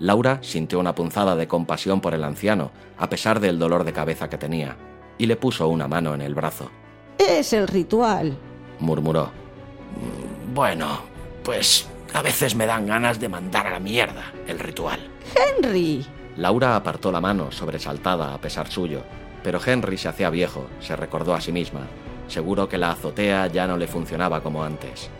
Laura 0.00 0.38
sintió 0.42 0.80
una 0.80 0.94
punzada 0.94 1.36
de 1.36 1.46
compasión 1.46 2.00
por 2.00 2.14
el 2.14 2.24
anciano, 2.24 2.72
a 2.98 3.08
pesar 3.08 3.38
del 3.38 3.58
dolor 3.58 3.84
de 3.84 3.92
cabeza 3.92 4.30
que 4.30 4.38
tenía, 4.38 4.76
y 5.18 5.26
le 5.26 5.36
puso 5.36 5.68
una 5.68 5.86
mano 5.86 6.14
en 6.14 6.22
el 6.22 6.34
brazo. 6.34 6.70
Es 7.18 7.52
el 7.52 7.68
ritual, 7.68 8.36
murmuró. 8.80 9.26
Mm, 9.26 10.54
bueno, 10.54 11.00
pues 11.44 11.86
a 12.14 12.22
veces 12.22 12.54
me 12.54 12.66
dan 12.66 12.86
ganas 12.86 13.20
de 13.20 13.28
mandar 13.28 13.66
a 13.66 13.70
la 13.70 13.80
mierda 13.80 14.32
el 14.46 14.58
ritual. 14.58 15.00
Henry. 15.34 16.06
Laura 16.36 16.76
apartó 16.76 17.12
la 17.12 17.20
mano, 17.20 17.52
sobresaltada 17.52 18.34
a 18.34 18.40
pesar 18.40 18.70
suyo, 18.70 19.02
pero 19.42 19.60
Henry 19.64 19.98
se 19.98 20.08
hacía 20.08 20.30
viejo, 20.30 20.66
se 20.80 20.96
recordó 20.96 21.34
a 21.34 21.40
sí 21.40 21.52
misma. 21.52 21.86
Seguro 22.28 22.68
que 22.68 22.78
la 22.78 22.92
azotea 22.92 23.48
ya 23.48 23.66
no 23.66 23.76
le 23.76 23.86
funcionaba 23.86 24.42
como 24.42 24.62
antes. 24.62 25.10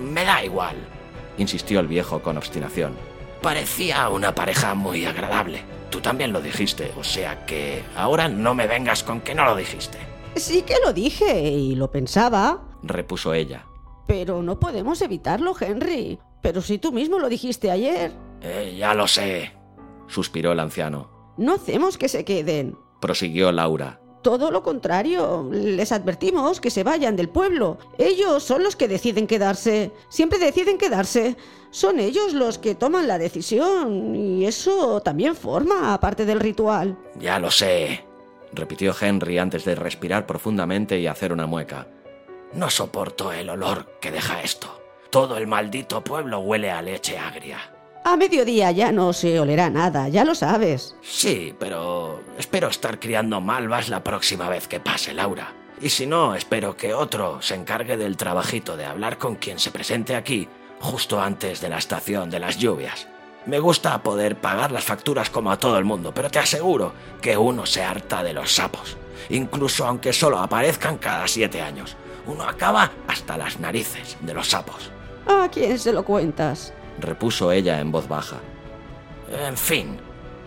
Me 0.00 0.24
da 0.24 0.44
igual, 0.44 0.76
insistió 1.36 1.80
el 1.80 1.88
viejo 1.88 2.22
con 2.22 2.36
obstinación. 2.36 2.94
Parecía 3.42 4.08
una 4.08 4.34
pareja 4.34 4.74
muy 4.74 5.04
agradable. 5.04 5.62
Tú 5.90 6.00
también 6.00 6.32
lo 6.32 6.40
dijiste, 6.40 6.92
o 6.96 7.04
sea 7.04 7.46
que 7.46 7.82
ahora 7.96 8.28
no 8.28 8.54
me 8.54 8.66
vengas 8.66 9.02
con 9.02 9.20
que 9.20 9.34
no 9.34 9.44
lo 9.44 9.56
dijiste. 9.56 9.98
Sí 10.36 10.62
que 10.62 10.76
lo 10.84 10.92
dije 10.92 11.42
y 11.42 11.74
lo 11.74 11.90
pensaba, 11.90 12.62
repuso 12.82 13.32
ella. 13.34 13.67
Pero 14.08 14.42
no 14.42 14.58
podemos 14.58 15.00
evitarlo, 15.02 15.54
Henry. 15.60 16.18
Pero 16.40 16.62
si 16.62 16.78
tú 16.78 16.92
mismo 16.92 17.18
lo 17.18 17.28
dijiste 17.28 17.70
ayer. 17.70 18.10
Eh, 18.40 18.74
ya 18.76 18.94
lo 18.94 19.06
sé, 19.06 19.52
suspiró 20.06 20.52
el 20.52 20.60
anciano. 20.60 21.34
No 21.36 21.54
hacemos 21.54 21.98
que 21.98 22.08
se 22.08 22.24
queden, 22.24 22.76
prosiguió 23.00 23.52
Laura. 23.52 24.00
Todo 24.22 24.50
lo 24.50 24.62
contrario, 24.62 25.48
les 25.52 25.92
advertimos 25.92 26.60
que 26.60 26.70
se 26.70 26.82
vayan 26.84 27.16
del 27.16 27.28
pueblo. 27.28 27.78
Ellos 27.98 28.42
son 28.42 28.64
los 28.64 28.76
que 28.76 28.88
deciden 28.88 29.26
quedarse. 29.26 29.92
Siempre 30.08 30.38
deciden 30.38 30.78
quedarse. 30.78 31.36
Son 31.70 32.00
ellos 32.00 32.32
los 32.32 32.58
que 32.58 32.74
toman 32.74 33.06
la 33.06 33.18
decisión. 33.18 34.16
Y 34.16 34.46
eso 34.46 35.00
también 35.02 35.36
forma 35.36 35.98
parte 36.00 36.24
del 36.24 36.40
ritual. 36.40 36.98
Ya 37.18 37.38
lo 37.38 37.50
sé, 37.50 38.04
repitió 38.52 38.94
Henry 38.98 39.38
antes 39.38 39.64
de 39.64 39.76
respirar 39.76 40.26
profundamente 40.26 40.98
y 40.98 41.06
hacer 41.06 41.32
una 41.32 41.46
mueca. 41.46 41.86
No 42.52 42.70
soporto 42.70 43.32
el 43.32 43.50
olor 43.50 43.98
que 44.00 44.10
deja 44.10 44.42
esto. 44.42 44.82
Todo 45.10 45.36
el 45.36 45.46
maldito 45.46 46.02
pueblo 46.02 46.40
huele 46.40 46.70
a 46.70 46.82
leche 46.82 47.18
agria. 47.18 47.58
A 48.04 48.16
mediodía 48.16 48.70
ya 48.70 48.90
no 48.90 49.12
se 49.12 49.38
olerá 49.38 49.68
nada, 49.68 50.08
ya 50.08 50.24
lo 50.24 50.34
sabes. 50.34 50.96
Sí, 51.02 51.54
pero 51.58 52.22
espero 52.38 52.68
estar 52.68 52.98
criando 52.98 53.40
malvas 53.40 53.88
la 53.88 54.02
próxima 54.02 54.48
vez 54.48 54.66
que 54.66 54.80
pase, 54.80 55.12
Laura. 55.12 55.52
Y 55.80 55.90
si 55.90 56.06
no, 56.06 56.34
espero 56.34 56.76
que 56.76 56.94
otro 56.94 57.40
se 57.42 57.54
encargue 57.54 57.96
del 57.96 58.16
trabajito 58.16 58.76
de 58.76 58.86
hablar 58.86 59.18
con 59.18 59.36
quien 59.36 59.58
se 59.58 59.70
presente 59.70 60.16
aquí 60.16 60.48
justo 60.80 61.20
antes 61.20 61.60
de 61.60 61.68
la 61.68 61.78
estación 61.78 62.30
de 62.30 62.40
las 62.40 62.58
lluvias. 62.58 63.08
Me 63.46 63.60
gusta 63.60 64.02
poder 64.02 64.36
pagar 64.40 64.72
las 64.72 64.84
facturas 64.84 65.30
como 65.30 65.50
a 65.50 65.58
todo 65.58 65.78
el 65.78 65.84
mundo, 65.84 66.12
pero 66.12 66.30
te 66.30 66.38
aseguro 66.38 66.92
que 67.20 67.36
uno 67.36 67.66
se 67.66 67.82
harta 67.82 68.22
de 68.22 68.32
los 68.32 68.52
sapos, 68.52 68.96
incluso 69.30 69.86
aunque 69.86 70.12
solo 70.12 70.38
aparezcan 70.38 70.98
cada 70.98 71.26
siete 71.28 71.60
años. 71.60 71.96
Uno 72.28 72.44
acaba 72.44 72.92
hasta 73.08 73.36
las 73.36 73.58
narices 73.58 74.16
de 74.20 74.34
los 74.34 74.48
sapos. 74.48 74.92
¿A 75.26 75.48
quién 75.50 75.78
se 75.78 75.92
lo 75.92 76.04
cuentas? 76.04 76.72
repuso 77.00 77.52
ella 77.52 77.80
en 77.80 77.92
voz 77.92 78.08
baja. 78.08 78.38
En 79.46 79.56
fin, 79.56 79.98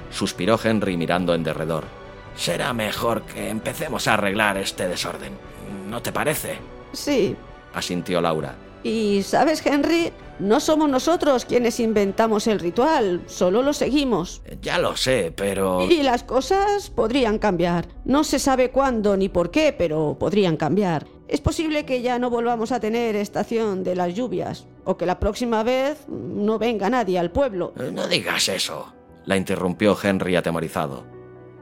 suspiró 0.09 0.59
Henry 0.61 0.97
mirando 0.97 1.33
en 1.33 1.43
derredor. 1.43 1.85
Será 2.35 2.73
mejor 2.73 3.23
que 3.23 3.49
empecemos 3.49 4.07
a 4.07 4.13
arreglar 4.13 4.57
este 4.57 4.87
desorden. 4.87 5.33
¿No 5.89 6.01
te 6.01 6.11
parece? 6.11 6.57
Sí, 6.93 7.35
asintió 7.73 8.21
Laura. 8.21 8.55
Y 8.83 9.21
sabes, 9.23 9.63
Henry, 9.65 10.11
no 10.39 10.59
somos 10.59 10.89
nosotros 10.89 11.45
quienes 11.45 11.79
inventamos 11.79 12.47
el 12.47 12.59
ritual, 12.59 13.21
solo 13.27 13.61
lo 13.61 13.73
seguimos. 13.73 14.41
Ya 14.61 14.79
lo 14.79 14.97
sé, 14.97 15.31
pero... 15.35 15.83
Y 15.89 16.01
las 16.01 16.23
cosas 16.23 16.89
podrían 16.89 17.37
cambiar. 17.37 17.87
No 18.05 18.23
se 18.23 18.39
sabe 18.39 18.71
cuándo 18.71 19.15
ni 19.17 19.29
por 19.29 19.51
qué, 19.51 19.71
pero 19.77 20.17
podrían 20.19 20.57
cambiar. 20.57 21.05
Es 21.31 21.39
posible 21.39 21.85
que 21.85 22.01
ya 22.01 22.19
no 22.19 22.29
volvamos 22.29 22.73
a 22.73 22.81
tener 22.81 23.15
estación 23.15 23.85
de 23.85 23.95
las 23.95 24.13
lluvias, 24.13 24.67
o 24.83 24.97
que 24.97 25.05
la 25.05 25.17
próxima 25.17 25.63
vez 25.63 26.05
no 26.09 26.59
venga 26.59 26.89
nadie 26.89 27.17
al 27.17 27.31
pueblo. 27.31 27.73
No 27.93 28.05
digas 28.09 28.49
eso, 28.49 28.93
la 29.23 29.37
interrumpió 29.37 29.97
Henry 30.03 30.35
atemorizado. 30.35 31.05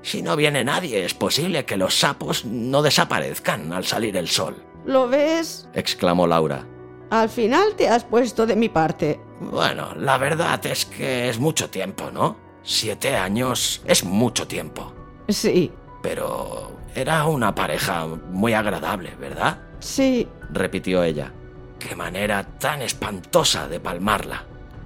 Si 0.01 0.24
no 0.24 0.36
viene 0.36 0.63
nadie, 0.63 1.05
es 1.05 1.13
posible 1.13 1.65
que 1.65 1.78
los 1.78 1.99
sapos 1.99 2.45
no 2.45 2.82
desaparezcan 2.82 3.72
al 3.72 3.86
salir 3.86 4.17
el 4.17 4.28
sol. 4.28 4.55
¿Lo 4.86 5.07
ves? 5.07 5.70
exclamó 5.76 6.26
Laura. 6.26 6.65
Al 7.11 7.30
final 7.30 7.76
te 7.76 7.89
has 7.89 8.03
puesto 8.03 8.47
de 8.47 8.55
mi 8.55 8.70
parte. 8.70 9.20
Bueno, 9.39 9.93
la 9.95 10.17
verdad 10.17 10.65
es 10.65 10.86
que 10.88 11.30
es 11.30 11.38
mucho 11.38 11.70
tiempo, 11.70 12.09
¿no? 12.09 12.38
Siete 12.63 13.15
años 13.15 13.84
es 13.86 14.03
mucho 14.03 14.47
tiempo. 14.47 14.91
Sí. 15.28 15.72
Pero 16.01 16.72
era 16.95 17.25
una 17.25 17.53
pareja 17.55 18.05
muy 18.05 18.53
agradable, 18.53 19.15
¿verdad? 19.19 19.59
Sí. 19.79 20.27
repitió 20.51 21.03
ella. 21.03 21.31
Qué 21.79 21.95
manera 21.95 22.43
tan 22.43 22.81
espantosa 22.81 23.67
de 23.67 23.79
palmarla, 23.79 24.43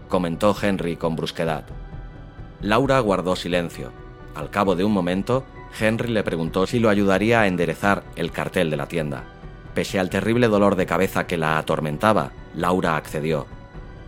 comentó 0.09 0.55
Henry 0.59 0.95
con 0.95 1.15
brusquedad. 1.15 1.65
Laura 2.61 2.99
guardó 2.99 3.35
silencio. 3.35 3.91
Al 4.35 4.49
cabo 4.49 4.75
de 4.75 4.83
un 4.83 4.91
momento, 4.91 5.43
Henry 5.79 6.09
le 6.09 6.23
preguntó 6.23 6.67
si 6.67 6.79
lo 6.79 6.89
ayudaría 6.89 7.41
a 7.41 7.47
enderezar 7.47 8.03
el 8.15 8.31
cartel 8.31 8.69
de 8.69 8.77
la 8.77 8.87
tienda. 8.87 9.23
Pese 9.73 9.99
al 9.99 10.09
terrible 10.09 10.47
dolor 10.47 10.75
de 10.75 10.85
cabeza 10.85 11.25
que 11.25 11.37
la 11.37 11.57
atormentaba, 11.57 12.31
Laura 12.55 12.95
accedió. 12.95 13.47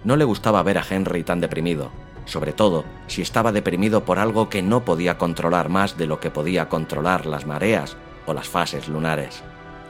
No 0.03 0.15
le 0.15 0.25
gustaba 0.25 0.61
ver 0.61 0.77
a 0.77 0.85
Henry 0.87 1.23
tan 1.23 1.41
deprimido, 1.41 1.91
sobre 2.25 2.53
todo 2.53 2.85
si 3.07 3.21
estaba 3.21 3.51
deprimido 3.51 4.03
por 4.03 4.19
algo 4.19 4.49
que 4.49 4.61
no 4.61 4.83
podía 4.83 5.17
controlar 5.17 5.69
más 5.69 5.97
de 5.97 6.07
lo 6.07 6.19
que 6.19 6.31
podía 6.31 6.67
controlar 6.67 7.25
las 7.25 7.45
mareas 7.45 7.95
o 8.25 8.33
las 8.33 8.49
fases 8.49 8.87
lunares. 8.87 9.41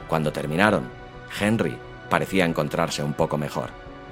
Cuando 0.08 0.32
terminaron, 0.32 0.88
Henry 1.40 1.76
parecía 2.08 2.44
encontrarse 2.44 3.02
un 3.02 3.14
poco 3.14 3.38
mejor. 3.38 3.70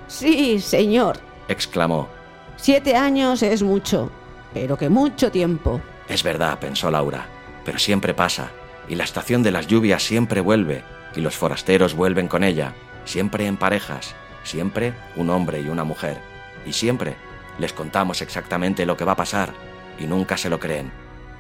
Sí, 0.09 0.61
señor, 0.61 1.19
exclamó. 1.49 2.09
Siete 2.57 2.97
años 2.97 3.43
es 3.43 3.63
mucho, 3.63 4.11
pero 4.53 4.77
que 4.77 4.89
mucho 4.89 5.31
tiempo. 5.31 5.81
Es 6.09 6.23
verdad, 6.23 6.59
pensó 6.59 6.91
Laura, 6.91 7.27
pero 7.65 7.79
siempre 7.79 8.15
pasa, 8.15 8.51
y 8.89 8.95
la 8.95 9.05
estación 9.05 9.43
de 9.43 9.51
las 9.51 9.67
lluvias 9.67 10.03
siempre 10.03 10.41
vuelve, 10.41 10.83
y 11.17 11.21
los 11.21 11.37
forasteros 11.37 11.95
vuelven 11.95 12.29
con 12.29 12.45
ella, 12.45 12.75
siempre 13.05 13.47
en 13.47 13.57
parejas, 13.57 14.15
siempre 14.43 14.95
un 15.17 15.31
hombre 15.31 15.61
y 15.61 15.69
una 15.69 15.85
mujer, 15.85 16.19
y 16.67 16.73
siempre 16.73 17.17
les 17.59 17.73
contamos 17.73 18.23
exactamente 18.23 18.87
lo 18.87 18.97
que 18.97 19.05
va 19.05 19.13
a 19.13 19.17
pasar, 19.17 19.53
y 19.99 20.07
nunca 20.07 20.37
se 20.37 20.51
lo 20.51 20.59
creen, 20.59 20.91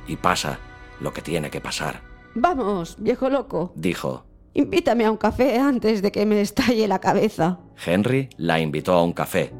y 0.06 0.16
pasa 0.16 0.58
lo 1.00 1.12
que 1.12 1.22
tiene 1.22 1.50
que 1.50 1.60
pasar. 1.60 2.02
Vamos, 2.34 2.96
viejo 2.98 3.30
loco, 3.30 3.72
dijo. 3.74 4.24
Invítame 4.54 5.04
a 5.04 5.10
un 5.10 5.16
café 5.16 5.58
antes 5.58 6.00
de 6.02 6.12
que 6.12 6.26
me 6.26 6.40
estalle 6.40 6.86
la 6.86 7.00
cabeza. 7.00 7.58
Henry 7.84 8.28
la 8.36 8.60
invitó 8.60 8.92
a 8.94 9.02
un 9.02 9.12
café, 9.12 9.52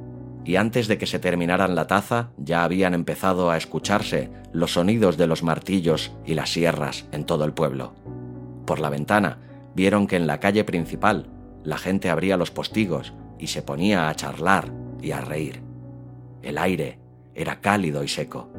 y 0.45 0.57
antes 0.57 0.89
de 0.89 0.99
que 0.99 1.07
se 1.07 1.19
terminaran 1.19 1.75
la 1.75 1.87
taza 1.87 2.31
ya 2.37 2.65
habían 2.65 2.95
empezado 2.95 3.51
a 3.51 3.57
escucharse 3.57 4.31
los 4.53 4.75
sonidos 4.75 5.17
de 5.17 5.27
los 5.27 5.43
martillos 5.43 6.13
y 6.25 6.35
las 6.35 6.53
sierras 6.53 7.07
en 7.13 7.25
todo 7.25 7.45
el 7.45 7.53
pueblo. 7.53 7.95
Por 8.67 8.79
la 8.79 8.91
ventana 8.91 9.39
vieron 9.75 10.07
que 10.07 10.17
en 10.17 10.27
la 10.27 10.41
calle 10.41 10.65
principal 10.65 11.27
la 11.65 11.79
gente 11.79 12.11
abría 12.11 12.37
los 12.37 12.51
postigos 12.51 13.15
y 13.39 13.49
se 13.49 13.63
ponía 13.63 14.09
a 14.09 14.15
charlar 14.15 14.71
y 15.01 15.11
a 15.13 15.21
reír. 15.21 15.64
El 16.45 16.59
aire 16.59 16.99
era 17.35 17.63
cálido 17.63 18.05
y 18.05 18.09
seco. 18.09 18.51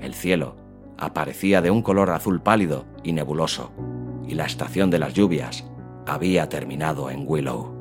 El 0.00 0.14
cielo 0.14 0.56
aparecía 0.96 1.60
de 1.60 1.70
un 1.70 1.82
color 1.82 2.10
azul 2.10 2.40
pálido 2.40 2.86
y 3.02 3.12
nebuloso, 3.12 3.70
y 4.26 4.34
la 4.34 4.46
estación 4.46 4.90
de 4.90 4.98
las 4.98 5.12
lluvias 5.12 5.64
había 6.06 6.48
terminado 6.48 7.10
en 7.10 7.24
Willow. 7.26 7.73